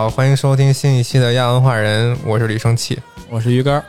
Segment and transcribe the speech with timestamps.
[0.00, 2.98] 好，欢迎收听新一期的亚文化人，我是李生气。
[3.28, 3.84] 我是鱼竿，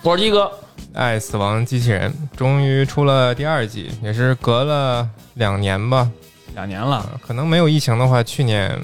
[0.00, 0.50] 我是鸡哥，
[0.94, 6.10] 爱死亡机器人终于出了第二季，也是隔了两年吧，
[6.54, 8.74] 两年了，呃可能没有疫情的话，去年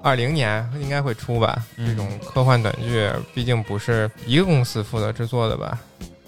[0.00, 1.60] 二零年应该会出吧。
[1.76, 5.76] 嗯这种科幻短剧，毕竟不是一个公司负责制作的吧，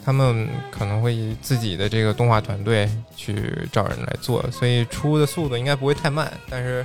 [0.05, 6.33] 他们可能会以自己的这个动画团队去找人来做，所以出的速度应该不会太慢。
[6.51, 6.85] 但是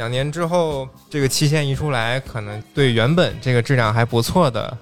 [0.00, 4.74] 两年之后，这个期限一出来，可能对原本这个质量还不错的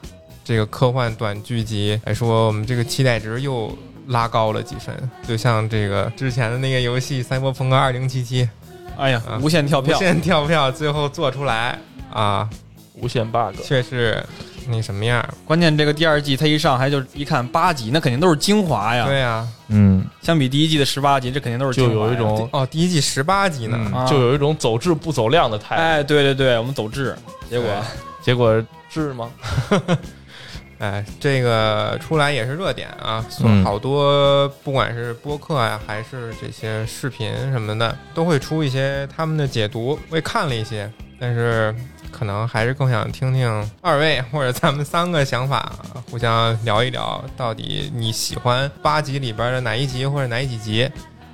[0.45, 4.95] 这个科幻短剧集来说，我们这个期待值又拉高了几分。
[5.27, 8.45] 就像这个之前的那个游戏《赛博朋克2077》，
[8.97, 11.77] 哎呀啊，无限跳票无，限跳票，最后做出来
[12.13, 12.49] 啊，
[13.01, 14.23] 无限 bug，确实
[14.69, 15.27] 那什么样？
[15.45, 19.07] 关键这个第二季他一上还就一看八集，那肯定都是精华呀。
[19.07, 25.83] 对呀、嗯，相比第一季的十八集，这肯定都是就精华呀有一种，哦，第一季十八集呢，嗯啊就有一种走质不走量的态度。
[25.83, 27.17] 哎，对对对，我们走质，
[27.49, 27.69] 结果
[28.23, 29.31] 结果质吗？
[30.79, 39.99] 哎，这个出来也是热点啊，嗯好多不管是播客呀、还是这些视频什么的，都会出一些他们的解读。
[40.09, 40.89] 我也看了一些，
[41.19, 41.75] 但是
[42.19, 45.73] 可能还是更想听听二位或者咱们三个想法，
[46.11, 50.91] 互相聊一聊，到底你喜欢八集里边的哪一集或者哪几集？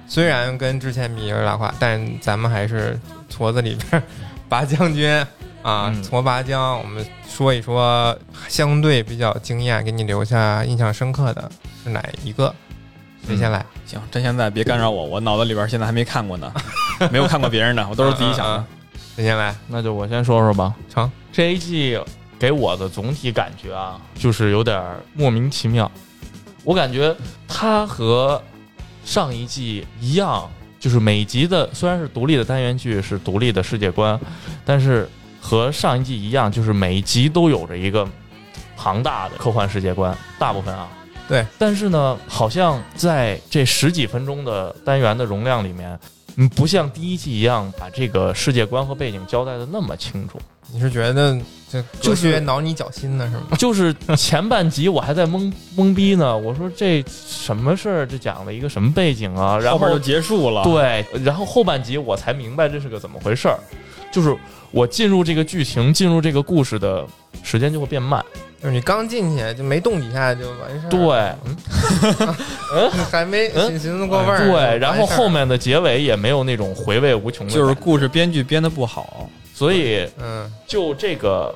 [0.06, 2.98] 虽然跟之前比有点拉胯，但咱们还是
[3.34, 4.02] 矬子里边
[4.46, 5.10] 拔将军
[5.62, 8.14] 啊，嗯 矬拔将，我们说一说
[8.48, 11.50] 相对比较惊艳，给你留下印象深刻的
[11.82, 12.54] 是哪一个？
[13.26, 13.64] 谁先来？
[13.86, 16.52] 行，真现在别干扰我，我脑子里边现在还没看过呢，
[17.10, 18.62] 没有看过别人的，我都是自己想。
[19.14, 19.54] 谁先来？
[19.68, 20.74] 那就我先说说吧。
[20.88, 21.98] 成，这一季
[22.38, 25.90] 给我的总体感觉啊，就是有点儿莫名其妙。
[26.64, 27.14] 我感觉
[27.46, 28.42] 它和
[29.04, 34.18] 上一季一样，就是每集的虽然是独立的单元剧，是独立的世界观，
[34.64, 35.08] 但是
[35.40, 38.08] 和上一季一样，就是每一集都有着一个
[38.76, 40.88] 庞大的科幻世界观，大部分啊。
[41.28, 45.98] 对，但是呢，好像在这十几分钟的单元的容量里面，
[46.36, 50.38] 嗯，不像第一季一样把这个世界观和背景交代的那么清楚。
[50.72, 51.38] 你是觉得
[51.70, 53.56] 这就是挠你脚心呢，是吗？
[53.58, 58.06] 就是前半集我还在懵懵逼呢，我说这什么事儿？
[58.06, 59.58] 这讲了一个什么背景啊？
[59.58, 63.58] 然后后边就结束了。，对，然后后半集我才明白这是个怎么回事儿，
[64.10, 64.34] 就是
[64.70, 67.06] 我进入这个剧情、进入这个故事的
[67.42, 68.24] 时间就会变慢。
[68.64, 70.98] 就是你刚进去就没动几下就完事儿，对，
[72.74, 73.68] 嗯， 还没嗯？
[73.68, 79.28] 寻寻思过味儿，对，然后后面的结尾也没有那种回味无穷的，就是故事编剧编的不好。
[79.52, 81.54] 所以嗯，就这个，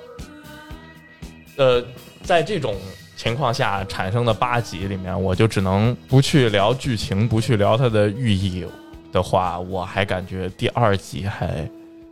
[1.56, 1.82] 呃，
[2.22, 2.76] 在这种
[3.16, 8.66] 情况下产生的八集里面，我就只能不去聊剧情，不去聊它的寓意
[9.10, 11.66] 的话，我还感觉第二集还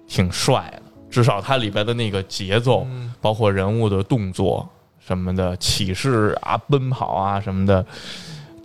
[0.09, 3.13] 挺帅的，至少它里边的那个节奏，嗯。
[3.21, 4.67] 包括人物的动作
[5.07, 7.85] 什么的，启示啊、奔跑啊什么的，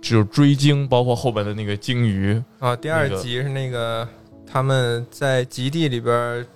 [0.00, 2.42] 就是追鲸，包括后边的那个鲸鱼。
[2.58, 4.06] 啊，第二集是那个
[4.50, 6.46] 他们在极地里边儿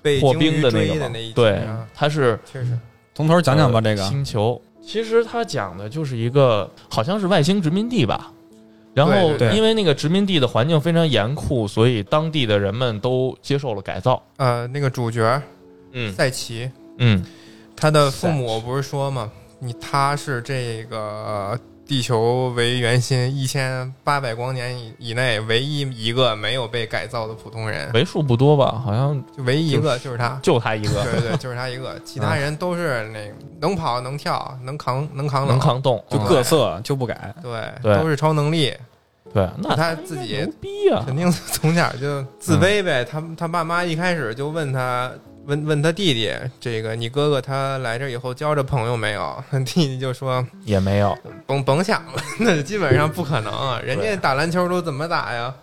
[0.00, 2.78] 被破鲸鱼冰的那个嘛追的那一集对啊，，它是确实，
[3.14, 4.08] 从头讲讲吧，呃这个。
[4.08, 8.32] 星球，其实他讲的就是一个好像是外星殖民地吧。
[8.94, 14.22] 然后因为那个殖民地的环境非常严酷，所以当地的人们都接受了改造。
[14.38, 15.42] 呃，那个主角
[15.92, 16.10] 嗯。
[16.14, 17.22] 赛奇，嗯，
[17.76, 30.38] 他的父母不是说吗，你他是这个地球为圆心一千八百光年以以内唯一一个没有被改造的普通人，为数不多吧，好像就唯一一个就是他。
[30.42, 37.32] 就他一个对对对，就是他一个，其他人都是那个能跑能跳能扛能扛，能扛冻，就嗯各色就不改。
[37.42, 38.74] 对对都是超能力。
[39.34, 41.02] 对，那他自己牛逼啊！
[41.04, 43.04] 肯定从小就自卑呗。
[43.04, 45.12] 他他爸妈一开始就问他，
[45.46, 49.44] 问问他弟弟，这个你哥哥他来这以后交着朋友没有？
[49.64, 51.16] 弟弟就说也没有，
[51.46, 53.80] 甭甭想了，那基本上不可能啊。
[53.82, 55.54] 人家打篮球都怎么打呀？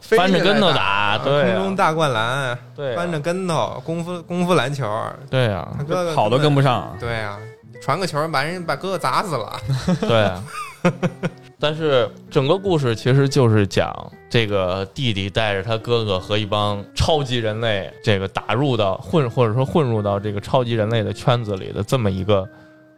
[0.00, 4.86] 翻着跟头打对啊空中大灌篮，对啊翻着跟头，功夫功夫篮球，
[5.30, 7.38] 对呀，他哥哥跑都跟不上，对呀，
[7.82, 9.60] 传个球把人把哥哥砸死了。
[10.00, 10.42] 对啊。
[11.58, 13.94] 但是整个故事其实就是讲
[14.28, 22.48] 这个弟弟带着他哥哥和一帮超级人类，这个打入到混或者说混入到这个超级人类的圈子里的这么一个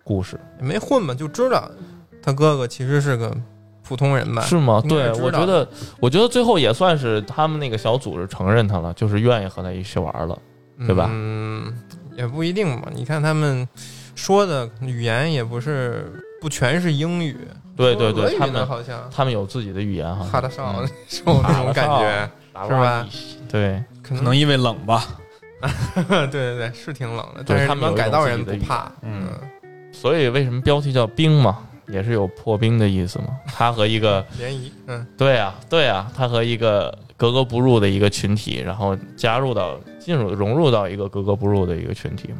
[0.04, 1.70] 故事，没混嘛，就知道
[2.22, 3.36] 他哥哥其实是个
[3.82, 4.42] 普通人吧？
[4.42, 4.82] 是吗？
[4.88, 5.68] 对，我觉得，
[5.98, 10.38] 我觉得最后也算是他们那个小组织承认他了，就是愿意和他一起玩了。
[10.86, 11.72] 对吧嗯，
[12.16, 12.88] 也不一定嘛。
[12.92, 13.68] 你看他们
[14.16, 17.36] 说的语言也不是不全是英语，
[17.76, 19.08] 对对对，他们好像。
[19.14, 20.88] 他们有自己的语言哈，哈达少嗯。
[21.06, 22.30] 受那种感觉，
[22.62, 23.06] 是是吧？
[23.48, 25.04] 对，可可能因为冷吧。
[25.94, 29.28] 对对对，是挺冷的，但是对他们改造人不怕，嗯。
[29.92, 33.26] 所以为什么标题叫冰嘛，也是有破冰的意思嘛。
[33.46, 42.38] 他和一个 联谊，嗯，对啊，对啊，他和一个格格不入的一个群体，然后加入到进入融入到一个格格不入的一个群体嘛。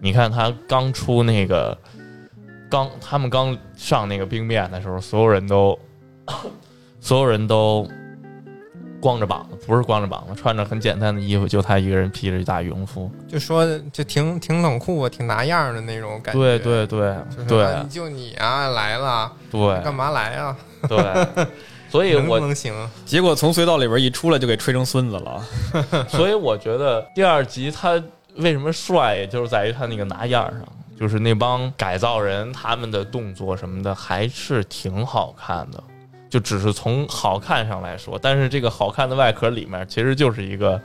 [0.00, 1.76] 你看他刚出那个，
[2.72, 5.78] 刚他们刚上那个冰面的时候，所有人都，
[7.00, 7.86] 所有人都
[8.98, 13.10] 光着膀子，不是光着膀子，穿着很简单的衣服，就他一个人披着一大羽绒服。
[13.28, 20.56] 就说就挺挺冷酷，挺拿样的那种感觉，对对对就是对啊就你啊来了，对干嘛来啊？
[20.88, 20.98] 对，
[21.90, 22.72] 所以我能行？
[23.04, 25.44] 结果从隧道里边一出来就给吹成孙子了。
[26.08, 28.02] 所以我觉得第二集他
[28.36, 30.62] 为什么帅，也就是在于他那个拿样上，
[31.02, 35.82] 就是那帮改造人他们的动作什么的还是挺好看的，
[36.30, 40.80] 就只是从好看上来说，但是这个好看的外壳里面其实就是一个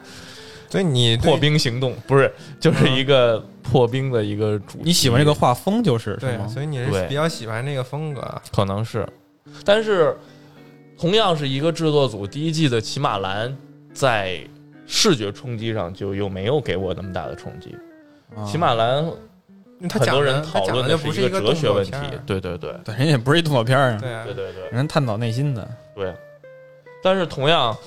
[0.71, 4.85] 所以你破冰行动，不是，就是一个破冰的一个主题。
[4.85, 6.47] 你喜欢这个画风就是是对，吗？
[6.47, 9.07] 所以你是比较喜欢这个风格，可能是，
[9.63, 10.17] 但是
[10.97, 13.55] 同样是一个制作组，第一季的骑马兰
[13.93, 14.39] 在
[14.87, 17.77] 视觉冲击上就又没有给我那么大的冲击。
[18.35, 19.15] 啊骑马兰因为
[19.87, 21.91] 他很多人讲的他讨论讲的不是一个哲学问题
[22.25, 25.67] 对对对对，人也不是一动作片儿啊，对啊对，对对人探讨内心的。
[25.95, 26.13] 对。
[27.03, 27.77] 但是同样，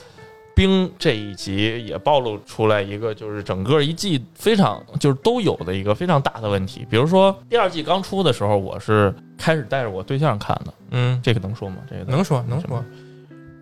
[0.54, 6.86] 冰这一集也暴露出来一个，就是整个一季非常就是都有的一个非常大的问题。
[6.88, 11.78] 比如说第二季刚出的时候，我是开始带着我对象看的，嗯，这个能说吗？
[11.90, 12.82] 这个能说能说，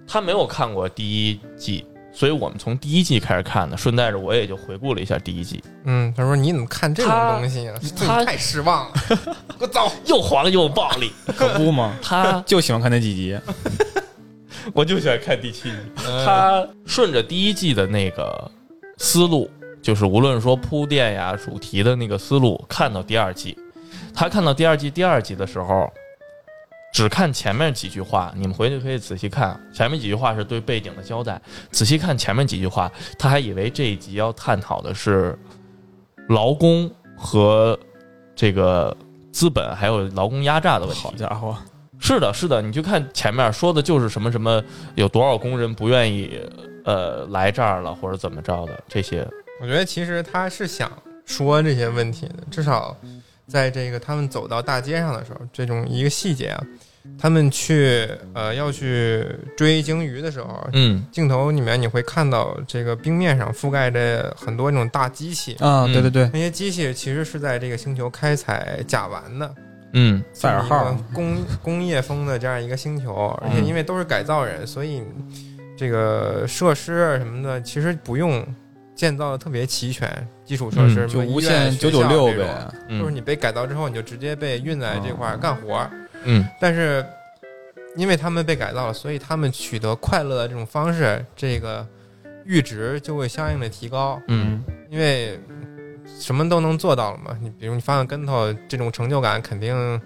[0.06, 1.84] 他没有看过第一季，
[2.18, 7.78] 所以我们从第一季开始看的，顺带着我也就回顾了一下第一季，嗯，他说你怎么看这种东西啊？
[7.96, 8.94] 他太失望了，
[9.56, 9.92] 给 我走！
[10.06, 11.12] 又黄又暴力。
[11.36, 11.94] 可不吗？
[12.02, 13.38] 他 就喜欢看那几集。
[14.74, 15.76] 我就喜欢看第七集，
[16.08, 18.50] 嗯他顺着第一季的那个
[18.96, 19.48] 思路，
[19.80, 23.56] 就是无论说铺垫呀、主题的那个思路，看到第二季，
[24.12, 25.88] 他看到第二季第二集的时候，
[26.92, 31.40] 只看前面几句话，你们回去可以仔细看，前面几句话是对背景的交代，
[31.70, 35.38] 仔细看前面几句话，他还以为这一集要探讨的是
[36.28, 37.78] 劳工和
[38.34, 38.96] 这个
[39.32, 41.02] 资本还有劳工压榨的问题。
[41.02, 41.56] 好家伙，
[42.00, 44.62] 是的，是的，你就看前面说的就是什么什么，
[44.94, 46.40] 有多少工人不愿意
[46.84, 49.26] 呃来这儿了，或者怎么着的这些。
[49.60, 50.90] 我觉得其实他是想
[51.26, 52.96] 说这些问题的，至少
[53.48, 56.62] 在这个他们走到大街上的时候，这种一个细节啊，
[57.18, 61.02] 他们去呃要去追鲸鱼的时候，嗯。
[61.10, 65.92] 镜头里面你会看到这个冰面上覆盖着很多那种大机器，啊，嗯。
[65.92, 69.54] 对对对，那些机器其实是在这个星球开采甲烷的，
[69.94, 70.22] 嗯。
[70.32, 70.94] 赛尔号。
[71.14, 75.02] 工 工业风的这样一个星球，而且因为都是改造人，所以
[75.76, 78.44] 这个设施啊什么的其实不用
[78.98, 82.68] 建造的特别齐全，基础设施、嗯就无限九九六，呗。
[82.88, 85.90] 就是嗯你被改造之后，你就直接被运在这块儿干活儿。
[86.24, 87.06] 嗯但是
[87.94, 91.86] 因为他们被改造了，所以他们取得快乐的这种方式，这个
[92.44, 94.20] 阈值就会相应的提高。
[94.26, 95.38] 嗯因为
[96.18, 100.00] 什么都能做到了嘛，你比如你翻个跟头，这种成就感肯定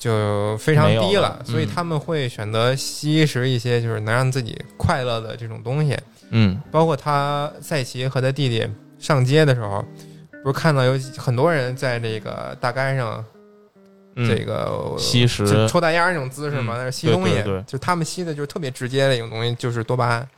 [0.00, 5.96] 就非常低了了，所以嗯他们会选择吸食一些就是能让自己快乐的这种东西。
[6.32, 6.60] 嗯。
[6.70, 9.82] 包括他赛奇和他弟弟上街的时候，
[10.42, 13.24] 不是看到有很多人在这个大街上
[14.16, 15.48] 嗯，这个吸食。
[15.48, 16.78] 就抽大烟儿那种姿势嘛，嗯。
[16.78, 17.62] 在那吸东西，对对对。
[17.62, 20.28] 就他们吸的就是特别直接的一种东西，就是多巴胺。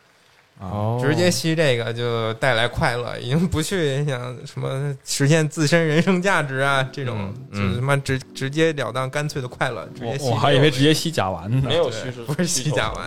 [0.61, 12.99] 哦，直接吸这个就带来快乐，已经不去想什么实现自身人生价值啊这种，嗯就是他妈直直截了当、干脆的快乐，直接吸我我还以为直接吸甲烷呢，没有对吸食，不是吸甲烷，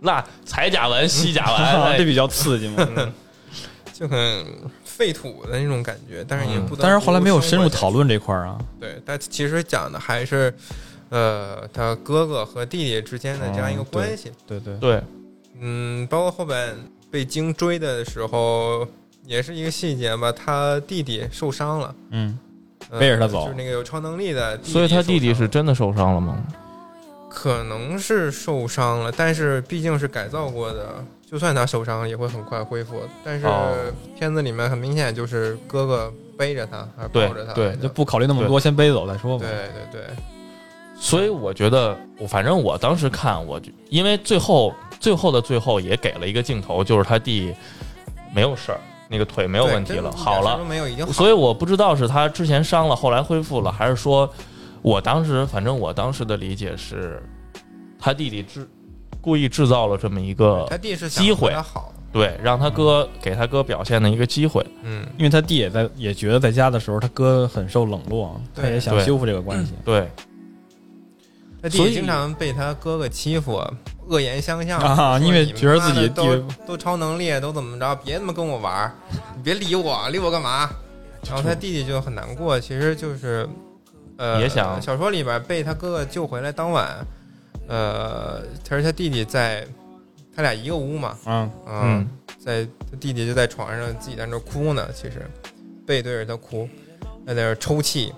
[0.00, 2.88] 那踩甲烷吸 甲烷， 哎这比较刺激嘛。
[2.96, 3.12] 嗯
[3.92, 4.46] 就很
[4.82, 8.58] 废土的那种感觉，但是也嗯不但是后来没有深入讨论这块儿啊。
[8.80, 10.50] 对，但其实讲的还是，
[11.10, 14.32] 呃，他哥哥和弟弟之间的这样一个关系。
[14.46, 15.02] 对对，对，
[15.60, 16.74] 嗯，包括后边
[17.10, 18.88] 被鲸追的时候，
[19.26, 21.94] 也是一个细节吧，他弟弟受伤了。
[22.12, 22.38] 嗯，
[22.88, 26.42] 呃背着他走就是那个有超能力的弟弟所以他弟弟是真的受伤了吗？
[27.30, 33.00] 可能是受伤了，但是毕竟是改造过的，就算他受伤也会很快恢复。
[33.24, 33.72] 但是哦
[34.18, 39.92] 片子里面很明显就是哥哥背着他，还是抱着他，对就不考虑那么多，先背走再说吧对。
[39.92, 40.16] 对对，
[40.98, 47.54] 所以我觉得，我反正我当时看，我就因为最后最后的最后也给了一个镜头，就是他弟
[48.34, 50.60] 没有事儿，那个腿没有问题了，好了
[51.12, 54.28] 所以我不知道是他之前伤了，后来恢复了，还是说
[54.82, 57.22] 我当时反正我当时的理解是，
[57.98, 58.68] 他弟弟制
[59.20, 64.64] 故意制造了这么一个他弟是想机会好，对，让他哥给他哥表现的一个机会。
[64.82, 69.74] 嗯，因为他弟也在也觉得在家的时候他哥很受冷落，他也想修复这个关系。
[69.84, 70.08] 对，
[71.62, 73.62] 他弟弟经常被他哥哥欺负，
[74.08, 77.94] 恶言相向啊因为觉得自己都都超能力，都怎么着？
[77.96, 78.94] 别他妈跟我玩儿，
[79.36, 80.70] 你别理我，理我干嘛？
[81.28, 83.46] 然后他弟弟就很难过，其实就是，
[84.20, 86.94] 呃，也想小说里边被他哥哥救回来当晚，
[87.66, 89.66] 呃，他说他弟弟在，
[90.36, 92.08] 他俩一个屋嘛，嗯，嗯，
[92.38, 95.22] 在他弟弟就在床上自己在那哭呢，其实
[95.86, 96.68] 背对着他哭，
[97.26, 98.12] 在那抽泣，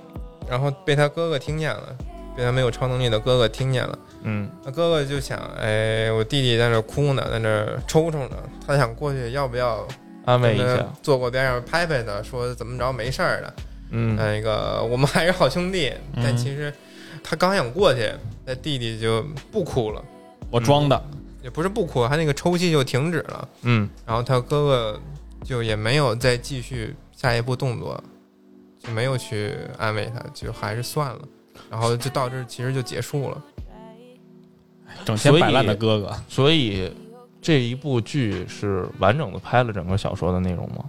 [0.51, 1.97] 然后被他哥哥听见了，
[2.37, 4.51] 被他没有超能力的哥哥听见了，嗯。
[4.65, 9.87] 他哥哥就想，哎，我弟弟在那哭呢，在那抽抽呢，他想过去要不要
[10.25, 10.85] 安慰一下。
[11.01, 13.55] 坐过边上拍拍他，说怎么着没事儿的，
[13.93, 16.73] 嗯那个我们还是好兄弟，但嗯其实
[17.23, 18.11] 他刚想过去，
[18.45, 20.03] 那弟弟就不哭了，
[20.51, 21.01] 我装的，
[21.43, 23.49] 也不是不哭，他那个抽泣就停止了。
[23.63, 25.01] 嗯然后他哥哥
[25.45, 28.03] 就也没有再继续下一步动作，
[28.79, 31.21] 就没有去安慰他，就还是算了。
[31.71, 33.43] 然后就到这儿其实就结束了。
[35.05, 36.93] 所以整天摆烂的哥哥，所以
[37.41, 40.85] 这一部剧是完整的拍了整个小说的内容吗？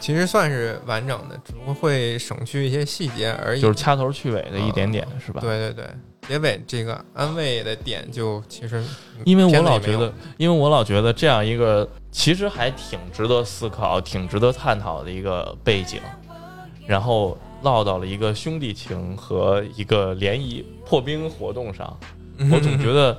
[0.00, 3.60] 其实算是完整的，只不过会省去一些细节而已。
[3.60, 5.40] 就是掐头去尾的一点点，是吧？
[5.40, 5.84] 对对对，
[6.28, 8.82] 结尾这个安慰的点就其实
[9.24, 16.00] 因为我老觉得，因为我老觉得这样一个其实还挺值得思考、挺值得探讨的一个背景，
[16.86, 21.98] 然后落到了一个兄弟情和一个联谊破冰活动上，
[22.52, 23.16] 我总觉得。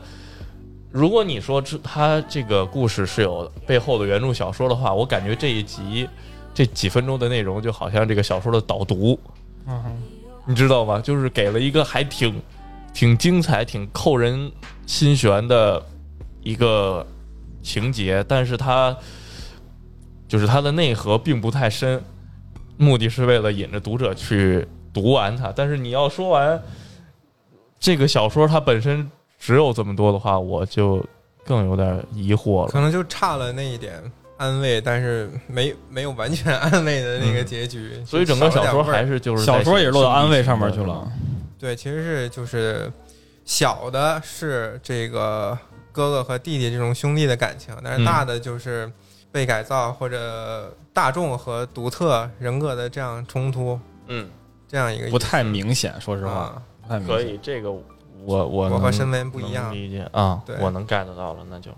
[0.90, 6.08] 如果你说这他这个故事是有背后的原著小说的话，我感觉这一集
[6.58, 9.20] 这几分钟的内容就好像这个小说的导读，
[9.68, 10.02] 嗯，
[10.44, 11.00] 你知道吗？
[11.00, 12.42] 就是给了一个还挺
[12.96, 14.52] 挺精彩、挺扣人
[14.88, 15.80] 心弦的
[16.42, 17.06] 一个
[17.62, 18.98] 情节，但是它
[20.28, 22.04] 就是它的内核并不太深，
[22.76, 25.54] 目的是为了引着读者去读完它。
[25.56, 26.60] 但是你要说完
[27.80, 31.06] 这个小说它本身只有这么多的话，我就
[31.46, 32.72] 更有点疑惑了。
[32.72, 34.02] 可能就差了那一点
[34.38, 37.92] 安慰，但是没没有完全安慰的那个结局。
[37.96, 41.12] 嗯所以整个小说还是是就是小说也落到安慰上面去了。
[41.60, 42.92] 对，其实是就是
[43.44, 45.58] 小的是这个
[45.92, 48.92] 哥哥和弟弟这种兄弟的感情，但是嗯大的就是
[49.32, 54.30] 被改造或者大众和独特人格的这样冲突，嗯，
[54.68, 56.62] 这样一个不太明显，说实话，啊。
[56.84, 57.16] 不太明显。
[57.16, 57.82] 可以，这个我
[58.24, 61.76] 我我和申文不一样理解啊，我能 get 到了，那就嗯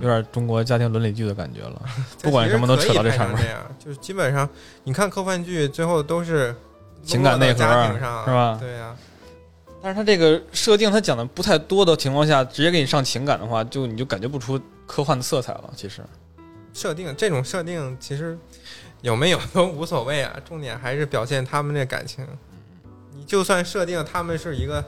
[0.08, 1.82] 点中国家庭伦理剧的感觉了，
[2.22, 3.56] 不管什么都扯到这上面。
[3.78, 4.48] 就是基本上
[4.84, 6.54] 你看科幻剧最后都是
[7.02, 8.58] 情感内核是吧？
[8.60, 8.94] 对呀、
[9.80, 15.70] 但是他这个设定他讲的不太多的情况下，直接给你上情感的话，就你就感觉不出科幻的色彩了。
[15.74, 16.02] 其实，
[16.74, 18.36] 设定这种设定其实
[19.00, 22.26] 有没有都无所谓啊，重点还是表现他们这感情。
[23.14, 24.84] 你就算设定他们是一个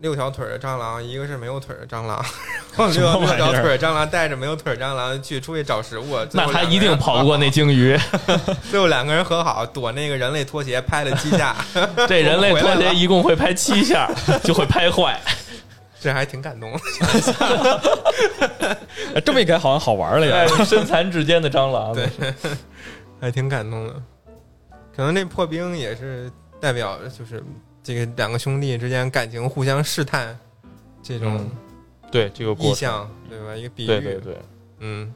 [0.00, 2.24] 六条腿的蟑螂，一个是没有腿的蟑螂，
[2.76, 7.98] 然后六条腿的蟑螂带着没有腿的蟑螂去出去找食物，那他一定跑不过那鲸鱼。
[8.70, 11.54] 最后两个人和好，躲那个人类拖鞋拍了七下，
[12.08, 14.10] 这人类拖鞋一共会拍七下，
[14.42, 15.20] 就会拍坏。
[16.00, 16.78] 这还挺感动的。
[19.14, 20.34] 哎这么一改好像好玩了呀。
[20.34, 22.08] 哎身残志坚的蟑螂，对
[23.20, 23.94] 还挺感动的。
[24.96, 27.44] 可能这破冰也是代表就是
[27.90, 30.38] 这个两个兄弟之间感情互相试探
[31.02, 31.50] 这种嗯
[32.08, 33.56] 对这个意过程，象，对吧？
[33.56, 34.38] 一个比喻，对对对。
[34.78, 35.12] 嗯，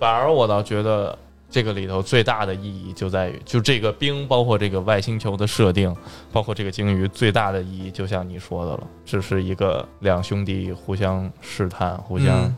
[0.00, 1.18] 反而我倒觉得
[1.50, 5.94] 这个里头最大的意义就在于，就这个冰，包括这个外星球的设定，
[6.32, 12.56] 包括这个鲸鱼，最大的意义就像你说的了，只是一个两兄弟互相试探、互相嗯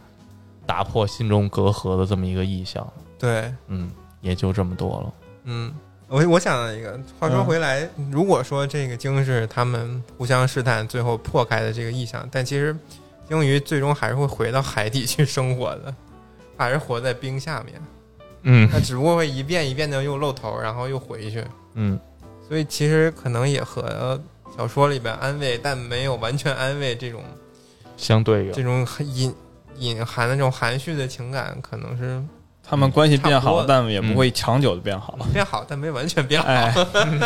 [0.64, 2.86] 打破心中隔阂的这么一个意象。
[3.18, 3.90] 对，嗯，
[4.20, 5.14] 也就这么多了。
[5.42, 5.74] 嗯。
[6.08, 12.74] 我我想到一个，话说嗯回来，如果说这个鲸是他们互相试探，最后破开的这个意象，但其实
[13.28, 15.94] 鲸鱼最终还是会回到海底去生活的，
[16.56, 17.80] 还是活在冰下面。
[18.42, 21.44] 嗯它只不过会一遍一遍的又露头，然后又回去。
[21.74, 21.98] 嗯，
[22.48, 24.18] 所以其实可能也和
[24.56, 27.22] 小说里边安慰，但没有完全安慰这种
[27.98, 29.34] 相对这种很隐
[29.76, 32.22] 隐含的这种含蓄的情感，可能是
[32.68, 35.16] 他们关系变好，但也不会长久的变好。
[35.32, 36.48] 变好，但没完全变好。
[36.48, 36.70] 哎，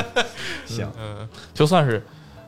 [0.64, 2.00] 行，嗯，就算是，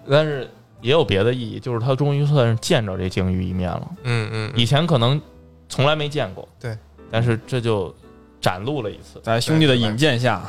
[0.08, 0.48] 但是
[0.80, 3.90] 也有别的意义，就是他终于算是见着这鲸鱼一面了。
[4.04, 5.20] 嗯嗯以前可能
[5.68, 6.78] 从来没见过，对，
[7.10, 7.92] 但是这就
[8.40, 10.42] 展露了一次，在兄弟的引荐下，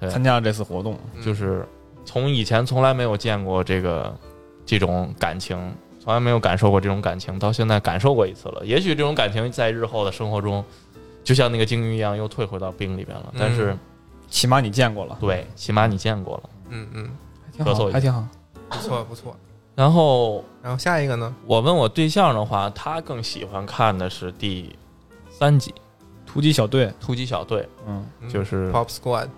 [0.00, 0.98] 对参加了这次活动。
[1.14, 1.64] 嗯，就是
[2.04, 4.12] 从以前从来没有见过这个
[4.66, 5.56] 这种感情，
[6.02, 8.66] 从来没有感受过这种感情，到现在感受过一次了。
[8.66, 10.64] 也许这种感情在日后的生活中，
[11.24, 13.32] 就像那个鲸鱼一样，又退回到冰里边了。
[13.38, 13.76] 但是，
[14.28, 16.50] 起码你见过了，对，起码你见过了。
[16.70, 17.10] 嗯嗯，
[17.52, 18.26] 挺好，咳嗽还挺好。
[18.68, 19.36] 不错不错。
[19.74, 21.34] 然后然后下一个呢？
[21.46, 24.76] 我问我对象的话，他更喜欢看的是第
[25.30, 25.74] 三集
[26.26, 29.28] 突击小队，《突击小队嗯，嗯》，就是 Pop Squad。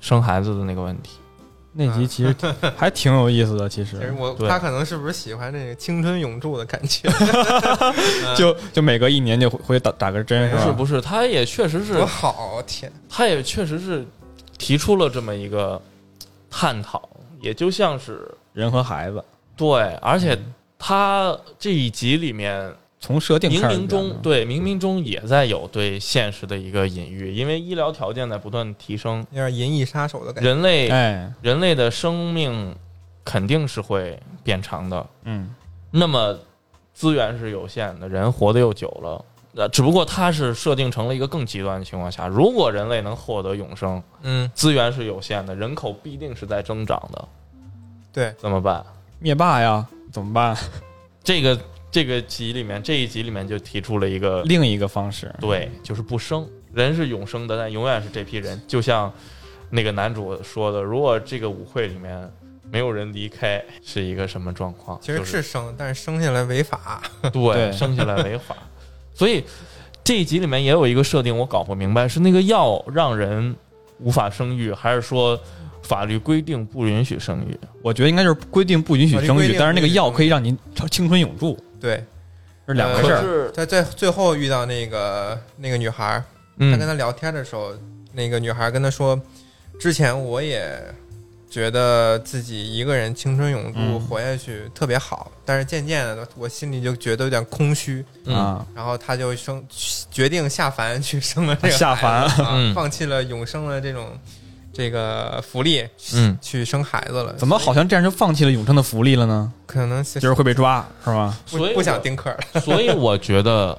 [0.00, 1.18] 生孩子的那个问题。
[1.74, 2.34] 那集其实
[2.76, 4.14] 还挺有意思的，其其实
[4.48, 7.08] 他可能是不是喜欢这个青春永驻的感觉？
[8.36, 10.66] 就就每隔一年就回回打打个针，不是吧？
[10.66, 12.92] 是不是，他也确实是多好，天！
[13.08, 14.06] 他也确实是
[14.58, 15.80] 提出了这么一个
[16.50, 17.08] 探讨，
[17.40, 19.24] 也就像是人和孩子
[19.56, 20.38] 对，而且
[20.78, 22.70] 他这一集里面
[23.02, 30.48] 从设定冥冥中对冥冥中也在有对现实的一个隐喻，因为医疗条件在不断提升，有点银翼杀手的感觉。
[30.48, 32.76] 人类哎，人类的生命
[33.24, 35.52] 肯定是会变长的，嗯，
[35.90, 36.38] 那么
[36.94, 39.24] 资源是有限的，人活得又久了。
[39.56, 47.28] 呃，只不过它是设定成了一个更极端的情况下，如果人类能获得永生，嗯，资源是有限的，人口必定是在增长的，
[48.12, 48.86] 对，怎么办？
[49.18, 50.56] 灭霸呀，怎么办？
[51.24, 51.58] 这个
[51.92, 58.58] 这个集里面这一集里面就提出了一个另一个方式，对，就是不生，人是永生的，但永远是这批人。
[58.66, 59.12] 就像
[59.68, 62.26] 那个男主说的，如果这个舞会里面
[62.70, 64.98] 没有人离开，是一个什么状况？
[65.02, 67.02] 其实就是生，但是生下来违法。
[67.30, 68.56] 对，对生下来违法。
[69.12, 69.44] 所以
[70.02, 73.54] 这一集里面也有一个设定，我搞不明白，是那个药让人
[73.98, 75.38] 无法生育，还是说
[75.82, 77.54] 法律规定不允许生育？
[77.82, 80.58] 我觉得应该就是规定不允许生育，但是那个药可以让您
[80.90, 82.04] 青春永驻，对，
[82.68, 83.50] 是两回事儿。
[83.50, 86.24] 在在最后遇到那个那个女孩儿，
[86.56, 87.74] 他跟嗯，他聊天的时候，
[88.12, 89.20] 那个女孩跟他说，
[89.80, 90.80] 之前我也
[91.50, 94.00] 觉得自己一个人青春永驻嗯。
[94.00, 98.36] 活下去特别好，但是渐渐的我心里就觉得有点空虚，嗯。
[98.36, 99.62] 啊，然后他就生
[100.10, 104.16] 决定下凡去生了这个下凡孩子放弃了永生的这种
[104.72, 107.32] 这个福利，嗯，去生孩子了。
[107.34, 109.52] 怎么好像这样就放弃了永生的福利了呢？
[109.66, 111.36] 可能就是是会被抓，是吧？
[111.46, 112.38] 所以不不想丁克了？
[112.60, 113.76] 所以我觉得，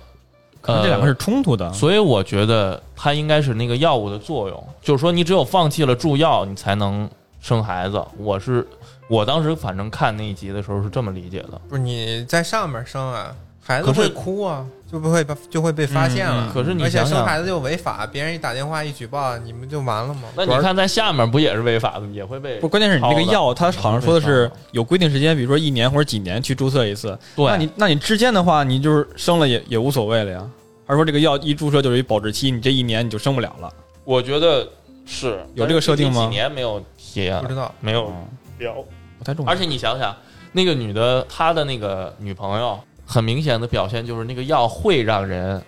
[0.61, 1.71] 可能这两个是冲突的。
[1.73, 7.09] 所以我觉得它应该是那个药物的作用，就是说你只有放弃了注药，你才能
[7.41, 8.03] 生孩子。
[8.17, 8.65] 我是
[9.07, 11.59] 我当时反正看那一集的时候是这么理解的。
[11.67, 16.51] 不是你在上面生啊，孩子会哭啊，就不会把就会被发现了。
[16.53, 20.29] 可是你而且想想，生孩子又违法，别人一打电话一举报，你们就完了吗？
[20.35, 27.17] 那你看在下面不也是违法的，也会被不，关键是你这个药，它好像说的是有规定时间，比如说一年或者几年去注册一次。
[27.35, 30.47] 对，那你那你之间的话，你就是生了也也无所谓了呀？
[30.85, 33.73] 还是说这个药一注射就是一保质期，你这一年你就生不了了？
[34.03, 34.67] 我觉得
[35.07, 38.27] 是有这个设定吗几年没有提啊不，知道，没有嗯
[38.59, 38.75] 聊。
[39.17, 39.51] 不太重要。
[39.51, 40.15] 而且你想想，
[40.51, 42.79] 那个女的，她的那个女朋友，
[43.13, 45.61] 很明显的表现就是那个药会让人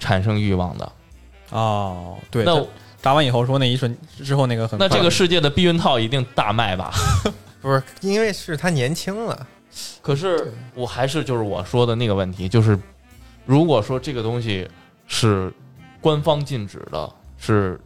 [0.00, 0.92] 产生欲望的。
[1.50, 2.66] 哦，对，那他
[3.00, 6.92] 扎完以后说那一瞬之后那个很那这个世界的避孕套一定大卖吧？
[7.62, 9.46] 不是因为是他年轻了，
[10.00, 12.76] 可是我还是就是我说的那个问题，就是
[13.46, 14.68] 如果说这个东西
[15.06, 15.52] 是
[16.00, 17.80] 官方禁止的，是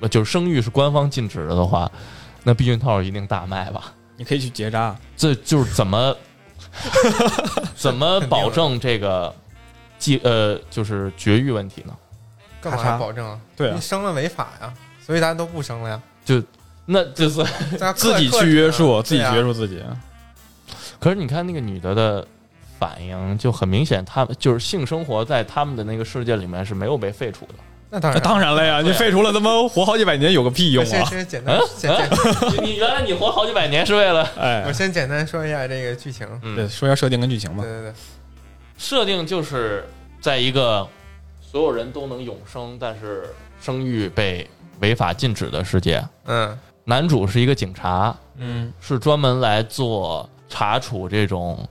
[0.00, 1.90] 呃就是生育是官方禁止的的话，
[2.44, 3.94] 那避孕套一定大卖吧？
[4.18, 6.14] 你可以去结扎，这就是怎么
[7.76, 9.34] 怎么保证这个
[9.98, 11.94] 继呃就是绝育问题呢？
[12.60, 13.40] 干嘛要保证啊？
[13.56, 14.72] 对啊你生了违法呀，
[15.04, 16.00] 所以大家都不生了呀。
[16.24, 16.42] 就
[16.86, 17.42] 那就是，
[17.78, 19.82] 大家 自己去约束，自己对啊约束自己。
[20.98, 22.26] 可是你看那个女的的
[22.78, 27.54] 反应就很明显，她就是性生活在他们的那个世界里面是没有被废除的。
[27.90, 31.04] 那那当然，当然了呀，你废除了，他妈活好几百年有个屁用啊！
[31.04, 32.08] 先简单嗯，简单，
[32.52, 36.26] 你你原来你活好几百年是为了哎 我，先简单说一下这个剧情。
[36.54, 37.70] 对，嗯，说一下设定跟剧情吧对。
[37.70, 37.92] 对对，
[38.78, 39.84] 设定就是
[40.20, 40.86] 在一个
[41.40, 43.24] 所有人都能永生，但是
[43.60, 44.48] 生育被
[44.80, 46.02] 违法禁止的世界。
[46.26, 51.68] 嗯男主是一个警察，嗯，是专门来做查处这种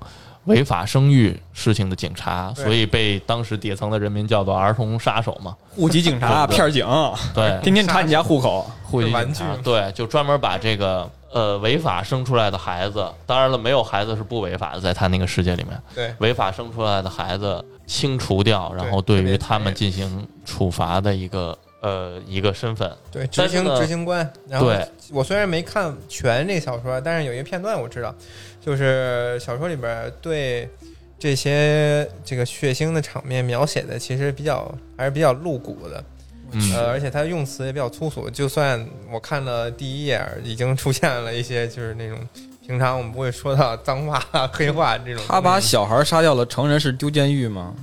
[0.49, 5.55] 违法生育事情的警察，所以被当时底层的人民叫做儿童杀手嘛。
[5.75, 6.85] 户籍警察、片儿警，
[7.33, 8.69] 对，天天查你家户口。
[8.83, 22.91] 户籍警察，对，就专门把这个呃违法生出来的孩子，当然了，没有孩子是不违法的，在他那个世界里面，对，违法生出来的孩子清除掉，然后对于他们进行处罚的一个呃一个身份。
[23.11, 24.31] 对，执行执行官。
[24.47, 24.71] 然后
[25.11, 28.13] 我虽然没看全这小说，但是有一个片段我知道，
[28.59, 30.69] 就是小说里边对
[31.17, 36.03] 这些这个血腥的场面描写的其实比较还是比较露骨的，
[36.51, 38.29] 嗯呃，而且他用词也比较粗俗。
[38.29, 42.17] 就算我看了第一页，已经出现了一些就是那种
[42.65, 44.19] 平常我们不会说到脏话、
[44.53, 45.23] 黑话这种。
[45.27, 47.73] 他把小孩杀掉了，成人是丢监狱吗？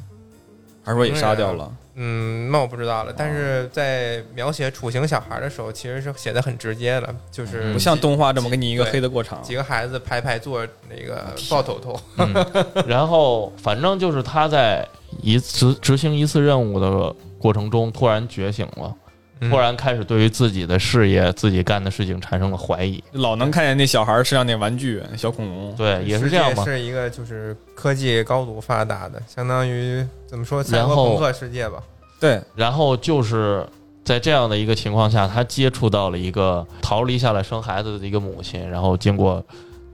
[0.86, 1.68] 还是说也杀掉了？
[1.96, 3.12] 嗯，那我不知道了。
[3.16, 9.42] 但是在描写处刑小孩的时候，其实是写的很直接的，就是不像动画这么给你一个黑的过场。
[9.42, 11.98] 几个孩子排排坐那个抱头头。
[12.18, 12.46] 嗯，
[12.86, 14.86] 然后反正就是他在
[15.20, 19.05] 一执执行一次任务的过程中，突然觉醒了，嗯
[19.40, 23.02] 突然开始对于自己的事业、自己干的事情产生了怀疑。
[23.12, 25.74] 老能看见那小孩身上那玩具，小恐龙。
[25.76, 26.64] 对，也是这样嘛。
[26.64, 31.82] 世界是一个就是科技高度发达的，相当于怎么说赛然后博朋克世界吧。
[32.18, 33.66] 对，然后就是
[34.04, 39.44] 在这样的一个情况下，他接触到了一个逃离下来生孩子的一个母亲，然后经过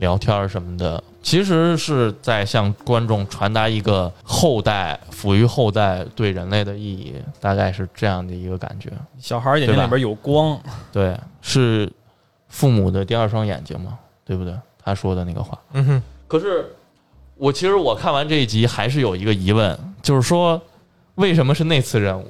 [0.02, 8.90] 聊天儿什么的，其实是在向观众传达一个后代抚育后代对人类的意义，大概是这样的一个感觉。
[9.20, 10.60] 小孩眼睛里边有光，
[10.90, 11.88] 对，是
[12.48, 14.52] 父母的第二双眼睛嘛，对不对？
[14.84, 15.56] 他说的那个话。
[15.74, 16.74] 嗯哼，可是
[17.36, 20.60] 我其实我看完这一集还是有一个疑问，就是说
[21.14, 22.26] 为什么是那次任务？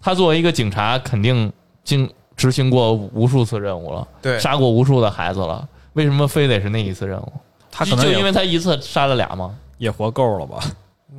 [0.00, 1.52] 他作为一个警察，肯定
[1.84, 7.32] 经执行过无数次任务了，对，杀过无数的孩子了，为什么非得是那一次任务？
[7.70, 9.54] 他可能就因为他一次杀了俩吗？
[9.78, 10.58] 也活够了吧？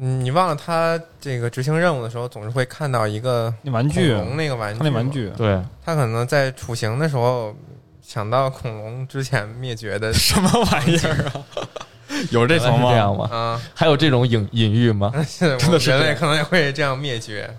[0.01, 7.55] 嗯你忘了他这个执行任务的时候，总是会看到一个那玩具，恐龙那个玩具，他那玩，具对，他可能在处刑的时候
[8.01, 11.45] 想到恐龙之前灭绝的 什么玩意儿啊？
[12.31, 12.89] 有这层吗？
[12.89, 13.29] 是这样吗？
[13.31, 15.11] 啊，还有这种隐隐喻吗？
[15.25, 17.49] 是真的是这样人类可能也会这样灭绝。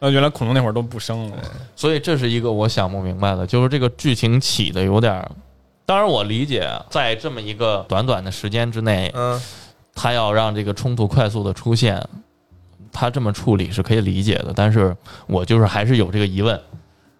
[0.00, 1.36] 那，原来恐龙那会儿都不生了。
[1.74, 5.30] 所以这是一个我想不明白的，就是这个剧情起的有点儿。
[5.86, 9.40] 当然，我理解，在这么一个短短的时间之内，嗯，
[9.94, 12.02] 他要让这个冲突快速的出现，
[12.90, 14.52] 他这么处理是可以理解的。
[14.54, 16.58] 但是我就是还是有这个疑问：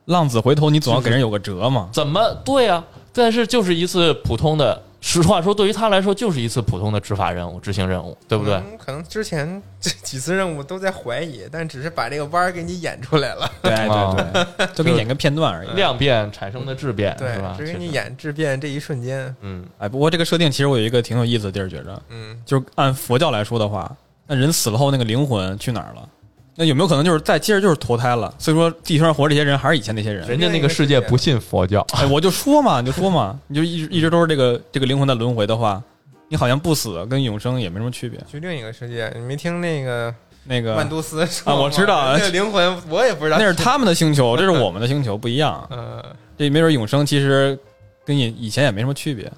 [0.07, 1.88] 浪子回头，你总要给人有个辙嘛。
[1.92, 2.83] 怎么对啊？
[3.12, 8.54] 但是就是一次普通的，实话说，对于他来说就是一次普通的执法任务、执行任务，对不对？
[8.54, 13.50] 嗯可能之前 这几次任务都在怀疑，但只是把这个弯儿给你演出来了。
[13.60, 15.68] 对啊对对， 就给你演个片段而已。
[15.76, 19.34] 量变产生的质变，对吧？，只给你，演质变这一瞬间。
[19.42, 23.94] 嗯，哎，不过这个设定其实我有一个挺有意思的地儿，觉着嗯，就是按佛教来说的话，
[24.26, 26.08] 那人死了后那个灵魂去哪儿了？
[26.56, 28.32] 那有没有可能就是再接着就是投胎了？
[28.38, 30.26] 所以说地球上活着这些人还是以前那些人。
[30.28, 35.82] 人家那个世界不信佛教，哎，我就说嘛，你就说嘛，你就一直一直都是这个这个灵魂在轮回的话，
[36.28, 38.20] 你好像不死跟永生也没什么区别。
[38.30, 40.14] 去另一个世界，你没听那个
[40.44, 45.66] 那个万都斯说啊我知道吗 那个灵魂我也不知道，那是他们的星球，这是我们的星球，不一样。
[45.70, 46.04] 呃，
[46.38, 47.58] 这没准永生其实
[48.04, 49.30] 跟以以前也没什么区别。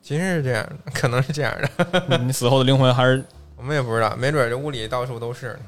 [0.00, 1.54] 其实是这样的，可能是这样
[2.08, 3.22] 的， 你死后的灵魂还是
[3.56, 5.58] 我们也不知道，没准这屋里到处都是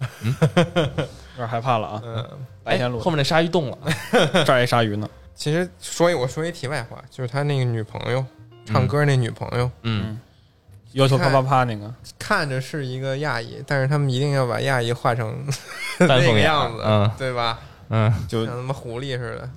[0.00, 1.08] 呢。
[1.36, 2.02] 有点害怕了啊！
[2.02, 2.26] 嗯，
[2.64, 3.78] 白天录哎后面那鲨鱼动了，
[4.46, 8.24] 这儿一鲨鱼呢，其实说一我说一题外话，就是他那个女朋友
[8.64, 10.18] 唱歌那女朋友，嗯，
[10.92, 15.46] 要求啪啪啪那个，看着是一个亚裔，但是他们一定要把亚裔画成
[16.00, 17.10] 那个样子，嗯。
[17.18, 17.58] 对吧？
[17.90, 19.50] 嗯，就像他妈狐狸似的，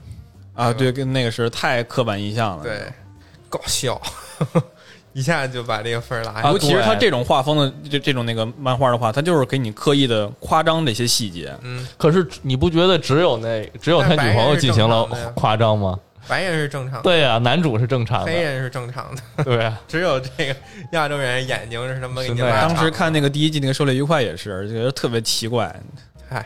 [0.54, 2.64] 啊，对，跟那个是太刻板印象了。
[2.64, 2.92] 对，
[3.50, 4.00] 搞笑，
[5.14, 6.42] 一下就把这个分儿拉下。
[6.42, 11.54] 来尤其是他这种画风的这这种那个漫画的话，他就是给你刻意的夸张这些细节。
[11.62, 15.98] 嗯，可是你不觉得只有那只有他女朋友进行了夸张吗？
[16.28, 20.56] 白人是正常的，对呀、男主是正常的，黑人是正常的，对啊， 只有这个
[20.92, 25.76] 亚洲人眼睛是什么给你拉长当时看那个第一季那个狩猎愉快也是，觉得特别奇怪。
[26.30, 26.46] 嗨，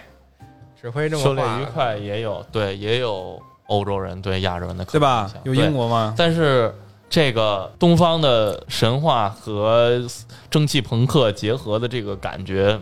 [0.82, 5.24] 只会这么狩猎愉快也有对，也有欧洲人对亚洲人的刻对吧？
[5.24, 5.42] 板印象？
[5.44, 6.14] 有英，国吗？
[6.18, 6.74] 但是
[7.14, 10.02] 这个东方的神话和
[10.50, 12.76] 蒸汽朋克结合的这个感觉，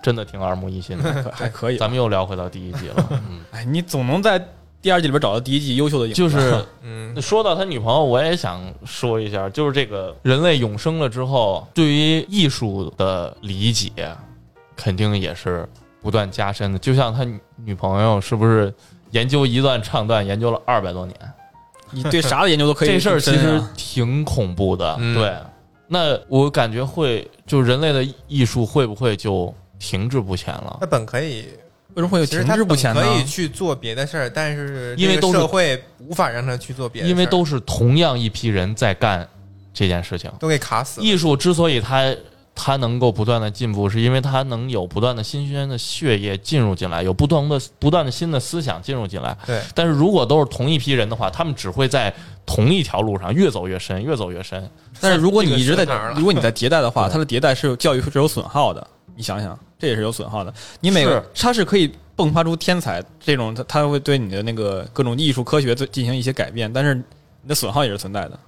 [0.00, 1.12] 真的挺耳目一新的。
[1.24, 1.76] 可 还可以。
[1.76, 4.40] 咱们又聊回到第一季了， 嗯，哎，你总能在
[4.80, 6.16] 第二季里边找到第一季优秀的影子。
[6.16, 13.90] 就是嗯，说到他女朋友，我也想说一下，就是这个人类永生了之后，对于艺术的理解，
[14.76, 15.68] 肯定也是
[16.00, 16.78] 不断加深的。
[16.78, 18.72] 就像他女朋友是不是
[19.10, 21.18] 研究一段唱段研究了二百多年？
[21.94, 22.88] 你对啥的研究都可以。
[22.92, 24.96] 这事儿其实啊挺恐怖的。
[24.98, 25.34] 嗯对，
[25.86, 30.78] 那我感觉会，就人类的艺术会不会就停滞不前了？
[30.80, 31.46] 它本可以，
[31.94, 33.00] 为什么会有停滞不前呢？
[33.00, 39.28] 可以去做别的事儿，但是因为都是社会无法让他去做别的事儿，因为都是同样一批人在干
[39.72, 40.30] 这件事情。
[40.40, 41.06] 都给卡死了。
[41.06, 42.14] 艺术之所以它
[42.54, 49.36] 它能够不断的进步，是因为它能有不断的新鲜的血液进入进来，有不同的不断的新的思想进入进来。
[49.44, 52.14] 对，但是如果都是同一批人的话，他们只会在
[52.46, 54.70] 同一条路上越走越深，越走越深。
[55.00, 58.86] 但是如果你一直在如果你在迭代的话，对它的迭代是有教育是有损耗的。
[59.16, 60.52] 你想想，这也是有损耗的。
[60.80, 68.38] 你每个是它是可以迸发出天才这种，它它会对你的那个各种艺术科学做进行一些改变，但是你的损耗也是存在的。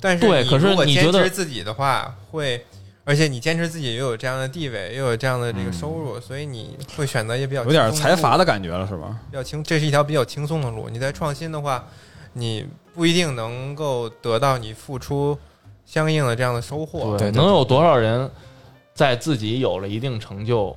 [0.00, 2.62] 但是对可是你觉得自己的话，会，
[3.04, 9.18] 而且你坚持自己又有这样的地位，又有这样的这个收入，所以你会选择也比较有点财阀的感觉了，是吧？
[9.30, 10.88] 比较轻，这是一条比较轻松的路。
[10.88, 11.84] 你在创新的话，
[12.34, 15.36] 你不一定能够得到你付出
[15.84, 17.18] 相应的这样的收获。
[17.18, 18.30] 对能有多少人
[18.94, 20.76] 在自己有了一定成就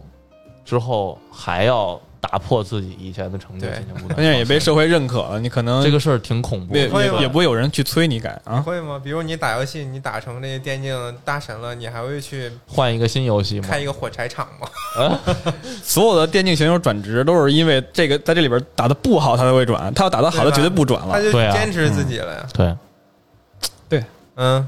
[0.63, 6.87] 之后，还要打破自己以前的成就对进行不断关键也被社会认可了，你可能这个事儿挺恐怖也
[7.27, 8.59] 不会有人去催你改啊。
[8.61, 8.99] 会吗？
[9.03, 13.79] 比如你打游戏，你打成那个电竞大神了，你还会去换一个新游戏吗开？
[13.79, 15.19] 一个火柴厂吗？
[15.83, 21.13] 所有的电竞选手转职都是因为这个在这里边打的不好，他才会转；他要打的好，他绝对不转了。
[21.13, 22.77] 他就对啊坚持自己了呀。
[23.87, 24.03] 对，
[24.37, 24.67] 嗯，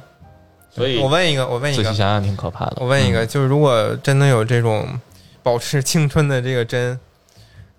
[0.69, 2.77] 所以我问一个，我问一个，仔细想想挺可怕的。
[2.77, 4.87] 我问一个，嗯就是如果真的有这种
[5.41, 6.99] 保持青春的这个针，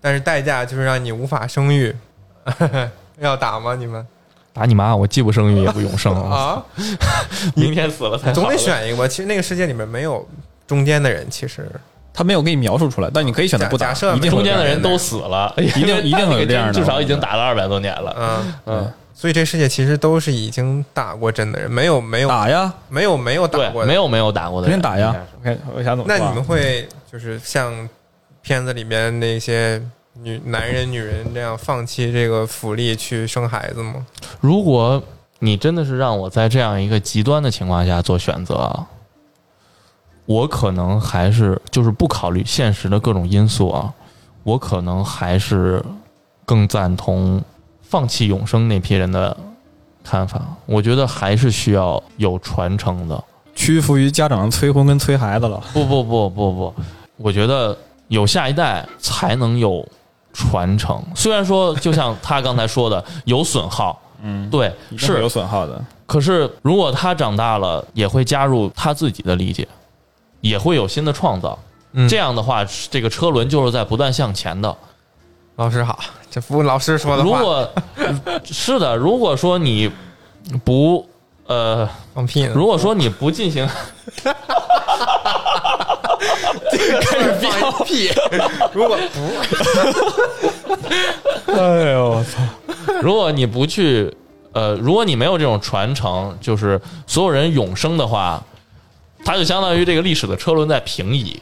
[0.01, 1.95] 但是代价就是让你无法生育，
[3.19, 3.75] 要打吗？
[3.75, 4.05] 你们
[4.53, 4.95] 打你妈！
[4.95, 6.63] 我既不生育也不永生，啊，
[7.55, 9.07] 明天死了才总得选一个吧。
[9.07, 10.27] 其实那个世界里面没有
[10.67, 11.69] 中间的人，其实
[12.13, 13.87] 他没有给你描述出来，但你可以选择不打。
[13.87, 18.15] 假假设一定中间的人都死了， 一定一定会有这样的至少已经打了二百多年了。
[18.17, 23.87] 嗯，嗯，所以这世界其实都是已经打过针的人，没有没有打呀，没有没有打过，的。
[23.87, 25.15] 没有没有打过的人，肯定打呀。
[25.41, 27.71] OK，我想怎么那你们会就是像
[28.41, 29.81] 片子里面那些
[30.13, 34.05] 女男人、女人这样放弃这个福利去生孩子吗？
[34.39, 35.01] 如果
[35.39, 38.87] 你真的是让我在这样一个极端的情况下做选择啊，
[40.25, 43.93] 我可能还是就是不考虑现实的各种因素啊，
[44.43, 45.83] 我可能还是
[46.45, 47.41] 更赞同
[47.81, 49.35] 放弃永生那批人的
[50.03, 50.41] 看法。
[50.65, 53.23] 我觉得还是需要有传承的。
[53.55, 55.61] 屈服于家长的催婚跟催孩子了。
[55.73, 56.73] 不不不不不，
[57.17, 57.77] 我觉得
[58.09, 59.87] 有下一代才能有
[60.33, 61.01] 传承。
[61.15, 65.81] 虽然说，就像他刚才说的，有损耗，嗯，对，是有损耗的。
[66.05, 69.67] 可是，如果他长大了，也会加入他自己的理解，
[70.41, 71.57] 也会有新的创造。
[71.93, 74.75] 嗯这样的话，这个车轮就是在不断向前的。
[75.55, 77.69] 老师好，这服老师说的话，如果
[78.43, 79.91] 是的，如果说你
[80.63, 81.07] 不
[81.47, 83.67] 呃，放屁，如果说你不进行，
[87.01, 88.09] 开始放屁，
[88.73, 89.19] 如果不，
[91.51, 92.39] 哎呦我操！
[93.01, 94.13] 如果你不去
[94.51, 98.43] 呃，如果你没有这种传承，就是所有人永生的话，
[99.23, 101.39] 它就相当于这个历史的车轮在平移，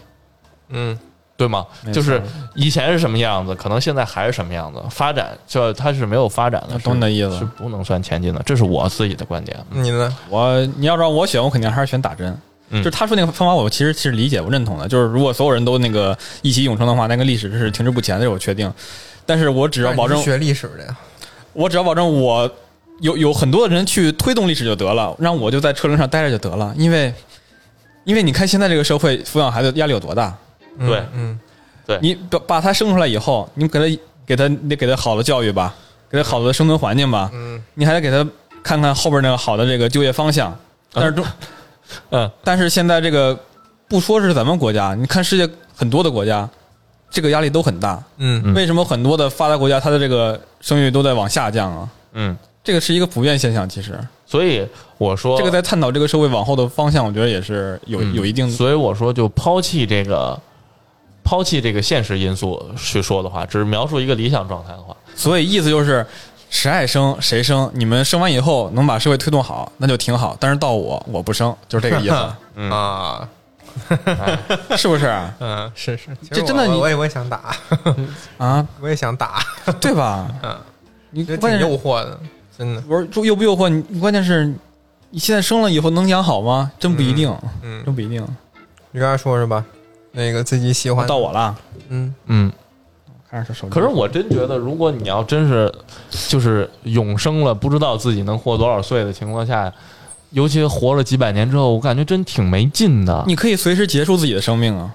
[0.69, 0.97] 嗯，
[1.37, 1.65] 对吗？
[1.93, 2.21] 就是
[2.55, 9.57] 以前是什么样子，可能现在还是什么样子，发展就它是没有发展的，懂你的意思是不能算前进的，这是我自己的观点。
[9.69, 10.15] 你呢？
[10.29, 12.37] 我你要让我选，我肯定还是选打针。
[12.69, 14.88] 嗯就是他说那个方法，我其实是理解、我认同的。
[14.88, 18.71] 就是如果所有人都那个一起永生的话，那个历史是停滞不前的，我确定。
[19.25, 20.97] 但是我只要保证，学历史的呀，
[21.53, 22.49] 我只要保证我
[23.01, 26.73] 有有很多的人去推动历史就得了，让我就在车轮上待着就得了。
[26.77, 27.13] 因为，
[28.03, 30.36] 因为你看现在这个社会抚养孩子压力有多大，
[30.80, 31.39] 对嗯
[31.86, 35.73] 对嗯，你把把他生出来以后，你给他给他得给他好的教育吧，
[36.10, 38.30] 给他好的生存环境吧，嗯，你还得给他
[38.63, 40.58] 看看后边那个好的这个就业方向。
[40.93, 41.23] 但是中，
[42.12, 43.38] 嗯，但是现在这个
[43.88, 46.50] 不说是咱们国家，你看世界很多的国家，
[47.10, 48.04] 这个压力都很大。
[48.17, 51.89] 嗯嗯为什么很多的发达国家它的这个生育率都在往下降啊？
[52.13, 60.39] 嗯，这个是一个普遍现象，其实所以我说这个在探讨这个社会往后的方向，我觉得也是有嗯有一定所以我说就抛弃这个。
[61.30, 66.08] 抛弃这个现实因素去说的话，只是描述一个理想状态的话，所以意思就是，
[66.49, 70.36] 谁爱生谁生，你们生完以后能把社会推动好，那就挺好。
[70.39, 72.71] 但是到我，我不生，就是这个意思， 嗯。
[72.71, 73.29] 啊，
[74.75, 75.31] 是不是啊？
[75.39, 77.55] 嗯，是是，这真的你我我也我也想打，
[78.39, 79.39] 啊，我也想打，
[79.79, 80.27] 对吧？
[80.41, 80.57] 嗯，
[81.12, 82.19] 你关键诱惑的，
[82.57, 83.69] 真的，不是诱不诱惑？
[83.69, 84.51] 你关键是
[85.12, 86.71] 你现在生了以后能养好吗？
[86.79, 87.31] 真不一定，
[87.62, 88.25] 嗯，真不一定。
[88.91, 89.63] 你刚才说是吧？
[90.12, 91.05] 那个自己喜欢。
[91.05, 91.55] 到我了，
[91.89, 92.51] 嗯，嗯，
[93.29, 93.73] 看着是手机。
[93.73, 95.73] 可是我真觉得，如果你要真是
[96.27, 99.71] 就是永生了，不知道自己能活多少岁的情况下，
[100.31, 103.23] 尤其活了几百年之后，我感觉真挺没劲的。
[103.27, 104.91] 你可以随时结束自己的生命啊。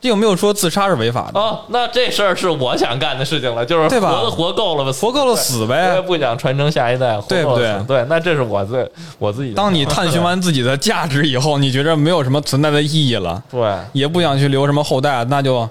[0.00, 1.40] 这有没有说自杀是违法的？
[1.40, 6.00] 哦，那这事儿是我想干的事情了，就是对吧活活够了吧，活够了死我也呗。
[6.02, 9.54] 不想传承下一代，对不对对，那这是我自我自己。
[9.54, 15.68] 当你探寻完自己的价值以后，你觉着没有什么存在的意义了，对，也不想去留什么后代，那就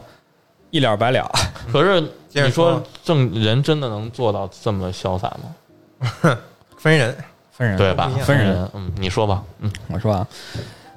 [0.76, 1.32] 一了百了。
[1.72, 2.02] 可是
[2.34, 2.84] 你说说。
[3.06, 6.38] 正人真的能做到这么潇洒吗？
[6.78, 7.16] 分人，
[7.52, 10.28] 分人对吧分人人，嗯，你说吧，嗯，我说啊，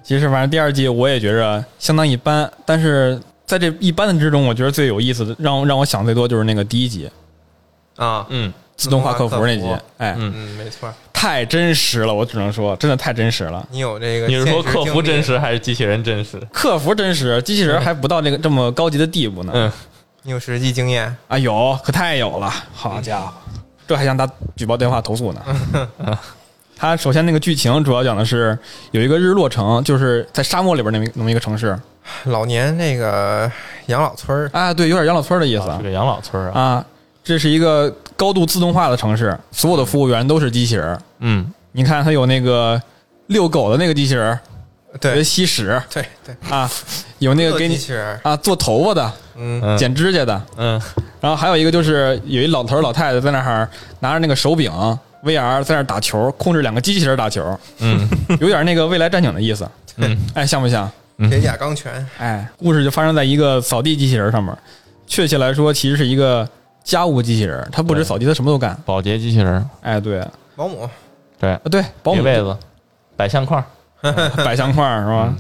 [0.03, 7.09] 其实反正第二季我也觉着相当一般，但是在这一般的之中，我觉得最有意思的，让让我想最多就是那个第一集，
[7.97, 9.67] 啊，嗯自动化客服那集
[9.99, 10.89] 哎，嗯，嗯，没错。
[11.13, 13.67] 太真实了，我只能说，真的太真实了。
[13.73, 15.21] 你有这个，你是说客服真？
[15.21, 16.41] 实还是机器人真实？
[16.53, 19.53] 客服真实，机器人还不到这个这么高级的地步呢。
[19.53, 19.73] 嗯，
[20.23, 21.13] 你有实际经验？
[21.27, 23.33] 啊，有，可太有了，好家伙，
[23.89, 25.43] 这还想打举报电话投诉呢。
[26.77, 28.57] 他首先那个剧情主要讲的是
[28.93, 31.77] 有一个日落城，就是在沙漠里边那么那么一个城市
[32.27, 33.51] 老年那个
[33.87, 36.61] 养老村儿，啊，对，有点养老村的意思这个养老村啊。
[36.61, 36.87] 啊。
[37.25, 41.01] 这是一个高度自动化的城市，所有的服务员都是机器人。
[41.21, 41.53] 嗯。
[41.71, 42.83] 你看，它有那个
[43.29, 44.37] 遛狗的那个机器人，
[44.93, 45.81] 有对吸屎。
[45.95, 46.69] 对对，啊，
[47.21, 49.79] 有那个给机你器人，啊做头发的、嗯，嗯。
[49.79, 50.81] 剪指甲的，嗯。
[51.21, 53.69] 然后还有一个就是有一老头儿老太太在那儿
[54.01, 54.73] 拿着那个手柄
[55.23, 58.09] VR 在那儿打球，控制两个机器人打球，嗯。
[58.41, 59.69] 有点那个未来战警的意思。
[59.99, 60.19] 嗯。
[60.35, 60.91] 哎，像不像？
[61.29, 64.57] 铁甲钢拳，哎，故事就发生在一个扫地机器人上面，
[65.07, 66.49] 确切来说，其实是一个
[66.89, 68.75] 家务机器人，它不止扫地，它什么都干。
[68.87, 70.89] 保洁机器人，哎，对，啊保姆，
[71.39, 72.23] 对，对，保姆。
[72.23, 72.57] 叠被子，
[73.15, 73.63] 摆相框，
[74.43, 75.35] 摆相框是吧？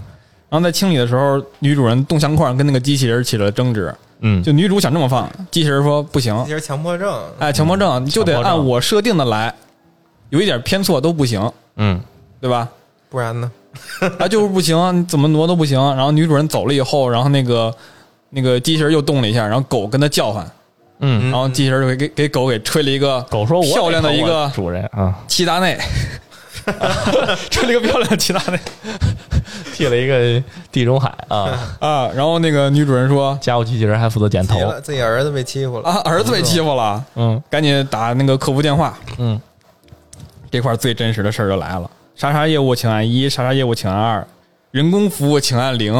[0.50, 6.36] 然后在清理的时候，女主人动相框跟那个机器人起了争执，嗯，就女主想这么放，机器人说不行。
[6.40, 9.54] 机，器人强迫症，哎，强迫症你就得按我设定的来，
[10.28, 11.98] 有一点偏错都不行，嗯。
[12.40, 12.68] 对吧？
[13.08, 13.50] 不然呢？
[14.20, 15.76] 啊，就是不行，你怎么挪都不行。
[15.96, 17.74] 然后女主人走了以后，然后那个
[18.30, 20.48] 那个机器人又动了一下，然后狗跟它叫唤，
[21.00, 25.78] 嗯，然后机器人就给给给狗给吹了一个狗说我漂亮的一个主人啊，齐达内，
[27.50, 28.58] 吹了一个漂亮的齐达内
[29.72, 32.10] 剃了一个地中海啊，啊。
[32.14, 38.98] 然后那个女主人说家务机器人还负责剪头自己儿子被欺负了啊，儿子被欺负了，嗯赶紧打那个客服电话。
[39.18, 39.40] 嗯
[40.50, 44.26] 这块最真实的事儿就来了，啥啥业务请按一，啥啥业务请按二，
[44.70, 45.94] 人工服务请按零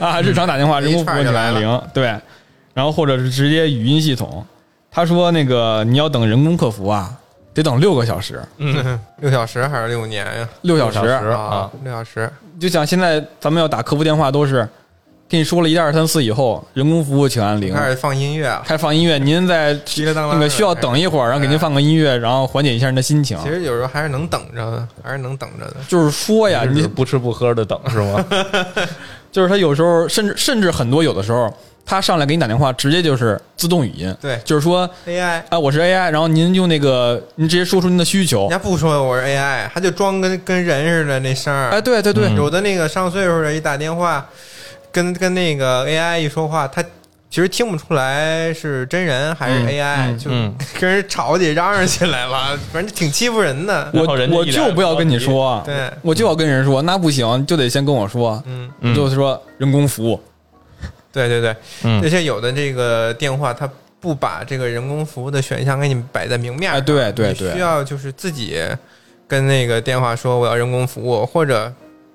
[0.00, 2.18] 啊，日常打电话人工服务请按零，对，
[2.74, 4.44] 然后或者是直接语音系统。
[4.90, 7.16] 他说那个你要等人工客服啊，
[7.54, 10.48] 得等六个小时，嗯，六小时还是六年呀？
[10.62, 10.98] 六小时。
[11.00, 12.28] 六小时啊，六小时，
[12.58, 14.68] 就像现在咱们要打客服电话都是
[15.28, 19.78] 跟你说了一二三四以后，人工服务请按零，开始放音乐了，开始放音乐，您在
[20.12, 23.48] 那个需要等一会儿，然后给您放个音乐，然后缓解一下您的心情其。
[23.48, 25.76] 实有时候还是能等着的，还是能等着的。
[25.86, 28.24] 就是说呀，你你不吃不喝的等是吗？
[29.30, 31.54] 就是他有时候甚至甚至很多有的时候，
[31.90, 34.38] 他上来给你打电话，直接就是自动语音，对。
[34.44, 38.42] 就是说，AI，啊，我是 AI，然后您用那个，您直接说出您的需求。
[38.42, 41.70] 人，家不说我是 AI，他就装跟跟人似的那声儿。
[41.70, 44.24] 哎，对对对，嗯有的那个上岁数的一打电话，
[44.92, 46.80] 跟跟那个 AI 一说话，他
[47.28, 50.54] 其实听不出来是真人还是嗯 AI，、嗯就嗯。
[50.78, 53.90] 跟人吵起嚷嚷起来了，反正挺欺负人的。
[53.94, 58.94] 我我就不要跟你说，对，我就要跟人说，那不行，就得先跟我说，嗯，嗯。
[58.94, 60.20] 就是说人工服务，
[61.12, 62.02] 对对对，嗯。
[62.02, 63.70] 而且有的这个电话它
[64.00, 68.58] 不把这个人工服务的选项给你摆在明面上，哎对对你对需要就是自己
[69.28, 71.72] 跟那个电话说我要人工服务，或者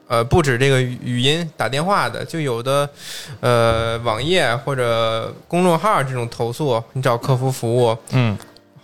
[0.07, 2.89] 呃不止这个语语音打电话的，就有的
[3.39, 8.37] 呃网页或者公众号这种投诉，你找客服服务嗯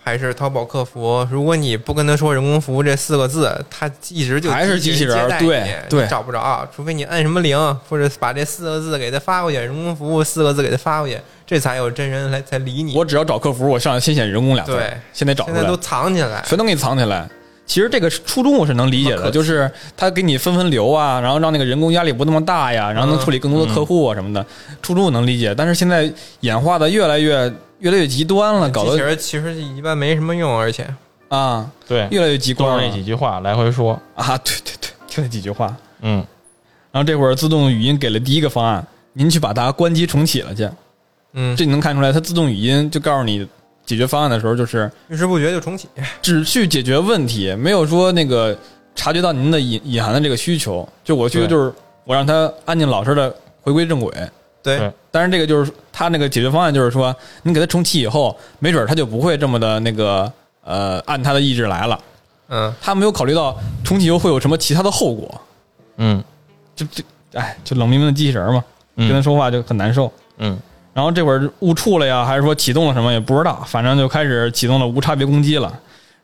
[0.04, 7.56] 还是淘宝客服，如果你不跟他说人工服务这四个字，他一直就还是机器人接待对你对你找不着，除非你摁什么零，
[7.88, 12.96] 或者把这四个字给他发过去，人工服务四个字给他发过去，这才有真人来才理你。
[12.96, 17.28] 我只要找客服，我上来先写人工俩字儿对，现在都，藏起来，全都给你藏起来。
[17.72, 24.44] 其实这个初衷我是能理解的，就是他给你分分流啊，然后让那个人工压力不那么大呀，然后能处理更多的客户啊什么的，
[24.82, 25.54] 初衷我能理解。
[25.54, 30.86] 但是现在演化的越来越越来越极端了，搞得其实其实一般没什么用，而且
[31.28, 34.36] 啊对，越来越极端了那几句话来回说，啊！
[34.44, 35.74] 对对对，就那几句话。
[36.02, 36.22] 嗯
[36.90, 40.68] 然后这会儿自动语音给了第一个方案，您去把它关机重启了去。
[41.32, 43.48] 嗯，这你能看出来，它自动语音就告诉你
[43.92, 45.86] 解决方案的时候，就是遇事不决就重启。
[46.22, 48.56] 只去解决问题，没有说那个
[48.94, 50.88] 察觉到您的隐隐含的这个需求。
[51.04, 51.70] 就我需求就是
[52.04, 54.10] 我让他安静老实的回归正轨。
[54.62, 60.32] 对对但是这个就是他那个解决方案，就是说你给他重启以后，没准他就不会这么的那个
[60.64, 62.00] 呃按他的意志来了。
[62.48, 65.40] 嗯，他没有考虑到重启以后会有什么其他的后果。
[65.98, 66.24] 嗯
[66.74, 68.64] 就就哎，就冷冰冰的机器人嘛，
[68.96, 70.10] 跟他嗯说话就很难受。
[70.38, 70.58] 嗯
[70.94, 75.72] 然后这会儿误触了呀，还是说启动了什么也不知道，反正就开始启动了无差别攻击了。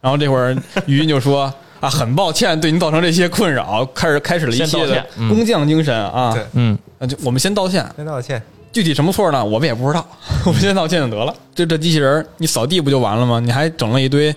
[0.00, 0.56] 然后这会儿
[0.86, 6.44] 语音就说 啊，很抱歉对您造成这些困扰，开始开始了一系列的工匠精神啊对。
[6.54, 8.42] 嗯那就我们先道歉，先道歉。
[8.70, 9.42] 具体什么错呢？
[9.44, 10.06] 我们也不知道，
[10.44, 11.34] 我们先道歉就得了。
[11.54, 13.40] 这这机器人，你扫地不就完了吗？
[13.40, 14.34] 你还整了一堆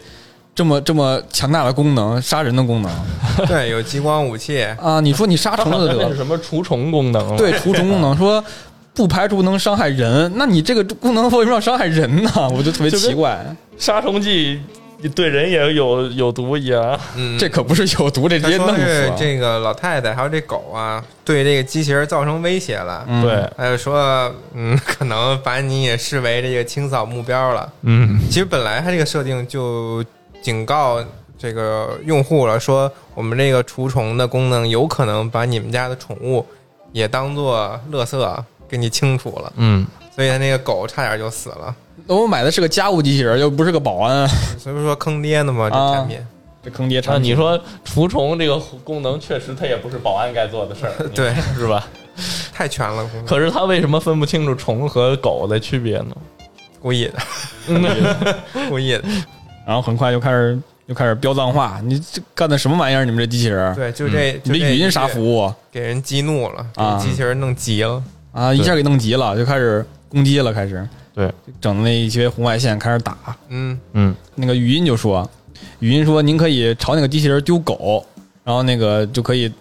[0.56, 2.92] 这么这么强大的功能，杀人的功能
[3.48, 5.00] 对，有激光武器，啊！
[5.00, 7.36] 你说你杀虫子得了 什么除虫功能？
[7.38, 8.44] 对，除虫功能说
[8.94, 12.32] 不排除能伤害人，那你这个功能为什么要伤害人呢？
[12.54, 13.44] 我就特别奇怪，
[13.78, 14.62] 杀虫剂
[15.16, 17.00] 对人也有有毒一样。
[17.16, 19.16] 嗯，这可不是有毒，这直接弄死了。
[19.18, 23.04] 这个老太太还有这狗啊，对这个机器人造成威胁了。
[23.08, 27.72] 嗯对，还有说，嗯，可能把你也视为这个清扫目标了。
[27.84, 30.04] 嗯，其实本来它这个设定就
[30.44, 31.04] 警告
[31.40, 36.46] 这个用户了，说我们这个除虫的功能有可能把你们家的宠物
[36.92, 41.76] 也当做垃圾给你清除了，嗯，所以那个狗差点就死了。
[42.06, 44.26] 那我买的是个家务机器人，又不是个保安，
[44.58, 46.18] 所以说坑爹的嘛，这啊产品。
[46.64, 47.32] 这坑爹那产品。
[47.32, 51.86] 你说除虫这个功能，确实它也不是保安该做的事儿， 对，是吧？
[52.54, 56.16] 太全了，可是他为什么分不清楚虫和狗的区别呢？
[56.82, 58.38] 故意的，
[58.70, 59.04] 故意的。
[59.66, 63.04] 然后很快就开始又开始飙脏话，你这干的什么玩意儿？
[63.04, 67.94] 你们这机器人，对，就这，你这语音啥服务给人激怒了，啊给机器人弄急了。
[67.94, 68.04] 啊，
[68.56, 73.18] 一下给弄急了，就开始攻击了，开始对，整的那一些红外线开始打。
[73.50, 75.30] 嗯，嗯，那个语音就说，
[75.80, 78.06] 语音说您可以朝那个机器人丢狗，
[78.44, 79.52] 然后那个就可以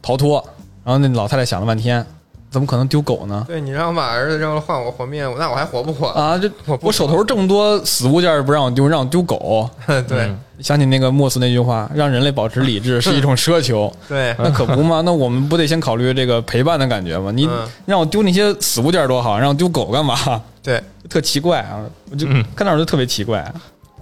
[0.00, 0.44] 逃脱。
[0.84, 2.04] 然后那老太太想了半天，
[2.52, 3.44] 怎么可能丢狗呢？
[3.48, 6.08] 对你让我把儿子扔了换我活命，那我还活不活？
[6.12, 9.68] 啊，这我我手头这么多死物件不让我丢，让我丢狗。
[10.06, 15.00] 对嗯想起那个莫斯那句话，让人类保持理智 是一种奢求，对，那可不嘛？
[15.04, 17.32] 那我们不得先考虑这个陪伴的感觉吗？
[17.34, 20.14] 你嗯让我丢那些死物件多好，让我丢狗干嘛？
[20.62, 21.80] 对，特奇怪啊！
[22.12, 23.52] 我就嗯看那会儿就特别奇怪。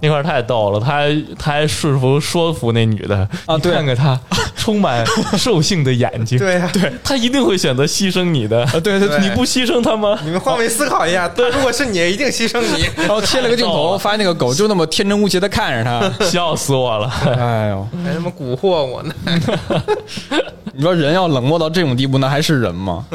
[0.01, 4.19] 那块太逗了，他还他还说服说服那女的啊对看看他
[4.57, 5.05] 充满
[5.37, 10.19] 兽性的眼睛，对呀、对，他一定会选择牺牲你的，啊，对对对你不牺牲他吗？
[10.23, 12.85] 你们换位思考一下，对如果是你，一定牺牲你。
[13.03, 16.25] 然后切了个镜头，发现那个狗就那么天真无邪的看着他。
[16.25, 17.07] 笑死我了！
[17.37, 19.13] 哎呦，还他妈蛊惑我呢！
[20.73, 23.05] 你说人要冷漠到这种地步，那还是人吗？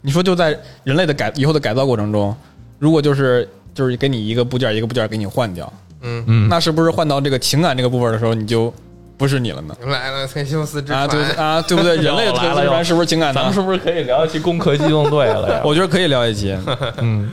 [0.00, 2.34] 你说就在人类的改以后的改造过程中，
[2.78, 5.70] 如果就是就是给你一个部件一个部件给你换掉，
[6.04, 8.72] 嗯，嗯，那是不是换到这个情感这个部分的时候，你就
[9.16, 9.74] 不是你了呢？
[9.86, 11.96] 来了，忒修斯之啊，船，对啊，对不对？
[12.02, 13.52] 人类的特来了自然是不是情感呢咱们？
[13.54, 15.60] 是不是可以聊一期《攻壳机动队》了呀？
[15.66, 16.56] 我觉得可以聊一期。
[16.98, 17.30] 嗯，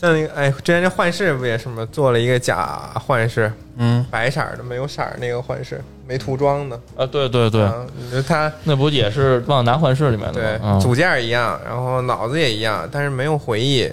[0.00, 1.86] 像那个哎，之前这幻视不也是吗？
[1.90, 6.78] 做了一个假幻视，嗯，白色儿的，没有色儿那个幻视，没涂装的。
[6.96, 10.60] 啊，对对对，啊，你说他那不也是《旺达幻视》里面的吗？
[10.64, 13.90] 嗯组件儿一样，然后脑子也一样，但是没有回忆，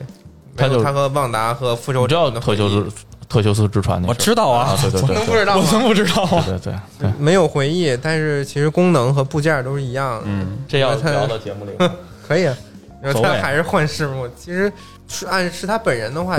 [0.58, 5.62] 他就他和旺达和复仇你知道特修斯特修斯之船那我事儿知道啊啊，对对对对能不知道吗？
[5.66, 6.44] 我怎么不知道啊？
[6.46, 10.26] 对对对，没有回忆，但是其实功能和部件都是一样的。
[10.28, 11.92] 嗯，这要他聊到节目里吗，
[12.28, 12.56] 可以啊，
[13.02, 14.30] 你说所谓他还是幻视吗？
[14.38, 14.72] 其实
[15.08, 16.38] 是按是他本人的话，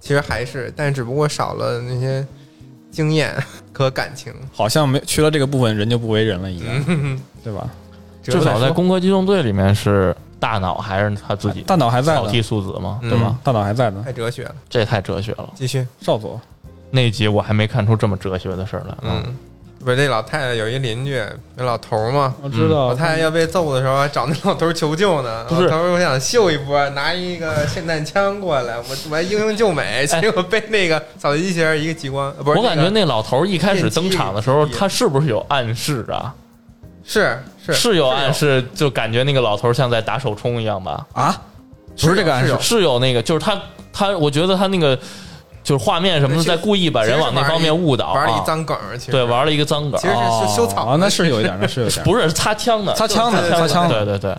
[0.00, 2.26] 其实还是，但只不过少了那些
[2.90, 3.36] 经验
[3.70, 4.32] 和感情。
[4.50, 7.68] 好像没去了这个部分，人就不为人了一样，嗯，对吧？
[8.22, 13.36] 至少在《攻壳机动队》里面是大脑还是他自己大脑还在呢草剃，素子嘛，嗯对吧？
[13.44, 14.02] 大脑还在呢。
[14.04, 14.54] 太哲学了。
[14.68, 16.40] 这太哲学了，继续，少佐，
[16.90, 18.94] 那集我还没看出这么哲学的事儿来。
[19.02, 19.22] 嗯，
[19.84, 21.22] 不是这老太太有一邻居，
[21.56, 22.34] 那老头儿嘛。
[22.42, 25.44] 我知道老太太要被揍的时候，还找那老头儿求救呢。
[25.48, 36.34] 不是老头儿我想秀一波，拿一个霰弹枪过来，我 我还英雄救美，结果被那个扫地机器人一个激光，呃不是我感觉那老头儿一开始登场的时候，他是不是有暗示啊？
[37.10, 37.72] 是是。
[37.72, 41.04] 是有暗，示，就感觉那个老头儿像在打手冲一样吧？
[41.12, 41.36] 啊，
[42.00, 42.56] 不是这个暗示。
[42.60, 43.60] 是有，那个，就是他
[43.92, 44.96] 他，我觉得他那个
[45.64, 48.44] 就是画面什么的，在故意把人往那方面误导玩了一啊。
[48.46, 48.76] 脏梗
[49.10, 52.04] 对，玩了一个脏梗其，实是哦修草啊，那是有一点，那是有一点。
[52.04, 53.50] 不是擦枪的，擦枪的。
[53.50, 54.38] 擦枪的对对对，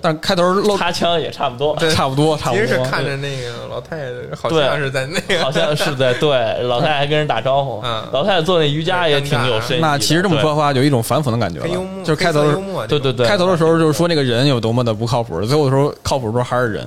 [0.00, 2.64] 但开头露擦枪也差不多，对差不多，差不多。
[2.64, 6.30] 其实是看着那个老太太，好像是在那个好像是在对
[6.62, 9.80] 老太太还跟人打招呼，嗯老太太做那瑜伽也挺有深意。
[9.80, 11.66] 那其实这么说的话，有一种反讽的感觉了
[12.04, 12.42] 就是开头
[12.86, 16.86] 对对对，开头的时候就是说那个人有多么的不靠谱，最后的时候靠谱的时候还是人，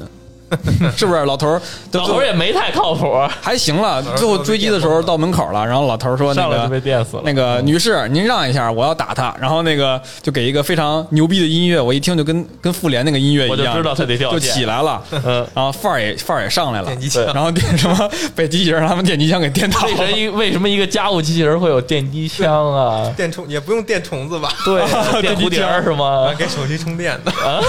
[0.96, 1.26] 是不是？
[1.26, 1.62] 老头儿
[1.94, 7.24] 老头儿也没太靠谱，还行了，最后追击的时候到门口了，然后老头儿说那上来就个被电死了。
[7.26, 9.36] 那个女士，您让一下，我要打他。
[9.40, 19.88] 然后那个就给一个非常牛逼的音乐，我一听就跟跟复联那个音乐一样，我就知道他得掉就起来了，嗯，然后范儿也范儿也上来了电，击枪，然后电什么被机器人让他们电击枪给电倒了。
[19.88, 23.12] 为什么一为什么一个家务机器人会有电击枪啊？
[23.18, 24.50] 电虫也不用电虫子吧？
[24.64, 24.82] 对，
[25.22, 26.34] 电蝴蝶儿是吗？
[26.38, 27.60] 给手机充电的啊，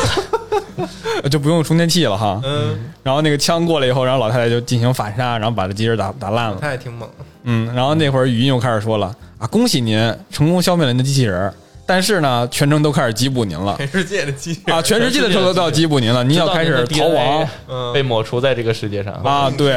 [1.31, 2.41] 就不用充电器了哈。
[2.45, 2.66] 嗯，
[3.03, 6.59] 然后那个枪过来以后，然后老太太就进行反杀，然后把这机器人打打烂了。
[6.61, 7.09] 他也挺猛，
[7.45, 11.53] 嗯，然后那会儿语音又开始说了啊，恭喜您成功消灭了您的机器人，
[11.87, 17.49] 但是呢，全程都开始缉捕您了全世界的机器人啊，全世界的车都都要 缉捕您了，您要开始逃亡。
[17.69, 19.15] 嗯被抹除在这个世界上。
[19.15, 19.73] 啊对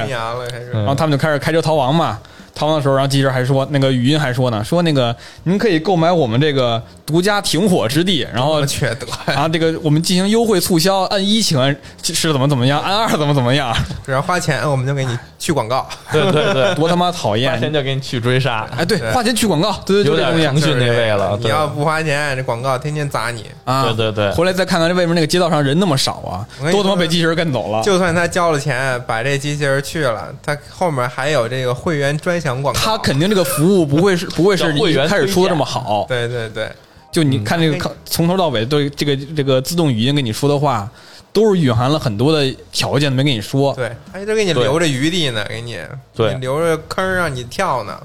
[0.73, 2.19] 然后他们就开始开车逃亡嘛。
[2.59, 9.43] 逃亡的时候，然后机器人还说那个语音还说呢，说那个您可以购买我们这个独家停火之地，然后我缺德呀！
[9.43, 13.73] 啊，这个我们进行优惠促销，按一请按是怎么怎么样， 按二怎么怎么样，
[14.05, 15.87] 只要花钱，我们就给你去广告。
[16.11, 17.71] 对对对，多他妈讨厌花钱！
[17.71, 21.37] 就给你去追杀，哎，对，花钱去广告，对对，就有点腾讯那位了。
[21.39, 23.45] 你要不花钱，这广告天天砸你。
[23.63, 27.81] 啊，对对对回来再看看这为什么那个街道上人那么少啊都他妈被机器人干走了。
[27.83, 32.79] 就算他交了钱，把这机器人去了，他后面还有这个会员专享广告。
[32.79, 36.71] 他肯定这个服务不会是 不会是叫会员一开始说的这么好，对对对，
[37.11, 40.89] 就你看这个看从头到尾对这个这个自动语音跟你说的话，
[41.31, 45.79] 都是蕴含了很多的条件没跟你说，对，他一直给你留着余地呢，给你
[46.15, 46.33] 对。
[46.33, 47.99] 你留着坑让你跳呢。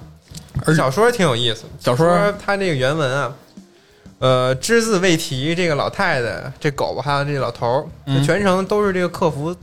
[0.65, 2.33] 而小说挺有意思，小说。
[2.45, 3.35] 它这个原文啊，
[4.21, 8.23] 呃，只字未提这个老太太、这狗还有这老头儿，嗯。
[8.25, 9.55] 全程都是这个客服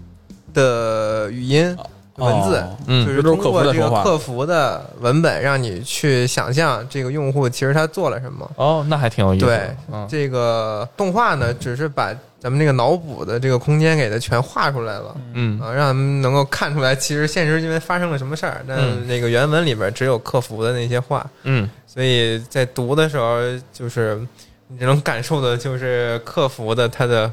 [0.54, 1.76] 的语音
[2.18, 2.58] 文字。
[2.58, 8.50] 哦嗯就是通过这个客服的文本，让你去想象这个用户其实他做了什么。
[8.56, 9.58] 哦，那还挺有意思的。
[9.58, 15.16] 对，嗯，这个动画呢，只是把咱们这个脑补的这个空间给它全画出来了。
[15.34, 23.38] 嗯啊，让咱们能够看出来，其实现实因为发生了什么事儿，但嗯那个原文里边只有客服的那些话，嗯，所以在读的时候，
[23.72, 24.20] 就是
[24.68, 27.32] 你只能感受的就是客服的他的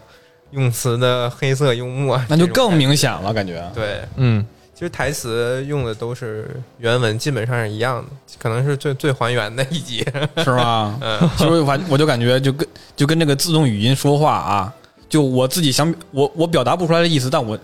[0.50, 3.64] 用词的黑色幽默，那就更明显了，感觉。
[3.74, 4.00] 对。
[4.16, 4.44] 嗯，
[4.78, 6.48] 其实台词用的都是
[6.78, 8.08] 原文，基本上是一样的，
[8.38, 10.06] 可能是最最还原的一集。
[10.38, 10.96] 是吧？
[11.00, 14.72] 嗯，其实我我就感觉就跟就跟这个自动语音说话啊，
[15.08, 17.58] 就我自己想我我表达不出来的意思，但我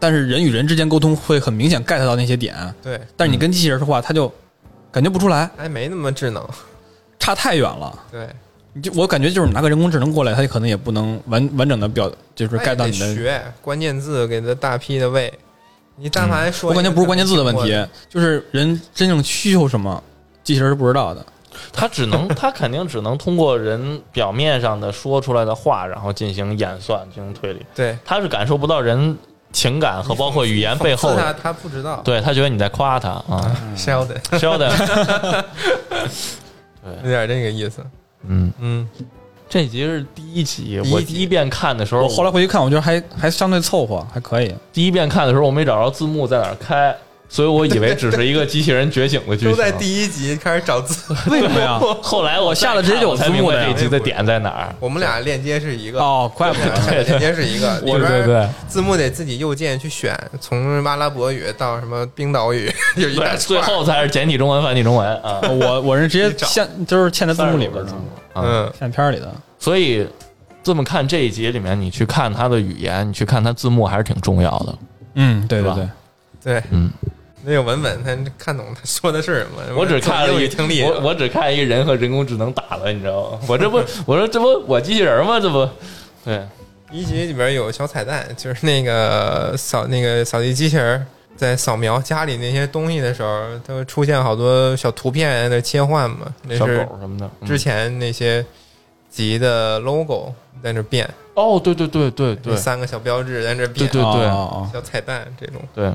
[0.00, 4.32] 但是人与人之间沟通会很明显 get 到那些点，对，但是你跟机器人说话，他就
[4.90, 6.42] 感觉不出来，还没那么智能。
[7.18, 8.02] 差太远了。
[8.10, 8.26] 对，
[8.72, 13.14] 你就我感觉就是拿个人工智能过来，它可能也不能完完整的表，就是 get 到你的。
[13.14, 15.30] 学关键字，给他大批的喂。
[15.96, 20.02] 你但凡说，我感觉不是关键字的问题，就是人真正需求什么，
[20.42, 21.24] 机器人是不知道的。
[21.72, 27.64] 他只能，他肯定只能通过人表面上的说出来的话，然后进行演算、进行推理。
[27.74, 29.16] 对，他是感受不到人
[29.52, 31.36] 情感和包括语言背后他的。
[31.40, 32.02] 他不知道。
[32.04, 34.68] 对他觉得你在夸他啊，Sheldon，Sheldon，
[36.82, 37.86] 对有点这个意思。
[38.26, 38.88] 嗯，嗯，
[39.54, 44.52] 这集是第一集，我第一遍看的时候，我后来回去看，我觉得还还相对凑合，还可以。
[44.72, 46.92] 第一遍看的时候，我没找着字幕在哪儿开，
[47.28, 49.50] 所以我以为只是一个机器人觉醒的剧情。
[49.52, 51.14] 都在第一集开始找字。
[51.30, 51.80] 为什么呀？
[52.00, 54.74] 后来我下了直接就有我才明字幕的这集的点在哪儿。
[54.78, 56.74] 我们俩链接是一个，哦，怪不得。
[56.86, 65.40] 对，链接是一个， 里对对字幕得自己右键去选，从阿拉伯语到什么冰岛语，就一最后才是简体中文、繁体中文啊。
[65.42, 67.92] 我我是直接嵌，就是嵌在字幕里边的，
[68.34, 69.32] 嗯，嗯，嵌片儿里的。
[69.58, 70.06] 所以
[70.62, 74.78] 这么看这一集里面，你去看它的语言，你去看它字幕还是挺重要的。
[75.14, 75.88] 嗯，对对对，
[76.44, 76.90] 对，嗯，
[77.42, 79.62] 那个文本他看懂他说的是什么。
[79.74, 83.38] 我只看了一语听力，我我只看一个人和人工智能打了，你知道吗？
[83.48, 85.40] 我这不，我说这不我机器人吗？
[85.40, 85.66] 这不，
[86.24, 86.46] 对，
[86.92, 97.30] 一集里边有小彩蛋，就是那个扫那个扫地机器人在扫描家里那些东西的时候，它会出现好多小图片的切换嘛，那小是狗什么的。
[97.40, 97.48] 嗯。
[97.48, 98.44] 之前那些
[99.10, 100.32] 集的 logo
[100.62, 102.56] 在那变，哦，对对对对对。
[102.56, 104.70] 三个小标志在那变，对对哦哦。
[104.72, 105.92] 小彩蛋这种，对，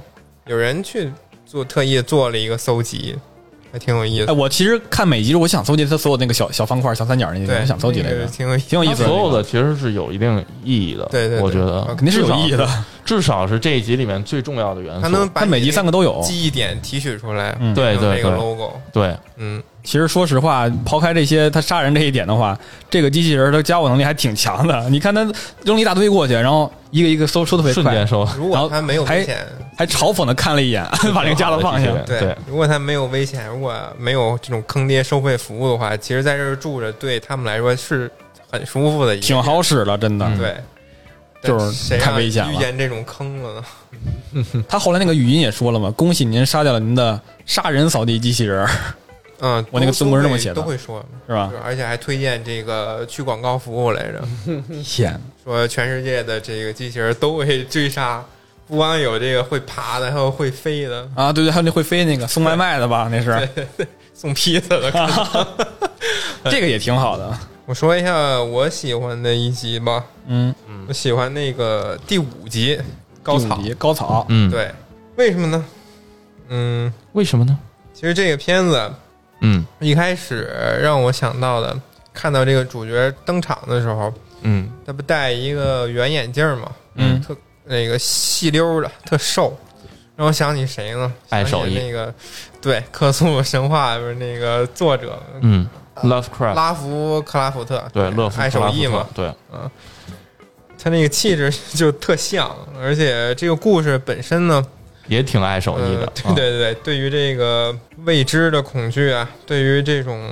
[0.50, 1.12] 有人去
[1.46, 3.16] 做特意做了一个搜集，
[3.72, 4.32] 还挺有意思哎，思。
[4.32, 9.08] 我其实看每集，我想搜集它所有那个小小方块、小三角那些，想搜集来着那个，挺有挺有意思的。
[9.08, 11.06] 所有的其实是有一定意义的。
[11.12, 12.68] 对对对我觉得肯肯定是有意义的。
[13.06, 15.02] 至少是这一集里面最重要的元素。
[15.04, 16.20] 它能把每集三个都有。
[16.24, 22.58] 记忆点提取出来，对对对 logo，对，嗯，其实说实话，抛开这些他杀人这一点的话，
[22.90, 24.90] 这个机器人的家务能力还挺强的。
[24.90, 25.22] 你看他
[25.64, 29.38] 扔了一大堆过去，然后一个一个搜，搜特别快瞬间，收如然后果他没有危险，
[29.78, 30.84] 还嘲讽的看了一眼，
[31.16, 31.92] 把那个家都放下。
[32.06, 38.12] 对，对如果他没有危险，如果没有这种坑爹收费服务的话，其实在这儿住着对他们来说是
[38.52, 40.26] 很舒服的一，挺好使了，真的。
[40.28, 40.56] 嗯对，
[41.42, 43.62] 就是太危险了遇见这种坑了
[44.34, 44.64] 呢？
[44.68, 48.68] 他后来那个语音也说了嘛，恭喜您杀掉了您的杀人扫地机器人，
[49.42, 51.52] 嗯，我那个字幕是这么写的都会说，是吧？
[51.64, 54.22] 而且还推荐这个去广告服务来着，
[54.84, 58.24] 天，说全世界的这个机器人都会追杀，
[58.68, 63.08] 不光有这个会爬的，还有会飞的，啊，对对，还有那会飞那个送外卖的吧？
[63.12, 63.50] 那是
[64.14, 65.48] 送披萨的。
[66.52, 67.38] 这个也挺好的。
[67.66, 70.54] 我说一下我喜欢的一集吧，嗯，
[70.88, 72.80] 我喜欢那个第五集
[73.22, 74.72] 高草第五，集高草，嗯，，对，
[75.18, 75.66] 为什么呢？
[76.50, 77.58] 嗯，为什么呢？
[77.94, 78.92] 其实这个片子
[79.42, 79.66] 嗯。
[79.80, 81.76] 一开始让我想到的，
[82.14, 84.70] 看到这个主角登场的时候，嗯。
[84.86, 87.22] 他不戴一个圆眼镜嘛，嗯。
[87.22, 87.36] 特
[87.66, 89.58] 那个细溜的，特瘦，
[90.16, 91.14] 让我想起谁呢？
[91.30, 91.78] 爱手艺。
[91.78, 92.14] 那个
[92.62, 99.70] 对克苏鲁神话不是那个作者嗯，Lovecraft，拉夫克拉福特，对，乐福爱手艺嘛，对，嗯。
[100.82, 104.66] 他那个气质就特像，而且这个故事本身呢，
[105.10, 110.32] 也挺爱手艺呃的，对对对对，对于这个未知的恐惧啊，对于这种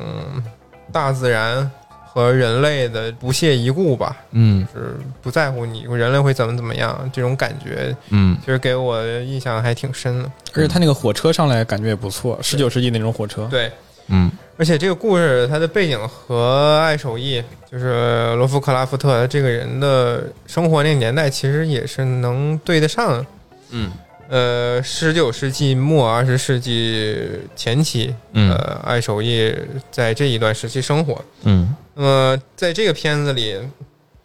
[0.92, 1.70] 大自然
[2.06, 4.66] 和人类的不屑一顾吧，嗯。
[4.74, 8.38] 是不在乎你人类会怎么怎么样，这种感觉嗯。
[8.40, 10.32] 其实给我印象还挺深的。
[10.54, 13.48] 而且他那个火车上来感觉也不错，十九世纪那种火车。
[13.50, 13.72] 对，
[14.08, 14.32] 嗯。
[14.58, 23.24] 而且这个故事它的背景和爱手艺，就是罗夫克拉夫特这个人的生活那个年代，其实也是能对得上。
[23.70, 23.92] 嗯
[24.30, 27.18] 呃，十九世纪末二十世纪
[27.56, 28.52] 前期，嗯。
[28.52, 29.56] 呃，爱手艺
[29.90, 31.24] 在这一段时期生活。
[31.44, 31.76] 嗯。
[31.96, 33.58] 那么在这个片子里，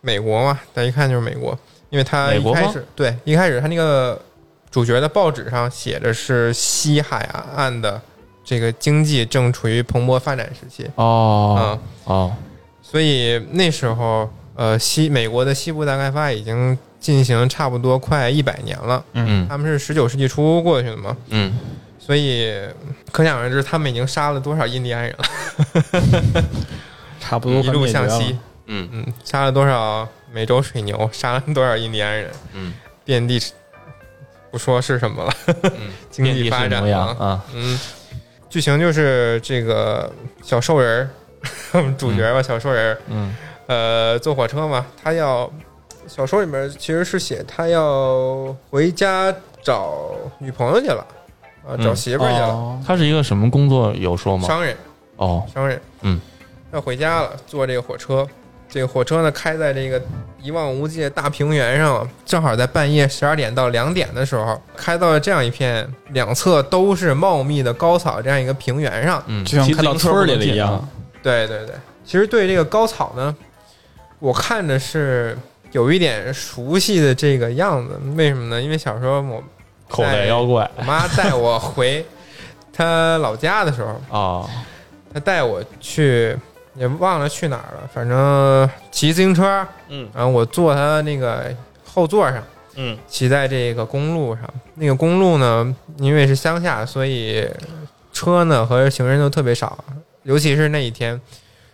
[0.01, 1.59] 美国嘛，大家一看就是美国，
[1.91, 4.21] 因为他一开始对一开始他那个
[4.71, 8.01] 主角的报纸上写的是西海岸的
[8.45, 11.79] 这个经济正处于蓬勃发展时期啊、哦。
[12.05, 12.37] 哦
[12.83, 19.47] 所以那时候呃西美国的西部大开发已经进行差不多快一百年了，嗯。
[19.49, 21.53] 他们是十九世纪初过去的嘛，嗯。
[21.99, 22.51] 所以
[23.11, 26.45] 可想而知他们已经杀了多少印第安人了，
[27.21, 28.39] 差不多一路向西。
[28.67, 28.89] 嗯。
[28.93, 32.73] 嗯，杀了多少美洲水牛，杀了多少印第安人，嗯。
[33.05, 33.41] 遍地
[34.53, 35.33] 不说是什么了，
[35.63, 36.89] 嗯， 经济发展。
[36.93, 37.79] 啊，嗯，
[38.49, 40.11] 剧情就是这个
[40.43, 41.11] 小兽人儿，
[41.75, 43.35] 我们主角吧，小兽人儿，嗯。
[43.67, 45.51] 呃，坐火车嘛，他要
[46.15, 51.07] 小说里面其实是写他要回家找女朋友去了，
[51.67, 51.97] 啊，找嗯。
[51.97, 52.79] 媳妇儿去了，哦。
[52.87, 54.47] 他是一个什么工作有说吗？
[54.47, 54.77] 商人，
[55.17, 55.43] 哦。
[55.55, 56.21] 商人，嗯，
[56.71, 58.29] 要回家了，坐这个火车。
[58.69, 60.01] 这个火车呢开在这个
[60.41, 69.23] 一望无际的大平原上，正好在半夜十二点到两点的时候，开到了这样一片两侧都是茂密的高草这样一个平原上。
[69.27, 70.87] 嗯，就像开到村儿里了一样。
[71.23, 73.35] 对对对，其实对这个高草呢，
[74.19, 75.39] 我看着是
[75.73, 77.99] 有一点熟悉的这个样子。
[78.15, 78.63] 为什么呢？
[78.63, 79.43] 因为小时候我
[79.89, 82.05] 口袋妖怪我妈带我回
[82.73, 84.49] 她老家的时候，啊，
[85.13, 86.37] 她带我去，
[86.75, 91.55] 也忘了去哪儿了，反正骑自行车，嗯然后我坐她那个
[91.85, 92.43] 后座上，
[92.77, 94.43] 嗯骑在这个公路上。
[94.77, 97.47] 那个公路呢，因为是乡下，所以
[98.13, 99.85] 车呢和行人都特别少，
[100.23, 101.21] 尤其是那一天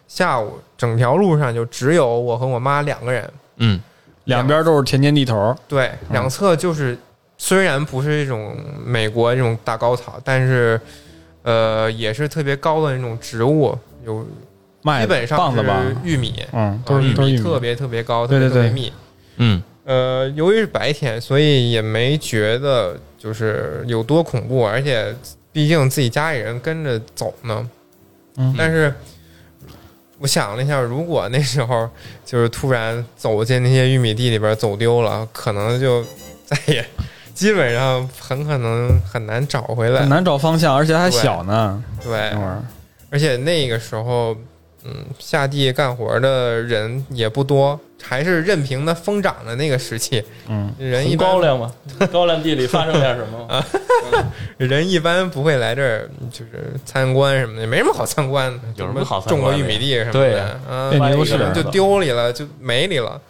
[0.08, 3.30] 下午，整条路上就只有我和我妈两个人。
[3.58, 3.80] 嗯。
[4.24, 6.94] 两边都是田间地头，对，两侧就是
[7.38, 8.54] 虽然不是这种
[8.84, 10.78] 美国这种大高草，但是
[11.44, 14.26] 呃也是特别高的那种植物，有
[14.82, 17.42] 麦基本上棒子吧，是玉米，嗯，都是都是玉米。
[17.42, 18.50] 特别特别高，对对对。
[18.50, 18.92] 特别特别密。
[19.38, 19.62] 嗯。
[19.86, 25.16] 呃，由于是白天，所以也没觉得就是有多恐怖，而且
[25.50, 27.66] 毕竟自己家里人跟着走呢。
[28.36, 28.54] 嗯。
[28.58, 28.92] 但是
[30.18, 31.88] 我想了一下，如果那时候
[32.24, 36.04] 就是突然走进那些玉米地里边走丢了，可能就
[36.44, 36.84] 再也
[37.32, 40.08] 基本上很可能很难找回来很。
[40.08, 41.82] 难找方向，而且还小呢。
[42.02, 42.32] 对
[43.10, 44.36] 而且那个时候，
[44.84, 51.72] 嗯，下地干活的人也不多，还是任凭它疯长的那个时期，嗯，人一般高粱嘛，
[52.12, 53.64] 高粱地里发生点什么？
[54.56, 58.60] 人一般不会来这儿，就是参观什么的，没什么好参观的。
[58.76, 63.20] 有什么好参种观的过玉米地什么对的，啊，变牛市可能就丢里了，就没里了，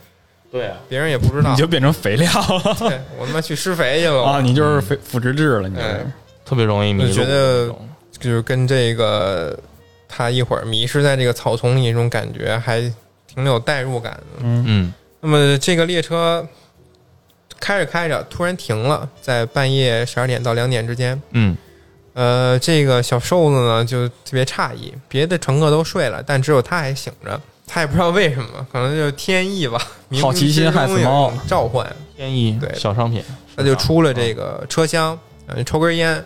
[0.53, 1.57] 对啊，别人也不知道你。
[1.57, 4.41] 就变成肥料了 对我他妈去施肥去了啊！
[4.41, 6.13] 你就是肥腐殖质了，你就是哎
[6.45, 7.09] 特别容易迷路。
[7.09, 7.75] 我觉得
[8.19, 9.59] 就是跟这个
[10.09, 12.81] 他一会儿迷失在这个草丛里那种感觉，还
[13.27, 14.41] 挺有代入感的。
[14.41, 16.47] 嗯嗯那么这个列车
[17.61, 21.21] 开着开着突然停了，在半夜十二点到两点之间。
[21.33, 21.57] 嗯
[22.15, 27.41] 呃，这个小瘦子呢就特别诧异，别的乘客都睡了，但只有他还醒着。
[27.65, 29.79] 他也不知道为什么，可能就是天意吧，
[30.21, 31.87] 好奇心害死猫有召唤。
[32.17, 33.23] 天意对小商品，
[33.57, 36.25] 他就出了这个车厢，嗯，抽根烟，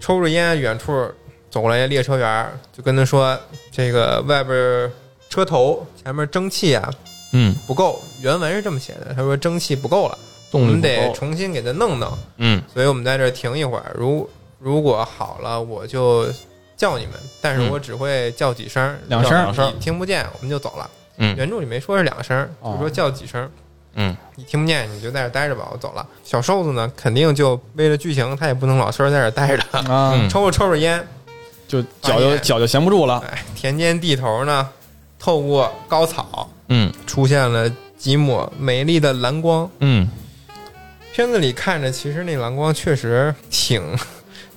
[0.00, 0.92] 抽着烟，远处
[1.50, 3.38] 走过来列车员儿，就跟他说
[3.72, 4.90] ：“这个外边
[5.28, 6.88] 车头前面蒸汽啊
[7.32, 10.18] 嗯，不够。”原文是这么写的，他说蒸汽不够了，
[10.52, 12.16] 我们得重新给它弄弄。
[12.38, 13.92] 嗯所以我们在这儿停一会儿。
[13.94, 14.28] 如
[14.58, 16.26] 如果好了，我就
[16.76, 20.88] 叫你们，但是嗯我只会叫几声，两声两声你听不见，我们就走了。
[21.18, 23.50] 嗯原著里没说是两声，哦就说叫几声。
[23.94, 26.06] 嗯你听不见，你就在这儿待着吧，我走了。
[26.22, 29.64] 小瘦子呢，肯定就为了剧情，他也不能老实在这儿待着，
[30.30, 31.04] 抽着抽着烟，
[31.70, 33.22] 就脚就脚就闲不住了。
[33.30, 34.68] 哎，田间地头呢，
[35.20, 40.10] 透过高草嗯出现了几抹美丽的蓝光，嗯
[41.12, 43.80] 片子里看着，其实那蓝光确实挺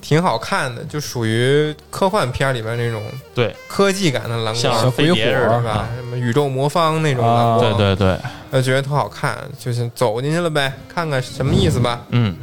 [0.00, 3.00] 挺好看的，就属于科幻片里边那种
[3.32, 5.88] 对，科技感的蓝光，小飞碟是吧？
[5.94, 8.18] 什么宇宙魔方那种蓝啊光，对对对，
[8.50, 12.02] 呃，觉得特好看，就是走进去了呗，看看什么意思吧。
[12.10, 12.34] 嗯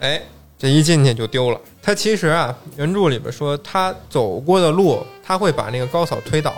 [0.00, 0.20] 哎，
[0.58, 1.58] 这一进去就丢了。
[1.88, 6.52] 他其实啊，原著里边说他走过的路，他会把那个高草推倒，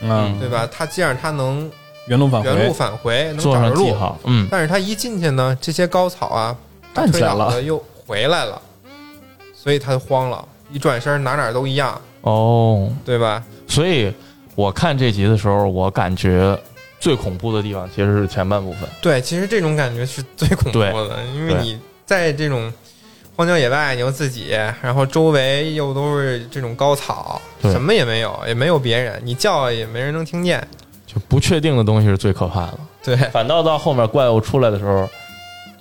[0.00, 0.68] 嗯，对吧？
[0.72, 1.70] 他既然他能
[2.08, 3.94] 原路返原路，返回，能找着路。
[4.24, 6.56] 嗯，但是他一进去呢，这些高草啊，
[6.92, 8.60] 站起来了推倒的又回来了，
[9.54, 13.40] 所以他就慌了，一转身哪哪都一样，哦，对吧？
[13.68, 14.12] 所以
[14.56, 16.58] 我看这集的时候，我感觉
[16.98, 18.80] 最恐怖的地方其实是前半部分。
[19.00, 22.72] 对，其实这种感觉是最恐怖的，因为你在这种
[23.36, 30.66] 荒郊野外，你又自己，然后周围又都是这种高草，什么也没有，也没有别人，你叫也没人能听见。
[31.06, 35.08] 就不确定的东西是最可怕的，对，反倒到后面怪物出来的时候，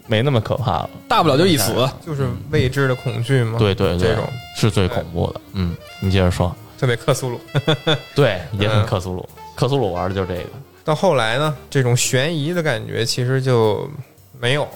[0.08, 0.89] 没那么可怕了。
[1.08, 1.74] 大不了就一死。
[2.06, 5.41] 就是未知的恐惧嘛。，对对对这种，是最恐怖的。
[5.54, 6.54] 嗯，你接着说。
[6.78, 7.39] 特别克苏鲁。
[8.14, 9.28] 对， 也很嗯克苏鲁。
[9.56, 10.49] 克苏鲁玩的就是这个。
[10.84, 13.89] 到后来呢，这种悬疑的感觉其实就
[14.38, 14.72] 没有了，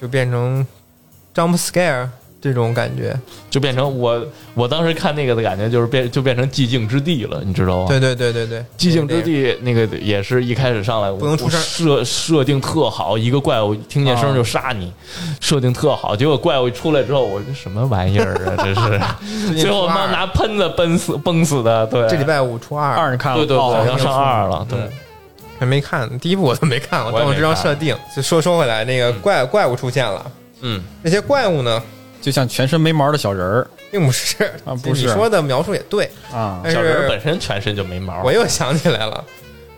[0.00, 0.64] 就变成
[1.34, 2.08] jump scare
[2.40, 3.18] 这种感觉。
[3.50, 4.22] 就变成我
[4.54, 7.86] 我当时看那个的感觉，就是变就变成寂静之地了，你知道吗？
[7.88, 14.92] 对对对对对，寂静之地那个也是一开始上来不能出声我设设定特好，一个怪物听见声就杀你，
[15.40, 16.14] 设定特好。
[16.14, 18.56] 结果怪物一出来之后，我这什么玩意儿啊？
[18.62, 23.38] 这是最后妈拿喷子崩死崩死的，对，这礼拜五初二，二你看了？
[23.38, 24.90] 对对对，哦要上二了，对嗯，
[25.58, 27.96] 还没看第一部我都没看过，但我知道设定。
[28.14, 30.30] 就说说回来，那个怪怪物出现了，
[30.60, 31.82] 嗯，那些怪物呢，
[32.28, 39.24] 就像全身没毛的小人儿并不是啊不是你说的描述也对，啊，但小人是本身全身就没毛，我又想起来了，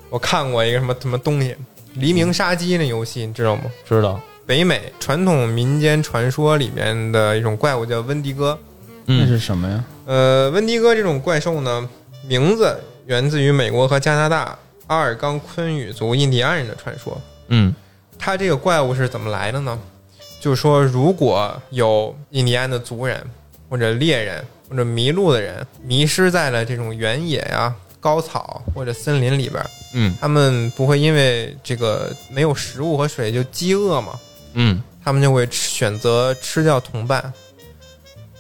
[0.08, 1.50] 我看过一个什么什么东西，
[1.94, 3.62] 《黎明杀机》那游戏，你知道吗？
[3.88, 8.58] 知道，北美传统民间传说里面的一种怪物叫温迪哥。
[9.04, 9.84] 那嗯是什么呀？
[10.06, 11.88] 呃，温迪哥这种怪兽呢，
[12.26, 12.76] 名字
[13.06, 17.16] 源自于美国和加拿大阿尔冈昆语族印第安人的传说。
[17.46, 17.72] 嗯
[18.18, 19.78] 它这个怪物是怎么来的呢？
[20.40, 23.22] 就是说，如果有印第安的族人
[23.68, 29.62] 或者猎人或者迷路的人迷失在了这种原野呀、高草或者森林里边，
[29.92, 34.18] 嗯他们不会因为这个没有食物和水就饥饿吗？
[34.54, 37.32] 嗯他们就会选择吃掉同伴，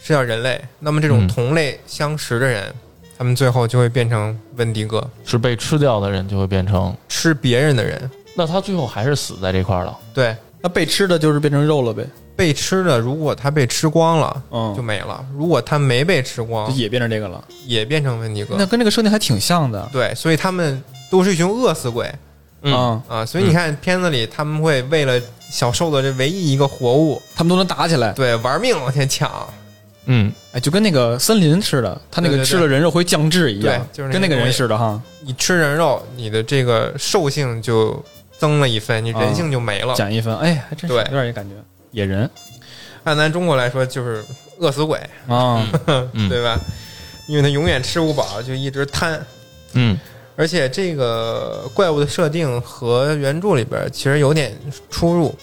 [0.02, 0.60] 吃掉人类。
[0.78, 2.72] 那么这种嗯同类相食的人，
[3.16, 8.10] 他们最后就会变成温迪哥，是被吃掉的人就会变成，吃别人的人。
[8.34, 9.98] 那他最后还是死在这块儿了。
[10.14, 12.06] 对，那被吃的就是变成肉了呗？
[12.36, 17.42] 被吃的，如果它被吃光了，嗯，就没了；如果它没被吃光就，也变成这个了。
[17.66, 18.66] 也变成温迪哥那。
[18.66, 19.88] 跟这个设定还挺像的。
[19.92, 22.10] 对，所以他们都是一群饿死鬼
[22.62, 23.26] 嗯啊，啊！
[23.26, 29.30] 所以你看片子里，他们会为了小兽的这唯一一个活物，他们都能打起来，对，玩命往前抢。
[30.06, 35.00] 嗯，哎，就跟那个森林似的，他那个对对对吃了人肉会降智一样，对就是那个跟那个人东西似的哈。
[35.20, 38.02] 你吃人肉，你的这个兽性就
[38.40, 39.94] 增了一分，你人性就没了。
[39.94, 41.54] 减一分，哎，还真是对有点这感觉
[41.92, 42.28] 野人
[43.04, 44.24] 按咱中国来说，就是
[44.58, 45.64] 饿死鬼，啊，
[46.14, 46.58] 嗯对吧？
[47.28, 49.24] 因为他永远吃不饱，就一直贪。
[49.74, 49.96] 嗯
[50.36, 54.56] 而且这个怪物的设定和原著里边其实有点
[54.88, 55.36] 出入。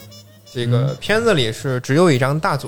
[0.51, 2.67] 这个片子里是只有一张大嘴，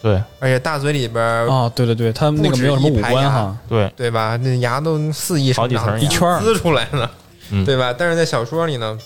[0.00, 4.36] 对而且大嘴里边啊，对对对，他那个没有什么五官哈，对，对吧？
[4.36, 7.10] 那牙都四亿好几层一圈儿滋出来了，
[7.50, 7.94] 嗯对吧？
[7.96, 8.96] 但是在小说里呢，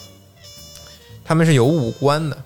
[1.25, 2.37] 他们是有五官的，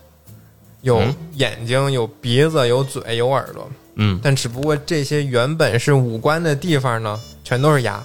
[0.81, 1.15] 有嗯。
[1.35, 4.19] 眼睛、有鼻子、有嘴、有耳朵，嗯。
[4.23, 8.03] 但只不过这些原本是五官的地方呢，全都是牙，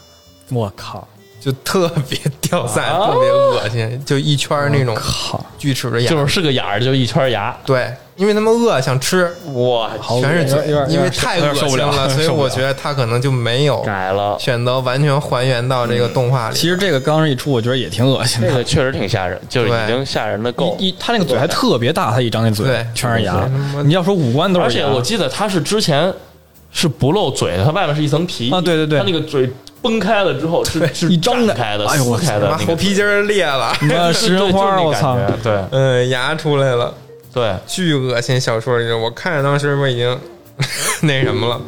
[0.50, 1.06] 我靠，
[1.44, 9.90] 就特别掉散，啊特别恶心，就一圈儿那种靠，锯齿的牙，就是是个眼儿，就一圈牙，对，因为他们饿想吃，哇，
[10.22, 14.38] 全是嘴因为太受不了 所以我觉得他可能就没有改了。
[14.40, 16.56] 选择完全还原到这个动画里。
[16.56, 18.48] 其实这个刚一出，我觉得也挺恶心的。
[18.48, 20.74] 这个确实挺吓人，就是已经吓人的够。
[20.78, 23.46] 一一他那个嘴还特别大，他一张那嘴对全是牙。
[23.84, 26.10] 你要说五官都是而，且我记得他是之前
[26.72, 29.48] 是不露嘴的，它外面是一层皮啊对对对他那个嘴
[29.84, 35.14] 崩开了之后是是一张的开的，哎呦我开的那个妈猴皮筋儿裂了，你妈 食人花，我操！
[35.16, 36.94] 对对嗯，牙出来了，
[37.34, 38.40] 对，巨恶心。
[38.40, 40.18] 小说里，我看着当时我已经
[41.02, 41.60] 那什么了。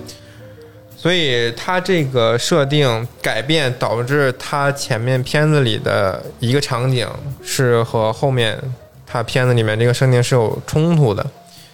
[0.96, 7.06] 所以他这个设定改变导致他前面片子里的一个场景
[7.44, 8.58] 是和后面
[9.06, 11.24] 他片子里面这个设定是有冲突的，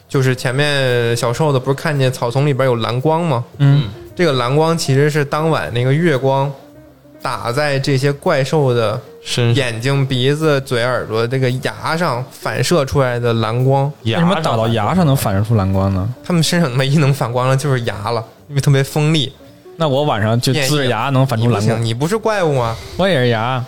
[0.09, 3.45] 就是前面小瘦子不是看见草丛里边有蓝光吗？
[3.59, 6.53] 嗯，这个蓝光其实是当晚那个月光
[7.21, 9.01] 打在这些怪兽的
[9.55, 16.09] 眼睛、鼻子、嘴、耳朵这个牙上反射出来的蓝光，为为什么打到牙上能反射出蓝光呢？
[16.25, 19.33] 他们身上唯一能反光的就是牙了，因为特别锋利。
[19.77, 22.77] 那我晚上就呲着牙能反出蓝光，你不是怪物吗？
[22.99, 23.65] 我也是牙。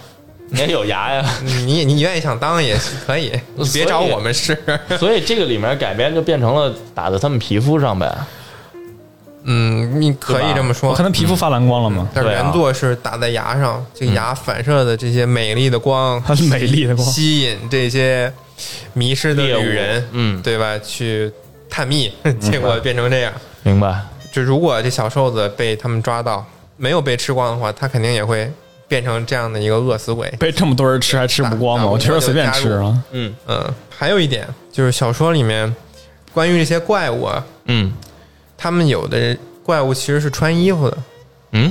[0.50, 1.24] 你也有牙呀？
[1.42, 4.56] 你你你愿意想当也是可以，你别找我们试。
[4.98, 8.14] 所以这个里面改编就变成了打在他们皮肤上呗。
[9.44, 12.08] 嗯，你可以这么我说可能皮肤发蓝光了吗？
[12.14, 18.32] 但是原作是打在牙上，这个牙反射的这些美丽的光，它 是美丽的光吸引这些
[18.94, 20.78] 迷失的猎物旅人，嗯对吧？
[20.78, 21.30] 去
[21.68, 23.32] 探秘，结果变成这样。
[23.62, 24.00] 明白？
[24.32, 26.44] 就如果这小瘦子被他们抓到，
[26.76, 28.50] 没有被吃光的话，他肯定也会
[28.88, 30.28] 变成这样的一个饿死鬼。
[30.38, 31.86] 被这么多人吃还吃不光吗？
[31.86, 33.02] 我觉得随便吃啊。
[33.12, 35.72] 嗯嗯，还有一点就是小说里面
[36.32, 37.92] 关于这些怪物啊，嗯
[38.64, 40.96] 他们有的怪物其实是穿衣服的，
[41.52, 41.70] 嗯，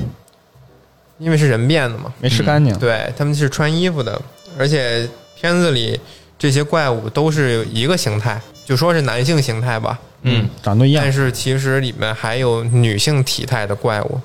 [1.17, 2.13] 因为是人变的嘛。
[2.19, 4.21] 没吃干净，对，他们是穿衣服的，
[4.59, 5.99] 而且片子里
[6.37, 9.99] 这些怪物都是一个形态，就说是男性形态吧。
[10.21, 11.03] 嗯，长得都一样。
[11.03, 11.11] 但。
[11.11, 14.21] 是其实里面还有女性体态的怪物，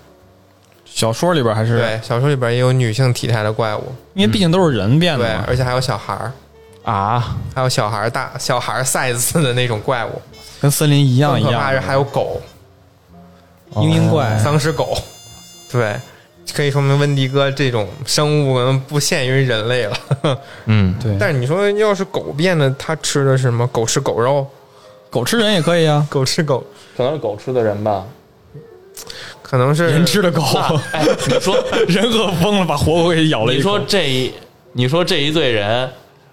[0.84, 5.44] 小说里边还是，对，小说里边也有女性体态的怪物，因为毕竟都是人变的，嘛。
[5.48, 6.30] 而且还有小孩儿，
[6.84, 10.20] 啊，还有小孩儿大小孩儿 size 的那种怪物，
[10.60, 11.52] 跟森林一样一样。
[11.52, 11.58] 的。
[11.58, 12.42] 更可怕是还有狗，
[13.74, 14.96] 嘤嘤怪，丧尸狗，
[15.70, 15.94] 对，
[16.54, 19.96] 可以说明温迪哥这种生物可能不限于人类了。
[20.66, 23.66] 嗯， 对，但是你说要是狗变的，它吃的是什么？
[23.68, 24.46] 狗吃狗肉，
[25.10, 26.64] 狗吃人也可以啊， 狗吃狗，
[26.96, 28.04] 可能是狗吃的人吧。
[29.40, 30.42] 可能是人吃的狗，
[30.92, 31.56] 哎，你说
[31.88, 33.80] 人饿疯了，把活狗给咬了你一口说。
[33.86, 34.32] 这一，
[34.72, 35.88] 你说这一队人，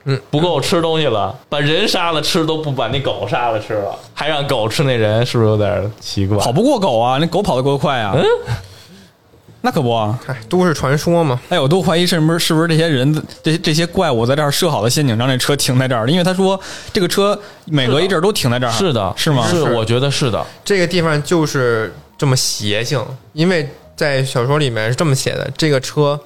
[0.06, 6.38] 嗯，不够吃东西了，把人杀了吃都不把那狗杀了吃了，还让狗吃那人，是不是有点奇怪？
[6.38, 8.14] 跑不过狗啊，那狗跑得够快啊。
[8.16, 8.24] 嗯
[9.62, 10.20] 那可不啊！
[10.28, 11.42] 哎，都市传说嘛。
[11.50, 16.60] 哎，我都怀疑是不是是不是这些人这这些怪物在这儿设好的陷阱，让这车停在这儿，因为他说
[16.94, 17.36] 这个车
[17.66, 19.48] 每隔一阵儿都停在这儿，是的，是吗？
[19.50, 20.46] 是我觉得是的。
[20.64, 23.04] 这个地方就是这么邪性，
[23.34, 26.20] 因为在小说里面是这么写的：这个车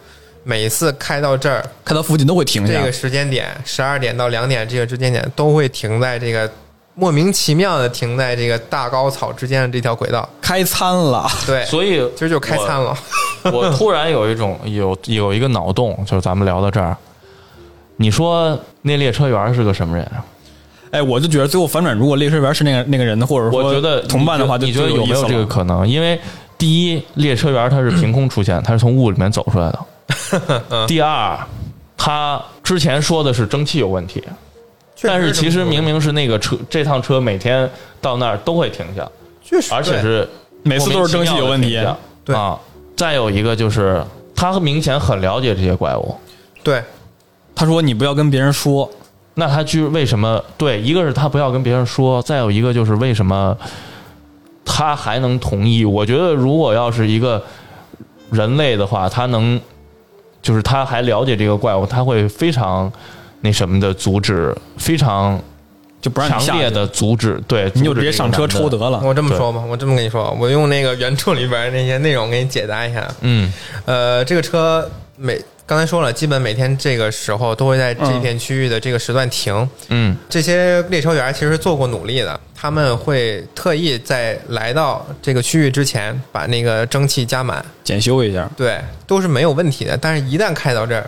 [0.44, 2.92] 每次开到这儿，开到附近都会停下这个。
[2.92, 6.50] 时间点，十二点到两点这个时间点，都会停在这个
[6.96, 10.28] 莫名其妙的停在这个大高草之间的这条轨道。
[10.42, 12.98] 开餐了，对，所以其实就开餐了。
[13.52, 13.70] 我。
[13.78, 16.96] 突然有一种 有有一个脑洞，就是咱们聊到这儿，
[17.98, 20.06] 你说那列车员是个什么人？
[20.06, 20.26] 啊
[20.92, 25.88] 哎，我就觉得最后反转，如果列车员是那个那个人的，或者说我觉得同伴的话，就你觉得有没有这个可能？
[25.88, 26.20] 因为
[26.58, 29.80] 第一，列车员他是凭空出现，他是从雾里面走出来的。
[30.88, 31.38] 第二，
[31.98, 34.24] 他之前说的是蒸汽有问题，
[35.02, 37.70] 但是其实明明是那个车这趟车每天
[38.02, 39.10] 到那儿都会停下，
[39.44, 40.28] 确实，而且是
[40.64, 41.80] 每次都是蒸汽有问题
[42.24, 42.60] 对啊。
[42.96, 44.04] 再有一个就是
[44.36, 46.16] 他明显很了解这些怪物，
[46.64, 46.84] 对
[47.56, 48.90] 他说你不要跟别人说，
[49.36, 50.44] 那他居为什么？
[50.58, 53.58] 对，一个是他不要跟别人说，再有一个就是为什么
[54.66, 55.86] 他还能同意？
[55.86, 57.42] 我觉得如果要是一个
[58.32, 59.60] 人类的话，他能
[60.42, 62.92] 就是他还了解这个怪物，他会非常
[63.42, 65.40] 那什么的阻止，非常
[66.02, 67.42] 就不让强你下去，烈的阻止。
[67.48, 68.70] 对，你就直接上车抽。
[68.70, 69.02] 得了。
[69.04, 73.08] 我这么说吧，我这么跟你说，我用那个原著里边那些内容给你解答一下。
[73.22, 73.52] 嗯
[73.86, 79.70] 呃，这个车每刚才说了，基本每天这个时候都会在这片区域的这个时段停。
[79.90, 89.96] 嗯这些列车员其实做过努力的，他们会特意在来到这个区域之前把那个蒸汽加满，检修一下，对，都是没有问题的。
[89.96, 91.08] 但是，一旦开到这儿，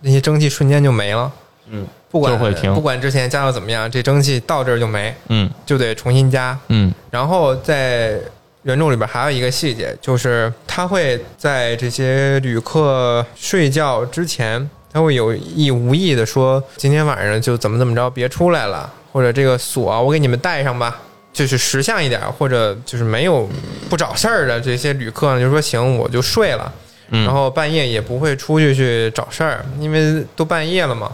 [0.00, 1.30] 那些蒸汽瞬间就没了。
[1.68, 6.58] 嗯不管就会停不管之前加到怎么样，这蒸汽到这儿就没，嗯就得重新加。
[6.68, 8.18] 嗯然后在
[8.62, 21.00] 原著里边还有一个细节，就是他会在这些旅客睡觉之前，他会有意无意的说：“今天晚上就怎么怎么着，别出来了，或者这个锁我给你们带上吧。”
[21.32, 23.48] 就是识相一点，或者就是没有
[23.88, 26.72] 不找事儿的这些旅客呢，就说行，我就睡了，
[27.10, 31.12] 嗯，然后半夜也不会出去去找事儿，因为都半夜了嘛，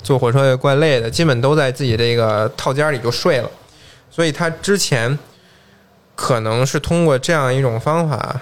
[0.00, 3.50] 坐火车也怪累的，基本都在自己这个套间里就睡了。
[4.12, 5.18] 所以他之前
[6.20, 8.40] 可能是通过这样一种方法，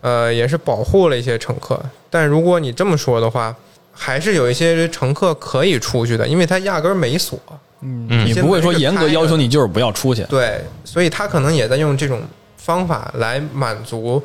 [0.00, 1.78] 呃，也是保护了一些乘客。
[2.08, 3.54] 但如果你这么说的话，
[3.92, 7.38] 还是有一些乘客可以出去的，因为他压根儿没锁。
[7.82, 10.22] 嗯你不会说严格要求你就是不要出去。
[10.24, 12.22] 对，所以他可能也在用这种
[12.56, 14.22] 方法来满足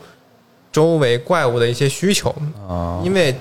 [0.72, 2.34] 周围怪物的一些需求。
[2.66, 3.36] 啊，因为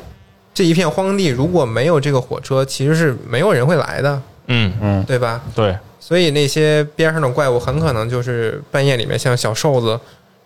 [0.52, 5.40] 这一片荒地如果没有这个火车，其实是没有人会来的，嗯嗯，对吧？
[5.54, 5.76] 对，
[6.06, 9.98] 所以那些边上的怪物很可能就是半夜里面像小瘦子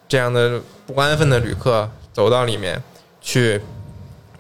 [0.06, 2.80] 这样的不安分的旅客走到里面
[3.20, 3.60] 去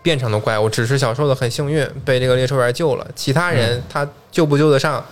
[0.00, 5.04] 变成的怪物，只是小瘦子很幸运被这个列车员救了，其他人他救不救得上，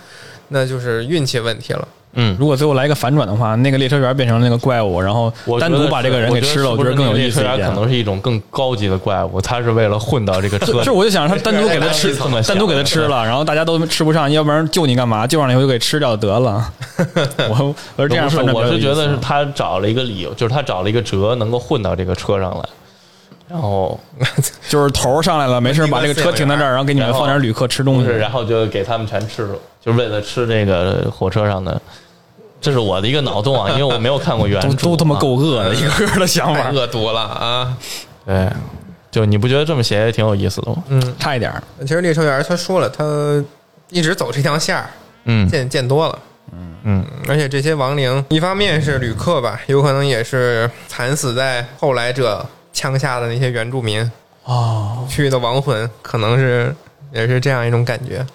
[0.47, 1.85] 那就是运气问题了。
[2.19, 7.79] 嗯，如果最后来一个反转的话，那个列车员变成了那个怪物，然后我单独把这个人给吃了，我觉得更有意思一点猎车员可。
[7.79, 10.89] 能是一种更高级的怪物，他是为了混到这个车这里。
[10.97, 12.15] 我就想让他单独给他吃，
[12.47, 15.27] 单独给他吃了，然后大家都吃不上，要不然救你干嘛？
[15.27, 16.73] 救上来以后就给吃掉得了。
[17.49, 22.63] 我我是这样不是，反正比较有意思我是觉得是他找了一个理由，就是他找了一个辙，能够混到这个车上来。
[23.47, 23.97] 然后
[24.67, 28.09] 就是头上来了，没事把这个车停在这儿，然后给你们放点旅客吃东西，。
[28.09, 31.79] 然后就给他们全吃了，就是为了吃这个火车上的。
[32.59, 37.77] 这是我的一个脑洞啊，因为我没有看过原著都，都他妈啊够恶的，一个个的想法，太恶毒了啊！
[38.25, 38.49] 对，
[39.11, 40.83] 就你不觉得这么写也挺有意思的吗？
[40.87, 41.63] 嗯，差一点儿。
[41.81, 43.43] 其实列车员他说了，他
[43.89, 44.89] 一直走这条线儿，
[45.25, 46.19] 嗯见见多了。
[46.83, 54.09] 嗯，而且这些亡灵，一方面是旅客吧，有可能也是惨死在后来者枪下的那些原住民
[54.45, 56.73] 哦，去的亡魂，可能是
[57.11, 58.25] 也是这样一种感觉。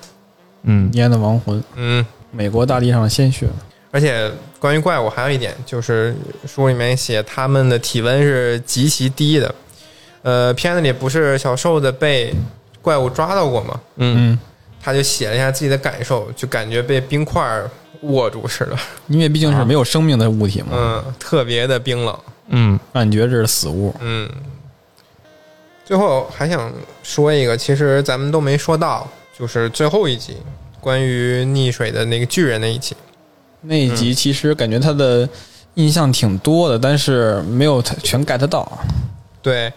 [0.64, 3.46] 嗯烟的亡魂，嗯，美国大地上的鲜血。
[3.92, 4.28] 而且
[4.58, 6.12] 关于怪物还有一点，就是
[6.46, 9.54] 书里面写他们的体温是极其低的。
[10.22, 12.34] 呃，片子里不是小瘦子被
[12.80, 13.80] 怪物抓到过吗？
[13.96, 14.38] 嗯嗯，
[14.82, 17.60] 他就写了一下自己的感受，就感觉被冰块
[18.00, 18.76] 握住似的，
[19.08, 22.18] 因为毕竟是没有生命的物体嘛，嗯，特别的冰冷。
[22.48, 23.94] 嗯感觉这是死物。
[24.00, 24.28] 嗯，
[25.84, 26.72] 最后还想
[27.02, 29.06] 说一个，其实咱们都没说到，
[29.38, 30.38] 就是最后一集
[30.80, 32.96] 关于溺水的那个巨人那一集。
[33.62, 35.28] 那一集其实感觉他的
[35.74, 38.70] 印象挺多的，但是没有全 get 到。
[39.40, 39.72] 对，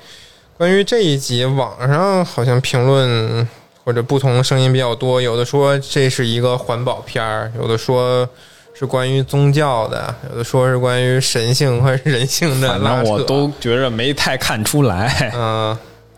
[0.57, 3.47] 关于这一集，网上好像评论
[3.83, 8.27] 或者不同声音比较多，有的说这是一个环保片儿，有的说
[8.73, 12.81] 是关于宗教的，有的说是关于神性和人性的反。
[12.81, 15.77] 正我都觉着没太看出来，嗯、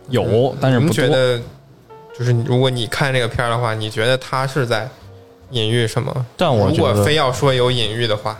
[0.09, 1.39] 有但是不觉得，
[2.17, 4.89] 就是如果你看这个片儿的话，你觉得他是在
[5.51, 6.25] 隐喻什么？
[6.35, 8.37] 但我觉得如果非要说有隐喻的话，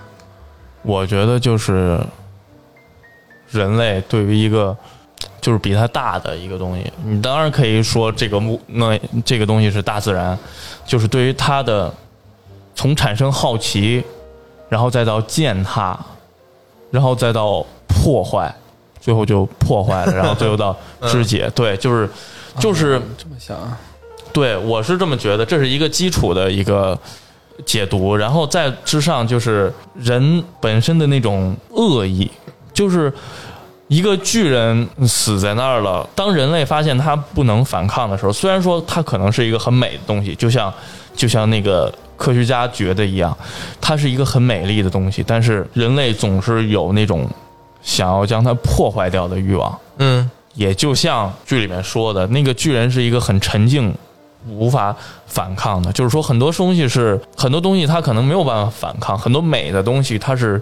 [0.82, 2.00] 我觉得就是
[3.50, 4.76] 人类对于一个
[5.40, 10.38] 就是比它大的一个东西，你当然可以说这个木那这个东西是大自然，
[10.86, 11.94] 就是对于它的
[12.76, 14.04] 从产生好奇，
[14.70, 15.98] 然后再到践踏，
[16.92, 18.54] 然后再到破坏，
[19.00, 20.76] 最后就破坏了，然后最后到
[21.08, 22.10] 肢解，对，就是
[22.60, 23.02] 就是。
[23.18, 23.78] 这么想啊，
[24.34, 26.98] 对，我是这么觉得，这是一个基础的一个
[27.66, 32.30] 解读，然后再之上就是人本身的那种恶意，
[32.74, 33.12] 就是
[33.88, 36.08] 一个巨人死在那儿了。
[36.14, 40.72] 当人类发现他不能反抗的时候，虽然说他可能是一个很美的东西，就像
[41.16, 43.36] 就像那个科学家觉得一样，
[43.82, 47.28] 它是一个很美丽的东西，但是人类总是有那种
[47.82, 49.80] 想要将它破坏掉的欲望。
[50.00, 53.94] 嗯也就像剧里面说的，那个巨人是一个很沉静、
[54.50, 54.96] 无法
[55.26, 55.92] 反抗的。
[55.92, 60.62] 就是说，很多东西是很多东西，它可能没有办法反抗；很多美的东西，它是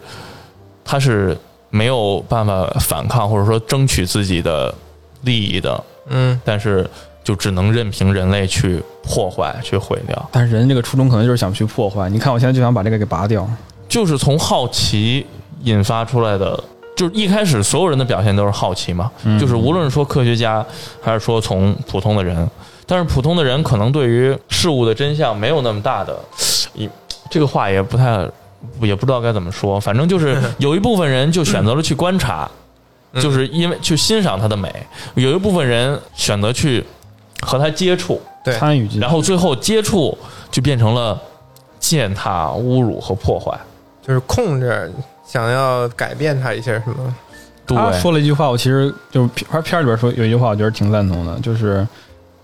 [0.84, 1.38] 它是
[1.70, 4.74] 没有办法反抗，或者说争取自己的
[5.22, 5.84] 利益的。
[6.08, 6.88] 嗯但是
[7.24, 10.30] 就只能任凭人类去破坏、去毁掉。
[10.32, 12.10] 但是人这个初衷可能就是想去破坏。
[12.10, 13.48] 你看，我现在就想把这个给拔掉。
[13.88, 15.26] 就是从好奇
[15.64, 16.64] 引发出来的。
[16.96, 20.66] 就是一开始所有人的表现都是好奇嘛，嗯就是无论说科学家，
[21.02, 22.50] 还是说从普通的人，
[22.86, 26.18] 但是普通的人可能对于事物的真相没有那么大的，
[26.74, 26.90] 一
[27.30, 28.28] 这个话也不太，
[28.80, 32.50] 也不知道该怎么说，反正就是有一部分人就选择了去观察，
[33.14, 34.72] 嗯就是因为去欣赏它的美，
[35.16, 36.86] 有一部分人选择去
[37.42, 40.18] 和它接触，对参与进去，然后最后接触
[40.52, 41.20] 就变成了
[41.80, 43.58] 践踏、侮辱和破坏。
[44.06, 44.94] 就是控制，
[45.26, 47.16] 想要改变它一些什么。
[47.66, 51.86] 对，他说了一句话，我其实就是片片儿里边说有一句话，我觉得挺赞同的，就是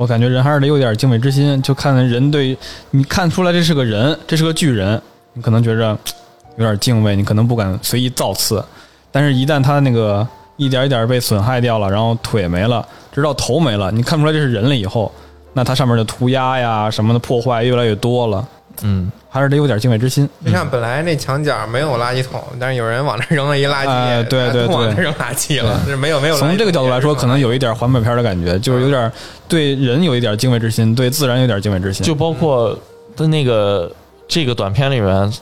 [0.02, 2.58] 我感觉人还是得有点敬畏之心，就看人对
[2.90, 5.00] 你看出来这是个人，这是个巨人，
[5.34, 5.96] 你可能觉着
[6.58, 8.66] 有点敬畏，你可能不敢随意造次，
[9.12, 10.28] 但是一旦他那个
[10.58, 15.12] 一点一点被损害掉了，然后腿没了，直到头没了，你看出来这是人了以后，
[15.54, 18.44] 那它上面的涂鸦呀什么的破坏越来越多了，
[18.84, 20.28] 嗯，还是得有点敬畏之心。
[20.46, 26.38] 就像本来那墙角没有垃圾桶，但是有人往那扔了一垃圾，哎对对都往那扔垃圾了，就是没有没有。
[26.38, 29.12] 从这个角度来说，可能有一点点环保片的感觉，就是有点
[29.48, 32.06] 对人有一点敬畏之心，对自然有点敬畏之心。
[32.06, 32.78] 就包括
[33.16, 33.92] 的那个
[34.28, 35.34] 这个短片里面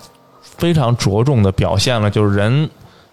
[0.42, 2.70] 非常着重的表现了，就是人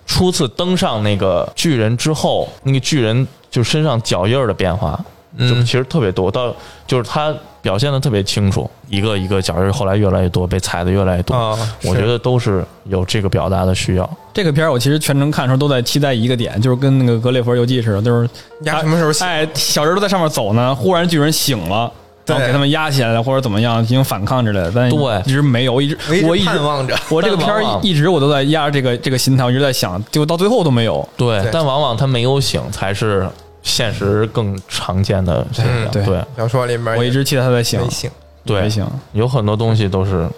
[0.06, 4.98] 初次登上那个巨人之后，那个巨人就身上脚印儿的变化。
[5.38, 6.54] 就嗯其实特别多，到
[6.86, 11.34] 就是他表现的特别清楚，一个一个角儿后来越来越多，被踩的越来越多。
[11.34, 14.08] 啊，我觉得都是有这个表达的需要。
[14.32, 18.28] 这个片儿我其实全程看的时候都在期待一个点，就是跟那个《格列佛游记》似的，就是
[18.62, 19.26] 压什么时候醒？
[19.26, 21.90] 哎，小人都在上面走呢，忽然巨人醒了，
[22.24, 26.96] 然后给他们压起来了，或者怎么样进行反抗之类的，但对一直没有，一直我一直盼望着。
[27.10, 31.06] 我这个片儿一直我都在压着这个这个心态，我一直在想，结果到最后都没有。
[31.16, 33.26] 对但往往他没有醒，才是
[33.66, 35.84] 现实更常见的现象。
[35.84, 38.10] 嗯对对小说里面我一直记得他在醒没，醒。
[38.44, 38.86] 对，醒。
[39.12, 40.28] 有很多东西都是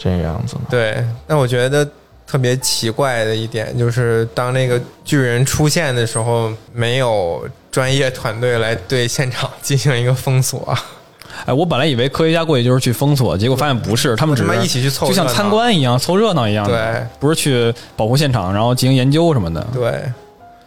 [0.00, 0.60] 这个样子的。
[0.70, 1.86] 对，那我觉得
[2.24, 10.72] 特别奇怪的一点就是，当那个巨人出现的时候，没有专业团队来对现场进行一个封锁，
[11.46, 20.04] 哎，我本来以为科学家过去就是去封锁，结果发现不是， 他们只是他妈一起去凑热闹就像参观一样，凑热闹一样的，对不是去保护现场，然后进行研究什么的，对，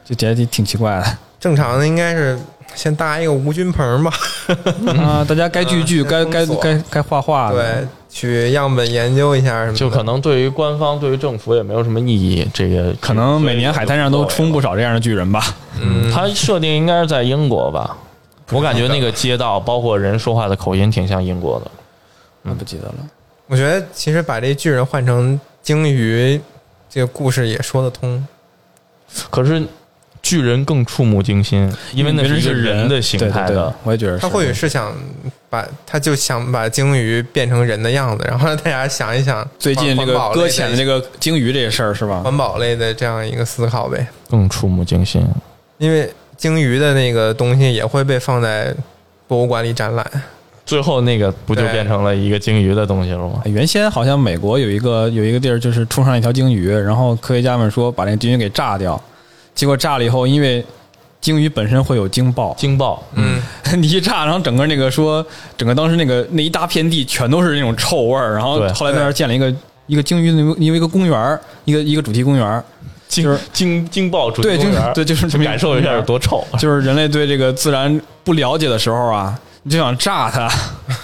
[0.04, 1.18] 就觉得挺挺奇怪的。
[1.42, 2.40] 正常的应该是
[2.76, 4.14] 先搭一个无菌棚吧，
[4.98, 12.48] 啊，大家该聚聚，嗯该该该该画画，对，去样本研究一下什么，就可能对于官方、对于政府也没有什么意义。
[12.54, 15.44] 这个可能每年海滩上都冲不少这样的巨人吧。
[15.82, 17.98] 嗯，它设定应该是在英国吧？
[18.52, 21.72] 我感觉那个街道，包括人说话的口音，挺像英国的。
[22.44, 22.96] 我不记得了。
[23.48, 26.40] 我觉得其实把这巨人换成鲸鱼，
[26.90, 28.26] 这个故事也说得通。
[29.30, 29.62] 可是
[30.22, 33.76] 巨人更触目惊心，因为那是一个人的形态对对对的。
[33.84, 34.96] 我也觉得是他或许是想
[35.50, 42.22] 把，他就想把鲸鱼变成人的样子，然后让大家想一想 最近这个搁浅的这个个鲸鱼这事儿是吧？
[42.24, 44.08] 环保类的这样一个思考呗。
[44.30, 45.26] 更触目惊心。
[45.78, 48.74] 因为鲸鱼的那个东西也会被放在
[49.28, 50.06] 博物馆里展览。
[50.64, 53.42] 最后那个不就变成了一个鲸鱼的东西了吗？
[53.44, 59.02] 哎原先好像美国有一个有一个地儿，就是冲上一条鲸鱼，然后科学家们说把那个鲸鱼给炸掉，
[59.54, 60.64] 结果炸了以后，因为
[61.20, 63.42] 鲸鱼本身会有鲸爆，惊爆，嗯，
[63.78, 65.24] 你一炸，然后整个那个说，
[65.58, 69.54] 整个当时那个那一大片地全都是那种臭味儿，然后后来在那儿建了一个
[69.86, 72.64] 一个鲸鱼的一个一个公园，一个一个主题公园儿，
[73.08, 76.44] 惊就是惊惊爆主题对，就公园，对，就是这么一个感受一下有多臭。
[76.58, 80.50] 就是人类对这个自然不了解的时候啊，你就想炸它，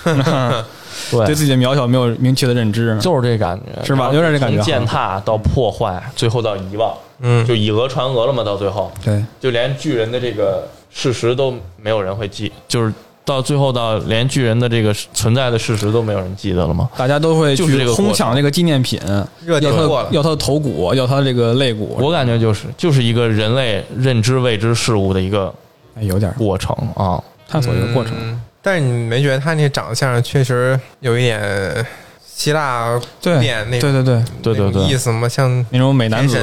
[1.11, 1.25] 对。
[1.25, 4.11] 对，自己的渺小没有明确的认知，就是这感觉，是吧？
[4.13, 7.45] 有点这感觉从践踏到破坏，最后到遗忘，嗯。
[7.45, 8.43] 就以讹传讹了嘛。
[8.43, 9.23] 到最后，对。
[9.39, 12.93] 就连巨人的这个事实都没有人会记，就是
[13.25, 16.89] 到最后到连巨人的这个存在的事实都没有人记得了吗？
[16.95, 18.05] 大家都会去就是这个过程。
[18.05, 18.99] 哄抢这个纪念品，
[19.45, 20.09] 热要它点过了。
[20.11, 25.53] 要他的头骨，要他这个肋骨，我感觉就是就是一个人类认知未知事物的一个
[25.95, 27.21] 哎有点过程啊。
[27.49, 31.85] 探索一个过程，嗯但是你没觉得他那长相确实有一点
[32.25, 35.27] 希腊对古典那对对对，对对对意思吗？
[35.27, 36.35] 像那种美男子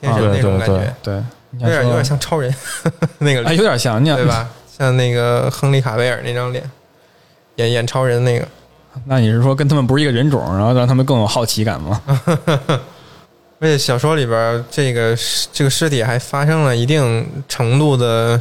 [0.00, 1.14] 天神，那种感觉，对，
[1.58, 2.54] 有有点有点像超人
[3.18, 4.24] 那个有点像，对？
[4.26, 4.48] 吧？
[4.78, 6.62] 像那个亨利卡维尔那张脸，
[7.56, 8.46] 演演超人那个。
[9.04, 12.00] 那你是说跟他们不是一个人种，然后让他们更有好奇感吗？
[13.60, 18.40] 而且小说里边这个尸这个尸体还发生了一定程度的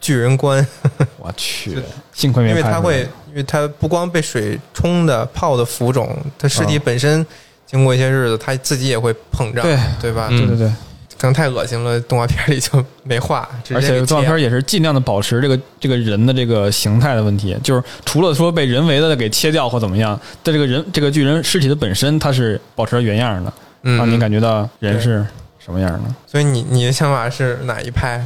[0.00, 0.66] 巨人观，
[1.18, 1.78] 我去，
[2.12, 7.24] 幸亏没因为拍出来它会，因为它不光被水冲的、泡的浮肿，它尸体啊本身
[7.66, 9.78] 经过一些日子，它自己也会膨胀，对。
[10.00, 10.28] 对吧？
[10.30, 10.46] 嗯。
[10.46, 10.72] 对对对，
[11.20, 25.26] 可能太恶心了，动画片里就没画，而且动画片也是尽量的保持这个这个人的这个形态的问题，就是除了说被人为的给切掉或怎么样，但这个人这个巨人尸体的本身它是保持着原样的，嗯，让你感觉到人是
[25.58, 26.14] 什么样的。
[26.24, 28.24] 所以你你的想法是哪一派？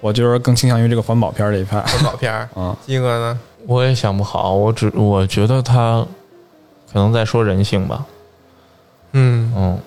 [0.00, 1.80] 我就是更倾向于这个环保片这一派。
[1.80, 2.48] 环保片儿？
[2.56, 2.76] 嗯。
[2.86, 3.38] 鸡哥呢？
[3.66, 6.06] 我也想不好，我只我觉得他
[6.92, 8.06] 可能在说人性吧，
[9.10, 9.78] 嗯，嗯，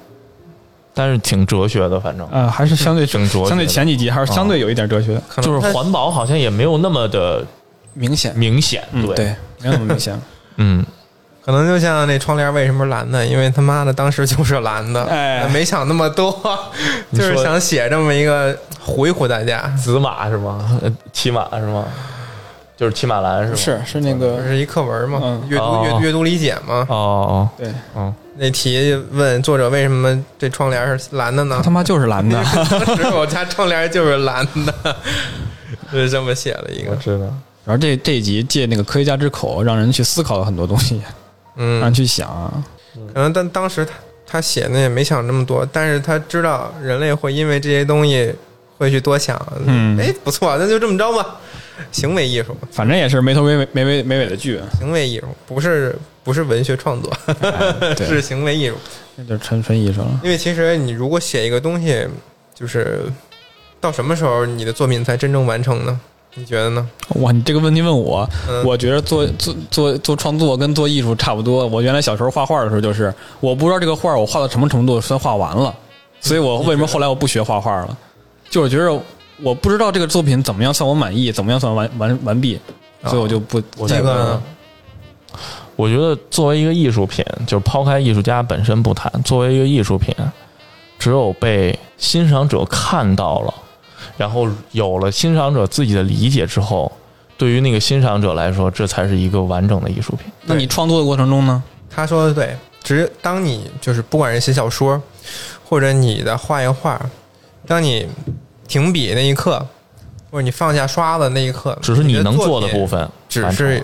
[0.93, 2.27] 但是挺哲学的，反正。
[2.29, 7.45] 呃，还是相对挺哲学相对前几集还是相对有一点哲学，可能它就是环保好像也没有那么的
[7.93, 10.19] 明显，明显，对，嗯对，没有那么明显。
[10.57, 10.85] 嗯，
[11.49, 16.31] 可能就像那窗帘为什么是蓝的，因为他妈的当时就是蓝的，哎没想那么多，
[17.11, 18.55] 就是想写这么一个
[18.85, 19.61] 唬一唬大家。
[19.75, 20.79] 紫马是吗？
[20.83, 21.85] 呃骑马是吗？
[22.77, 23.55] 就是骑马蓝是吗？
[23.55, 26.85] 是是那个是一课文嘛，嗯阅读哦阅阅读理解嘛。
[26.87, 31.71] 哦哦，对，哦，那题问作者为什么这窗帘是蓝的呢他？
[31.71, 32.39] 妈就是蓝的。
[32.85, 34.95] 当时我家窗帘就是蓝的，
[35.91, 36.91] 就是这么写了一个。
[36.91, 37.25] 我知道，
[37.65, 41.01] 然后这这一集借那个科学家之口，让人去思考了很多东西，
[41.59, 42.63] 让人嗯，去想啊。
[43.13, 43.91] 可能但当时他
[44.25, 48.33] 他写的也没想这么多，但是他知道人类会因为这些东西
[48.77, 49.39] 会去多想。
[49.65, 51.39] 嗯哎，不错，那就这么着吧。
[51.91, 57.11] 行为艺术，反正也是没头没尾没尾没尾的剧，行为艺术不是不是文学创作，
[57.41, 58.75] 哎 是，行为艺术。
[59.15, 60.19] 那就是纯纯艺术了。
[60.23, 62.05] 因为其实你如果写一个东西，
[62.53, 63.05] 就是
[63.79, 65.99] 到什么时候你的作品才真正完成呢？
[66.35, 66.87] 你觉得呢？
[67.15, 71.65] 哇，你这个问题问我，嗯我觉得做做做做创作跟做艺术差不多。
[71.67, 75.73] 我原来小时候画画的时候，就是我不知道这个画我画到什么程度算画完了，
[76.21, 77.97] 所以我为什么后来我不学画画了？
[78.49, 79.01] 就是觉得
[79.41, 82.59] 我不知道这个作品怎么样算我满意，怎么样算完完完毕，
[83.05, 84.41] 所以我就不我这个
[85.75, 90.13] 我觉得作为一个艺术品，就是抛开艺术家本身不谈，作为一个艺术品，
[90.99, 93.53] 只有被欣赏者看到了，
[94.19, 96.91] 然后有了欣赏者自己的理解之后，
[97.37, 100.29] 对于那个欣赏者来说，这才是一个完整的艺术品。
[100.43, 101.63] 那你创作的过程中呢？
[101.89, 105.01] 他说的对，只是当你就是不管是写小说，
[105.63, 107.01] 或者你的画一个画，
[107.65, 108.05] 当你
[108.67, 109.65] 停笔那一刻，
[110.29, 113.83] 或者你放下刷子那一刻，只是你能做的部分只是了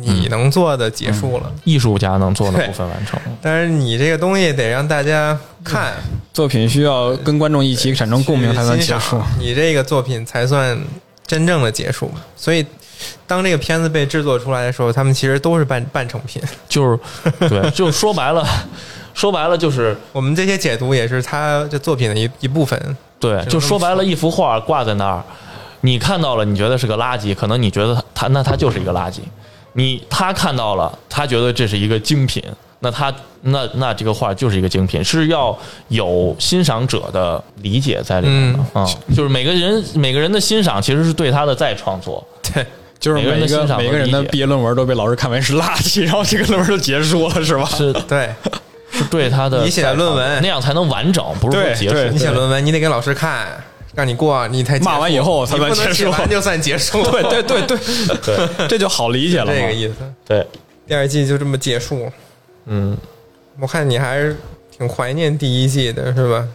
[0.00, 1.52] 你能做的结束了。
[1.64, 3.38] 艺术家能做的部分完成了。
[3.40, 5.94] 但是你这个东西得让大家看，
[6.32, 9.20] 作品需要跟观众一起产生共鸣才能结束。
[9.38, 10.78] 你这个作品才算
[11.26, 12.10] 真正的结束。
[12.36, 12.64] 所以，
[13.26, 16.42] 当这个片子被制作出来的时候，他们其实都是半半成品。
[16.68, 16.98] 就是
[17.48, 18.46] 对， 就说白了，
[19.14, 22.96] 说白了就是我们这些解读也是他这作品的一一部分。
[23.20, 25.22] 对，就说白了，一幅画挂在那儿，
[25.80, 29.20] 你看到了，你觉得是个垃圾，可能你觉得它它那它就是一个垃圾。
[29.74, 32.42] 你他看到了，他觉得这是一个精品，
[32.80, 35.56] 那他那那这个画就是一个精品，是要
[35.88, 42.26] 有欣赏者的理解在里面的啊、就是每个人每个人的欣赏其实是对他的再创作。
[42.42, 42.64] 对，
[42.98, 47.64] 就是每个人每个的欣赏每个人的毕业论文都被老师看为是垃圾，然后这个论文就结束了，是吧？
[47.66, 48.32] 是 对
[48.92, 52.12] 是对他的你写论文那样才能完整，不是说结束。
[52.12, 53.48] 你写论文，你得给老师看，
[53.94, 57.02] 让你过，你才骂完以后才结束完就算结束。
[57.10, 57.78] 对对对对
[58.18, 59.46] 对这就好理解了。
[59.46, 59.94] 这个意思。
[60.26, 60.46] 对，
[60.86, 62.10] 第二季就这么结束，
[62.66, 62.96] 嗯，
[63.60, 64.36] 我看你还是
[64.76, 66.46] 挺怀念第一季的，是吧？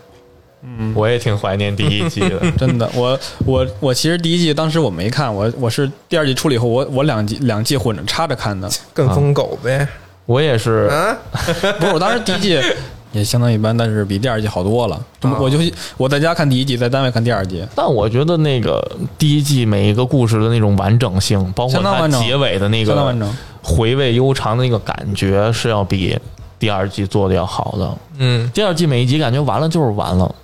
[0.62, 2.40] 嗯我也挺怀念第一季的。
[2.60, 8.70] 真的，我我我其实第一季当时我没看，我我是第二季出了以后，我我两季两季混着插着看的。
[8.94, 9.88] 跟风狗呗，
[10.26, 11.18] 我也是，啊，
[11.80, 12.62] 不是，我当时第一季
[13.12, 14.96] 也相当一般，但是比第二季好多了。
[15.22, 15.58] 啊我就
[15.98, 17.66] 我在家看第一季，在单位看第二季。
[17.76, 18.80] 但我觉得那个
[19.18, 23.16] 第一季每一个故事的那种完整性，包括它结尾的那个
[23.62, 26.18] 回味悠长的那个感觉，是要比
[26.58, 27.98] 第二季做的要好的。
[28.18, 30.36] 嗯，第二季每一集感觉完了就是完了，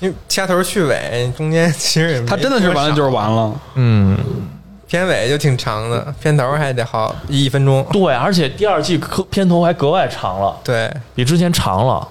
[0.00, 3.52] 因为掐头去尾，中间其实也没它真的是完了就是完了。
[3.74, 4.18] 嗯，
[4.88, 7.84] 片尾就挺长的，片头还得好一分钟。
[7.92, 12.06] 对，而且第二季可片头还格外长了，对，比之前长了。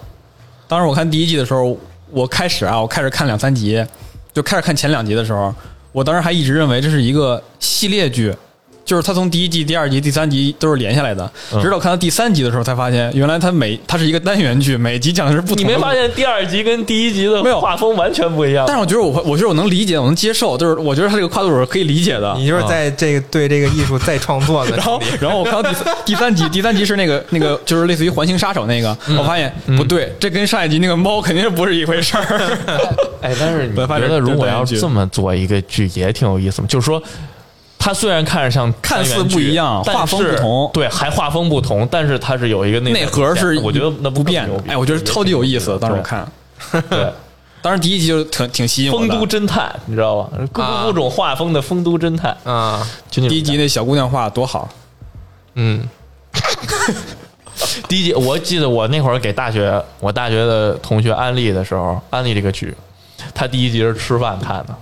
[0.67, 1.77] 当时我看第一季的时候，
[2.09, 3.85] 我开始啊，我开始看两三集，
[4.33, 5.53] 就开始看前两集的时候，
[5.91, 8.35] 我当时还一直认为这是一个系列剧，
[8.85, 11.29] 就是他从第一季、第二集、第三集都是连下来的。
[11.51, 15.63] 嗯直到看到第三集的时候，才发现原来它每它是一个单元剧，每集讲的是不同的。
[15.63, 15.93] 你没发？
[15.93, 18.65] 现第二集跟第一集的没有画风完全不一样？
[18.67, 22.35] 但是我觉得我，我觉得我能理解，我能接受，就是我觉得他这个跨度我是可以理解的。
[22.37, 32.23] 你就是在这个对这个艺术再创作的 然后， 然后我看到第三第三集，第三集是那个那个，就是类似于环形杀手那个，我发现不对，这跟上一集那个猫肯定是不是一回事儿。
[33.21, 36.67] 哎，但是你我发现觉得如果要这么做一个剧也挺有意思吗？
[36.69, 37.01] 就是说，
[37.85, 45.77] 它虽然看着像看似不一样画风不同对，还画风不同，但是它是有一个内内核是我觉得那不变哎，我觉得超级有意思。
[45.77, 46.27] 当时我看，
[46.89, 47.13] 对
[47.61, 49.27] 当时第一集就挺挺吸引我丰都。
[49.27, 50.31] 侦探，你知道吧？
[50.51, 52.81] 各啊各种画风的丰都侦探，啊，
[53.11, 54.67] 就那种第一集那小姑娘画得多好，
[55.53, 55.87] 嗯，
[57.87, 62.75] 第一集，我记得我那会儿给大学我大学的同学安利的时候，安利这个剧，
[63.35, 64.75] 他第一集是吃饭看的，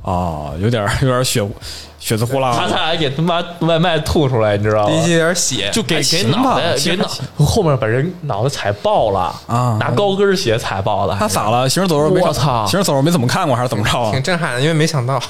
[0.00, 1.46] 哦，有点有点血
[2.02, 5.14] 血丝呼啦他差点给他妈外卖吐出来，你知道吗滴一？
[5.14, 7.08] 点血，就给给脑袋给脑
[7.38, 11.68] 后面把人脑袋踩爆了啊拿高跟鞋踩爆的，他咋了？
[11.68, 14.20] 行尸走肉没我操行尸走肉没怎么看过还是怎么着啊挺？
[14.20, 15.22] 震撼的，因为没想到，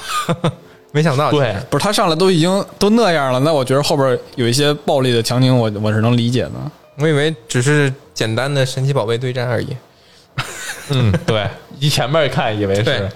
[0.91, 6.51] 没想到，对，不是他上来都已经都那样了，那我觉得后边有一些暴力的强行，我我是能理解的。
[6.97, 9.77] 我以为只是简单的神奇宝贝对战而已。
[10.89, 11.47] 嗯，对，
[11.79, 13.09] 一前面看以为是对，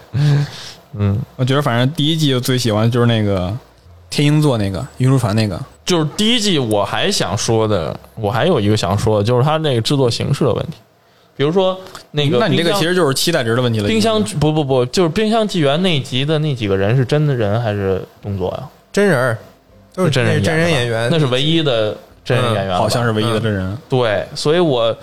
[0.99, 3.55] 嗯，我觉得反正第一季我最喜欢的就是那个
[4.09, 10.77] 天鹰座那个运输船那个，就是第一季我还想说的，我还有一个想说的，就是它那个制作形式的问题，
[11.35, 11.77] 比如说
[12.11, 13.87] 那个那你这个其实就是期待值的问题了。
[13.87, 18.67] 冰箱不不不，就是冰箱纪元那集的那几个人是真的人还是动作呀？
[18.91, 19.37] 真人儿
[19.93, 23.77] 都是真人真人演员，那是唯一的真人演员好像是唯一的真人。
[23.87, 24.95] 对，所以我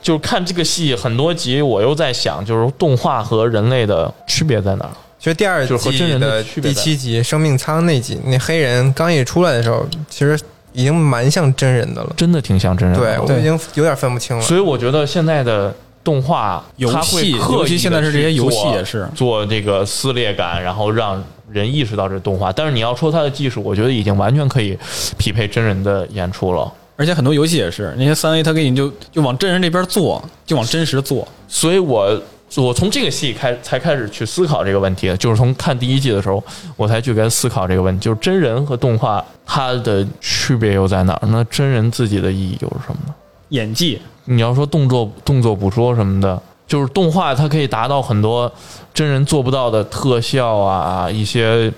[0.00, 4.90] 就看这个戏很多集，我又在想，就是动画和人类的区别在哪儿？
[5.24, 10.38] 其实第二就和真人的季的区别第七集生命舱那集，那黑人刚一出来的时候，其实
[10.74, 12.12] 已经蛮像真人的了。
[12.14, 13.02] 真的挺像真人的。
[13.02, 14.42] 对，我已经有点分不清了。
[14.42, 15.74] 所以我觉得现在的
[16.04, 22.52] 动画游它会戏，尤其现在是这些游戏也是是，做这个撕裂感，然后让人意识到这动画。
[22.52, 24.78] 但是你要说它的技术，我觉得已经完全可以
[25.16, 26.70] 匹配真人的演出了。
[26.96, 31.26] 而且很多游戏也是那些三 A，它给你就就往真人这边做，就往真实做。
[31.48, 32.22] 所以我
[32.56, 36.42] 我从这个戏开才开始去思考这个问题，就是从看第一季的时候，
[36.76, 41.26] 我才去该思考这个问题，就是真人和动画它的区别又在哪儿？
[41.28, 43.14] 那真人自己的意义又是什么呢？
[43.48, 48.50] 演技，你要说动作动作捕捉什么的，就是动画它可以达到很多
[48.92, 51.72] 真人做不到的特效啊，一些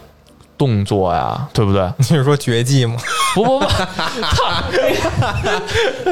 [0.59, 1.89] 动作呀，对不对？
[1.99, 2.97] 你是说绝技吗？
[3.35, 4.63] 不不不，他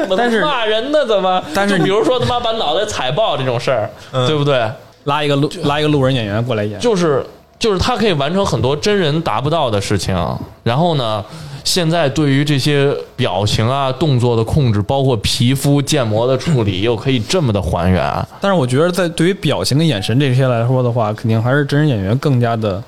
[0.17, 1.43] 但是骂人呢怎么？
[1.53, 4.69] 但是比如说他妈把脑袋踩爆这种事儿，嗯对不对？
[5.05, 7.25] 拉一个路拉一个路人演员过来演，就是
[7.59, 10.15] 就是他可以完成很多真人达不到的事情。
[10.63, 11.23] 然后呢，
[11.63, 18.27] 现在对于这些表情啊、动作的控制，包括皮肤建模的处理，又可以这么的还原。
[18.41, 22.81] 但是我觉得在对于表情跟眼神这些来说的话，肯定还是真人演员更加的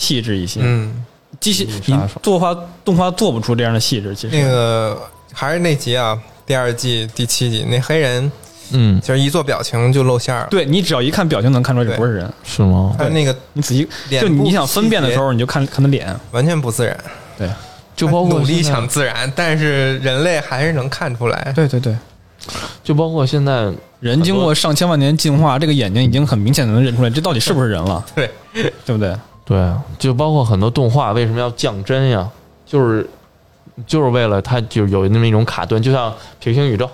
[0.00, 0.58] 细致一些。
[0.64, 1.04] 嗯，
[1.38, 4.98] 机器嗯你做画动画做不出这样的细致，其实那个
[5.32, 8.32] 还是那集啊，第二季第七集那黑人，
[8.72, 10.48] 嗯，就是一做表情就露馅儿了。
[10.50, 12.32] 对你只要一看表情能看出来这不是人。
[12.42, 12.96] 是吗？
[12.98, 16.14] 他那个你仔细就你想分辨的时候，你就看看他脸。
[16.32, 16.98] 完全不自然，
[17.38, 17.48] 对
[17.94, 21.52] 就包括努力想自然，但是人类还是能看出来。
[21.54, 21.94] 对对对，
[22.82, 23.70] 就包括现在
[24.00, 29.14] 人经过上千万年进化，这个眼睛已经很明显的能认出来这到底是不是人了，对，对不对？
[29.50, 29.68] 对，
[29.98, 32.30] 就包括很多动画为什么要降帧呀？
[32.64, 33.04] 就是
[33.84, 36.88] 就是为了它就有那么一种卡顿，就像平行宇宙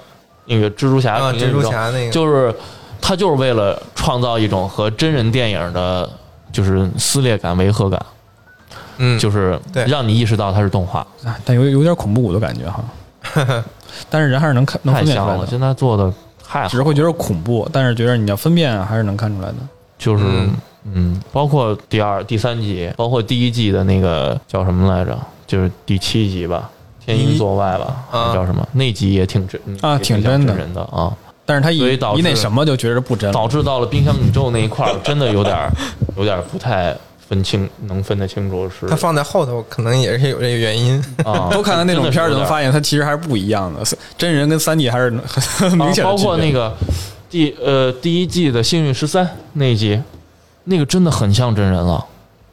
[0.47, 2.11] 那个蜘蛛侠啊，蜘蛛侠那个。
[2.11, 2.55] 就是
[2.99, 6.09] 它就是为了创造一种和真人电影的，
[6.51, 8.07] 就是撕裂感、违和感，
[8.97, 12.83] 嗯，就是让你意识到它是动画，啊，但有有点恐怖谷的感觉哈。
[14.09, 16.11] 但是人还是能看能太像了，分辨出来的，现在做的
[16.43, 19.57] 太好只是会觉得恐怖，但是觉得你要分辨还是能看出来的。
[19.99, 20.55] 就是嗯
[20.93, 25.19] 嗯包括第二、第三集，包括第一季的那个叫什么来着？
[25.47, 26.71] 就是第七集吧，
[27.05, 28.67] 天鹰座外吧，啊叫什么？
[28.73, 31.13] 那集也挺真啊挺真的人的啊。
[31.45, 35.71] 但是他以导致那什么就觉得不真，导致到了冰箱宇宙那一块儿，真的有点儿
[36.19, 36.93] 有点儿不太
[37.29, 40.97] 分清，能分得清楚是他放在后头，可能也是有这个原因。
[41.25, 43.81] 啊， 多看看那种片儿就能发现现，它其实还是不一样的。
[44.19, 46.27] 真人跟三 D 还是很 很明显的包区别。
[46.27, 46.75] 括那个
[47.31, 50.01] 第呃第一季的《幸运十三》那一集，
[50.69, 52.05] 那个真的很像真人了，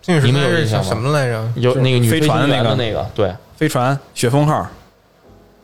[0.01, 0.87] 这你们有是印象吗？
[0.87, 1.51] 什么来着？
[1.55, 2.75] 有那个女飞船的那个。
[2.75, 4.53] 那个，对，飞船雪峰号，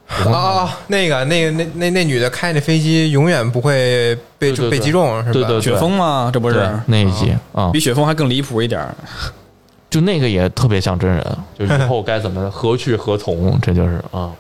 [0.08, 5.34] 啊啊，那个那个那那那女的开那飞机永远不会被对对对被击中，是吧？
[5.34, 6.32] 对对雪峰吗？
[6.34, 6.68] 这不是？
[6.88, 7.70] 那一集啊。
[7.72, 8.96] 比，雪峰还更离谱一点儿。
[9.90, 14.32] 就那个也特别像真人，就以后该怎么何去何从， 这就是啊，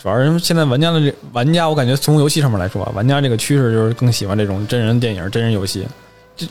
[0.00, 5.88] 主要是现在玩家的这玩家，我感觉从游戏上面来说啊，玩家这个趋势就是更喜欢这种真人电影、真人游戏，就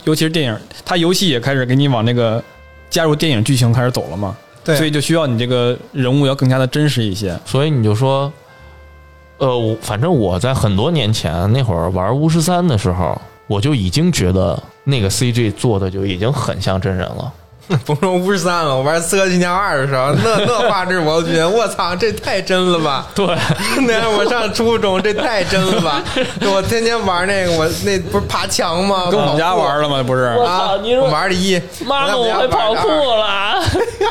[0.04, 2.42] 尤其是电影，它游戏也开始给你往那个
[2.88, 7.38] 加入电影剧情开始走了嘛，对，所以就需要你这个人物要更加的真实一些。
[7.44, 8.32] 所以你就说，
[9.38, 17.32] 呃，我反正我在很多年前那会儿玩巫师三的时候，我就已经觉得那个 CG 做的就已经很像真人了。
[17.86, 23.06] 甭说五十三了，我玩《刺客信条二》的时候，那那画质我都觉得我操，这太真了吧！
[23.14, 23.26] 对，
[23.88, 26.02] 那我上初中，这太真了吧！
[26.42, 29.08] 我天天玩那个，我那不是爬墙吗？
[29.10, 30.02] 跟我们家玩了吗？
[30.02, 30.76] 不是，我啊操！
[30.78, 33.14] 你说我玩的一，妈的，我我会跑酷酷。
[33.14, 33.54] 了。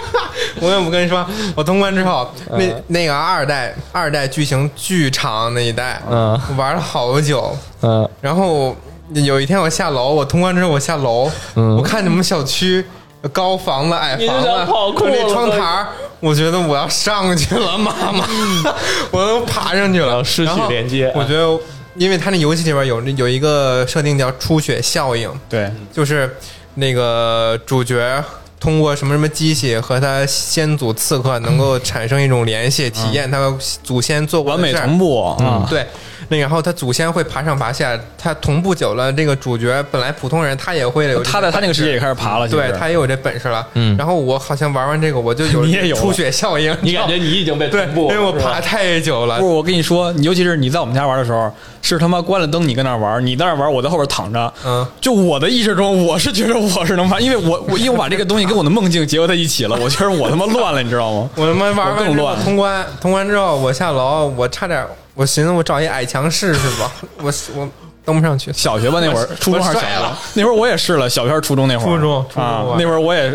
[0.60, 1.26] 我跟我跟你说，
[1.56, 7.56] 我通关之后，那那个二代二代剧情巨长那一代，嗯我玩了好久。
[7.82, 8.76] 嗯然后
[9.14, 12.84] 有一天我下楼，我通关之后我下楼，嗯我看你们小区
[13.32, 15.88] 高房子、矮房子，想跑酷和那窗台儿，
[16.20, 18.26] 我觉得我要上去了，妈妈，
[19.12, 21.12] 我都爬上去了，要失去连接。
[21.16, 21.60] 我觉得，
[21.96, 26.36] 因为它那游戏里边有有一个设定叫出血效应，对，就是
[26.76, 28.24] 那个主角
[28.60, 34.88] 通过什么什么机器和他先祖刺客能够产生一种联系，体验他祖先做过完美的事儿。
[34.88, 35.86] 同步嗯，对，
[36.30, 43.66] 那然后他祖先会爬上爬下，他同步久了，这个主角本来普通人他也会有他在他那个世界也开始爬了，对他也有这本事了。
[43.74, 49.54] 嗯然后我好像玩完这个，我就有 你也有出血效应，你感觉你已经被对，同步因为我爬太久了不是，。
[49.54, 51.54] 我跟你说，尤其是你在我们家玩的时候，
[51.84, 54.52] 是他妈关了灯，你跟那儿玩，你在那儿玩，我在后边躺着。
[54.66, 61.30] 嗯，就我的意识中，我是觉得我是能玩，因为我 我因为我把这个东西跟我的梦境结合在一起了，我觉得我他妈乱了，你知道吗？
[61.36, 64.84] 我他妈玩更乱通关，通关之后我下楼，我差点，
[65.14, 66.90] 我寻思我找一矮墙试试吧，
[67.22, 67.68] 我我
[68.06, 68.52] 登不上去。
[68.54, 69.88] 小学吧那会儿，初中还是小学？
[70.36, 73.30] 那会儿我也试了，小学还是初中那会儿，初中初中啊，那会儿我也，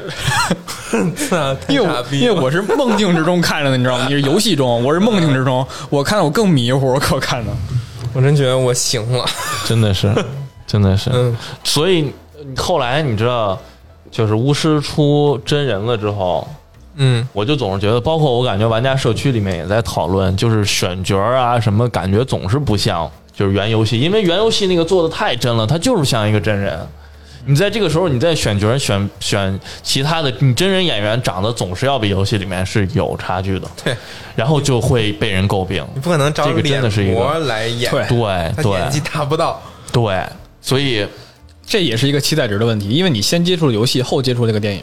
[1.30, 4.06] 太因为因为我是梦境之中看着的，你知道吗？
[4.08, 7.52] 你是游戏中，我是梦境之中，我看的我更迷糊，我可看的。
[8.14, 9.24] 我真觉得我行了。
[9.66, 10.12] 真的是，
[10.66, 11.10] 真的是。
[11.12, 12.12] 嗯，所以
[12.56, 13.58] 后来你知道，
[14.10, 16.46] 就是巫师出真人了之后，
[16.96, 26.78] 嗯，我就总是觉得，包括我感觉玩家社区里面也在讨论，就是选角啊什么，感觉总是不像就是原游戏，因为原游戏那个做的太真了，它就是像一个真人。
[27.48, 33.96] 你在这个时候，你在选角选选其他的，你真人演员长得总是要比游戏里面是有差距的，对，
[34.36, 35.82] 然后就会被人诟病。
[35.94, 39.62] 你不可能找这个真脸的是一个模来演，对对他演技达不到。
[39.90, 40.22] 对，
[40.60, 41.06] 所以
[41.64, 44.82] 这也是一个期待值的问题，因为你先接触游戏，后接触这个电影。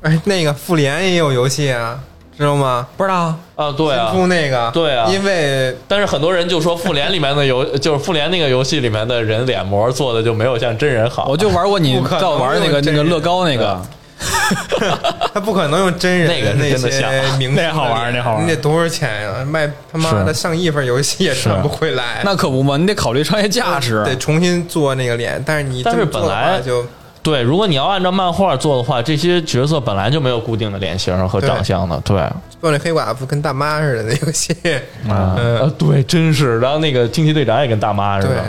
[0.00, 2.02] 哎，那个复联也有游戏啊，
[2.36, 2.86] 知道吗？
[2.96, 11.26] 不知道，啊，对啊新，出那个，对啊因为但是很多人就说复联里面的游，就是复联那个游戏里面的人脸模做的就没有像真人好。
[11.28, 13.80] 我就玩过你不可能叫我玩那个那个乐高那个，
[15.34, 19.44] 他不可能用真人那个是那真的像些明星的那好玩那好玩你得多少钱呀？
[19.44, 22.20] 卖他妈的上亿份游戏也赚不回来。
[22.24, 24.02] 那可不嘛，你得考虑商业价值。
[24.04, 26.84] 得重新做那个脸，但是你但是本来就
[27.26, 32.22] 对，如果你要按照漫画做的话，这些角色本来就没有固定的脸型和长相的，对。
[32.60, 34.52] 做那黑寡妇跟大妈似的那游戏，
[35.10, 36.60] 啊、嗯呃对，真是。
[36.60, 38.42] 然后那个惊奇队长也跟大妈似对的，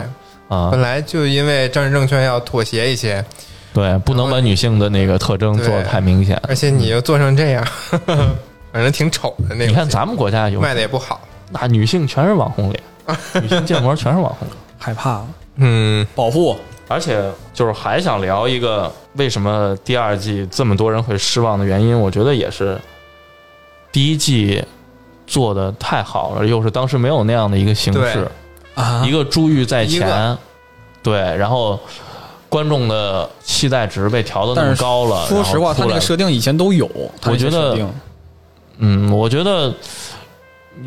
[0.48, 3.24] 啊本，来就因为政治正确要妥协一些，
[3.74, 6.40] 对，不能把女性的那个特征做的太明显。
[6.48, 7.66] 而且你又做成这样，
[8.72, 9.66] 反正挺丑的那个。
[9.66, 12.82] 你看咱们国家有卖的也不好，那女性全是网红脸，
[13.42, 14.56] 女性建模全是网红脸。
[14.78, 16.56] 害怕了，嗯，保护
[16.88, 22.76] 而且就是还想聊一个为什么第二季这么多人会失望的原因，我觉得也是
[23.92, 24.64] 第一季
[25.26, 28.26] 做的太好了，又是当时没有那样的一个形式，
[28.74, 30.36] 啊一个珠玉在前，
[31.02, 31.78] 对，然后
[32.48, 35.26] 观众的期待值被调的那么高了。
[35.26, 36.88] 说实话，他那个设定以前都有，
[37.26, 37.78] 我觉得
[38.78, 39.72] 嗯，我觉得。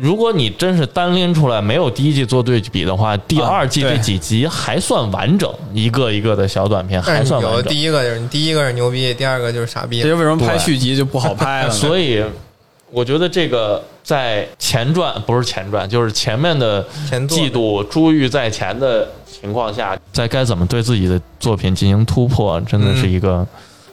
[0.00, 7.64] 如果你真是单拎出来没有第一季做对比的话，第二季对这几集还算完整，一个一个的小短片还算完整。
[7.64, 10.08] 第一个就是你第一个是牛逼，第二个就是傻逼这。
[10.08, 11.70] 就为什么拍续集就不好拍了？
[11.72, 12.24] 所以
[12.90, 16.84] 我觉得这个在前传不是前传，就是前面的
[17.28, 23.46] 季度珠玉在前的情况下，在该怎么对自己的作品进行突破，真的是一个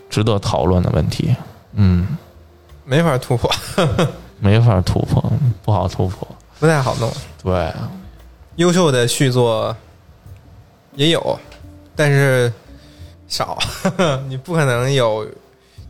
[0.10, 1.36] 值得讨论的问题。
[1.76, 2.08] 嗯，
[2.86, 3.50] 没法突破，
[4.40, 5.24] 没法突破，
[5.64, 6.28] 不好突破。
[6.60, 7.12] 不太好弄。
[7.44, 7.72] 对，
[8.58, 9.76] 优秀的续作
[10.96, 11.40] 也有，
[11.96, 12.52] 但是
[13.28, 13.58] 少，
[14.28, 15.26] 你不可能有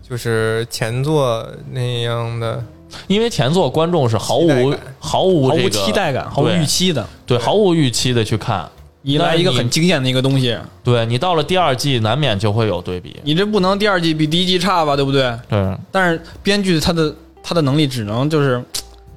[0.08, 2.64] 就是前作那样的。
[3.08, 8.68] 因为前作观众是毫无毫无毫无这个期待感，毫无预期的，对，毫无预期的去看。
[9.02, 13.16] 你来一个很惊艳的一个东西，对你到了第二季，难免就会有对比。
[13.24, 15.34] 你这不能第二季比第一季差吧，对不对？
[15.48, 17.14] 对，但是编剧他的
[17.50, 18.64] 他的能力只能就是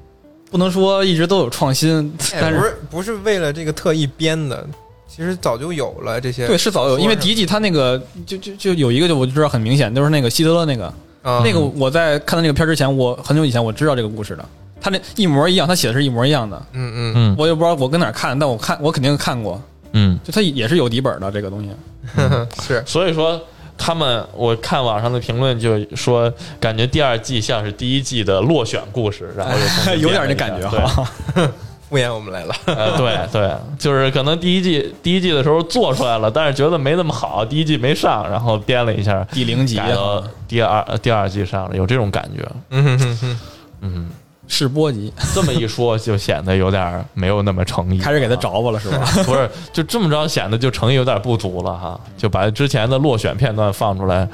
[0.51, 2.11] 不能说一直都有创新，
[2.41, 4.67] 但是哎不是不是为了这个特意编的，
[5.07, 6.47] 其实早就有了这些。
[6.47, 10.87] 对是早有，因为第一季他那个就就就有一个就我就知道很明显，就是那个希特勒那个。
[11.21, 11.43] 啊。
[11.45, 14.45] 那个我在看到那个片之前，我很久以前我知道这个故事的，
[14.81, 17.13] 他那一模一样，他写的是一模一样的，嗯嗯。
[17.15, 17.37] 嗯。
[17.39, 19.61] 我也不知道我跟哪看，但我看我肯定看过，
[19.93, 21.69] 嗯，就他也是有底本的这个东西。
[22.17, 22.83] 嗯 是。
[22.87, 23.39] 所以说
[23.85, 29.53] 他们我看网上的评论就说，感觉第二季像是第一季的落选故事，然后
[29.99, 30.79] 有点那感觉对。
[30.87, 31.05] 哈，
[31.91, 32.55] 敷衍我们来了。
[32.67, 42.49] 呃，对对，就是可能第一季第一季的时候做出来了，但是觉得没那么好，第一季没上，然后编了一下，第零集改到第二第二季上了，有这种感觉。
[42.71, 43.41] 嗯哼哼哼，
[43.81, 44.11] 嗯，
[44.53, 49.11] 试播集， 这么一说，就显得有点没有那么诚意，开始给他着吧了是吧？
[49.25, 54.29] 不是，就这么着显得就诚意有点不足了哈，就把之前的落选片段放出来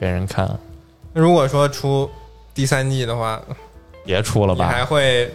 [0.00, 0.48] 给人看，
[1.12, 2.08] 如果说出
[2.54, 3.38] 第三季的话，
[4.06, 4.82] 别出了你还。
[4.82, 5.30] 会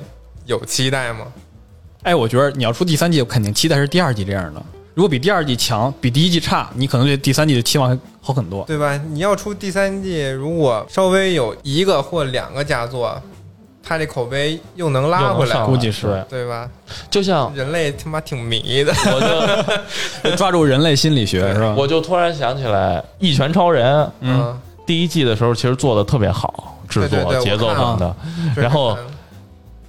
[0.45, 1.27] 有期待吗？
[2.01, 4.61] 哎，我觉得你要出第三季，我肯定期待是第二季这样的。
[4.95, 8.63] 如果比第二季强，比第一季差，你可能对第三季的期望会好很多。
[8.65, 8.97] 对吧？
[9.11, 13.19] 你要出第三季，如果稍微有一个或两个佳作，
[13.85, 16.69] 它这口碑又能拉回来估计是对，吧？
[17.09, 21.75] 就像人类他妈挺迷的，我就抓住人类心理学是吧？
[21.77, 28.15] 我就突然想起来，《一拳超人》嗯，第一季的时候其实做的特别好，制对对对作节奏什么的，
[28.55, 28.97] 然后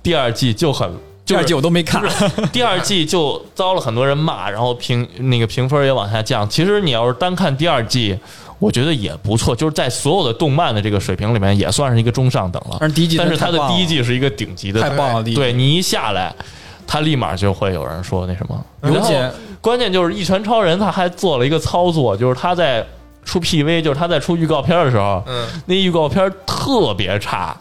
[0.02, 0.90] 第二季就很。
[1.26, 2.02] 第二季我都没看，
[2.52, 6.46] 第二季就遭了很多人骂，然后评那个评分也往下降。
[6.46, 8.18] 其实你要是单看第二季，
[8.58, 12.76] 我觉得也不错，就是在所有的动漫的这个水平里面，也算是一个中上等了。
[12.80, 16.34] 但是第一季但是它的第一季是一个顶级的，太棒了，第一季对你一下来，
[16.86, 18.64] 他立马就会有人说那什么。
[18.80, 19.12] 然后
[19.60, 22.84] 关键就是《一拳超人》他还做了一个操作，就是他在
[23.24, 27.56] 出 PV，就是他在出预告片的时候，嗯，那预告片特别差。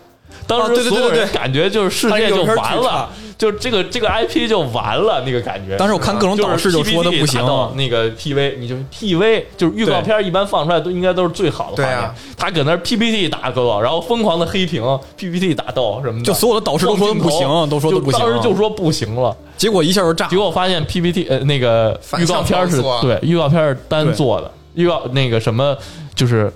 [0.47, 5.75] 当啊对对对时所有人感觉就是世界就完了，就这个这个 IP 就完了那个感觉。
[5.75, 7.41] 当时我看各种导师就说的不行。
[7.75, 12.11] 那个 PV，你就 PV 就是预告片，一般放出来都应该都是最好的画面。
[12.37, 14.83] 他搁那儿 PPT 打斗，然后疯狂的黑屏
[15.17, 18.19] PPT 打斗什么的，就所有的导师都说不行都说都不行。
[18.19, 19.35] 就当时就说不行了。
[19.57, 20.27] 结果一下就炸。
[20.27, 20.37] 结。
[20.37, 25.75] 果发现 PPT 呃那个预告片是对预告片是单做的，预告那个什么
[26.13, 26.51] 就是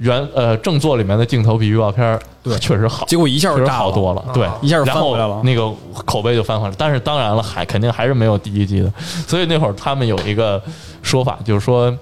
[0.00, 5.72] 原呃正作里面的镜头比预告片对确实好，结果一下就炸好多了，对啊，一下就然后翻回来了那个
[6.04, 8.92] 口碑就翻回来，但是当然了，还肯定还是没有第一季的，
[9.26, 10.60] 所以那会儿他们有一个
[11.02, 11.96] 说法，就是说，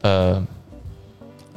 [0.00, 0.42] 呃。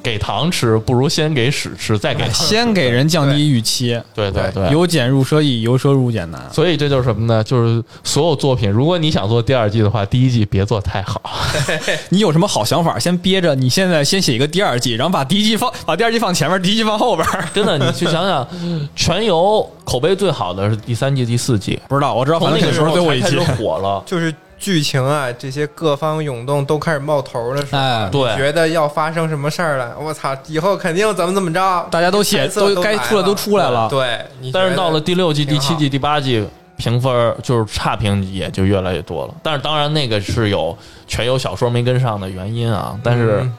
[0.08, 6.42] 给糖吃不如先给屎吃，再给糖吃先给人降低预期，对对对，由俭入奢易，由奢入俭难。
[6.50, 7.44] 所以这就是什么呢？
[7.44, 11.22] 就是所有作品，如果你想做第二季的话，第一季别做太好。
[12.08, 13.54] 你有什么好想法，先憋着。
[13.54, 17.28] 你现在先写一个第二季，然后把第一季放， 把第二季放前面，第一季放后边。
[17.54, 18.48] 真的，你去想想，
[18.96, 23.36] 全游口碑最好的是第三季、第四季，不知道，我知道，反正那个时候最后一季。
[23.58, 24.02] 火了。
[24.06, 33.88] 就是剧情啊，这些各方涌动都开始冒头的时候，哎，对觉得要发生什么事儿了，我操，以后肯定怎么怎么着，大家都写都该出来都出来了。
[33.90, 34.20] 对，
[34.52, 36.48] 但是到了第六季、第七季、第八季，
[36.78, 39.34] 评分就是差评也就越来越多了。
[39.44, 40.78] 但是当然，那个是有
[41.08, 43.00] 全有小说没跟上的原因啊。
[43.04, 43.58] 但是嗯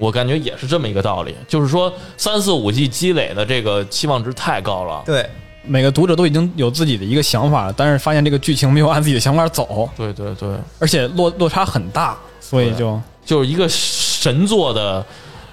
[0.00, 5.02] 我感觉也是这么一个道理，就是说三四五季积累的这个期望值太高了。
[5.04, 5.28] 对，
[5.68, 15.04] 每个读者都已经有自己的一个想法了，但是发现这个剧情没有按自己的想法走， 对对对，而且落落差很大，所以就就是一个神作的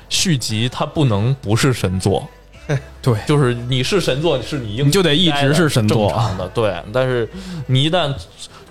[0.10, 2.28] 续集，它不能不是神作。
[3.00, 6.76] 对就是你是神作，是你应你就得一直是神作的，对。
[6.92, 7.30] 但是
[7.68, 8.12] 你一旦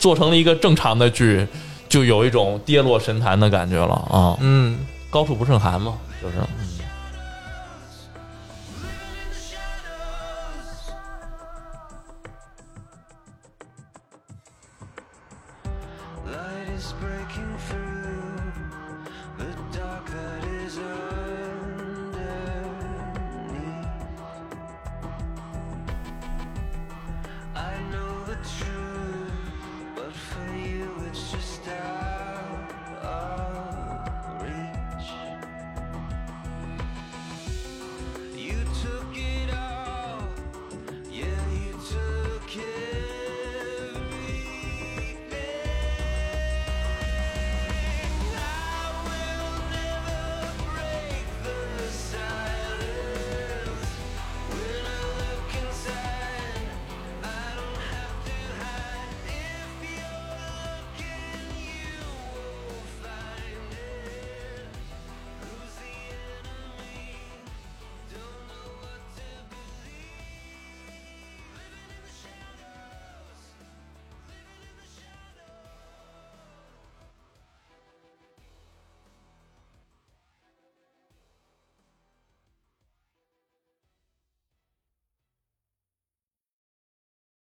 [0.00, 1.46] 做成了一个正常的剧，
[1.88, 4.36] 就有一种跌落神坛的感觉了啊！
[4.40, 4.80] 嗯，
[5.10, 6.34] 高处不胜寒嘛，就是。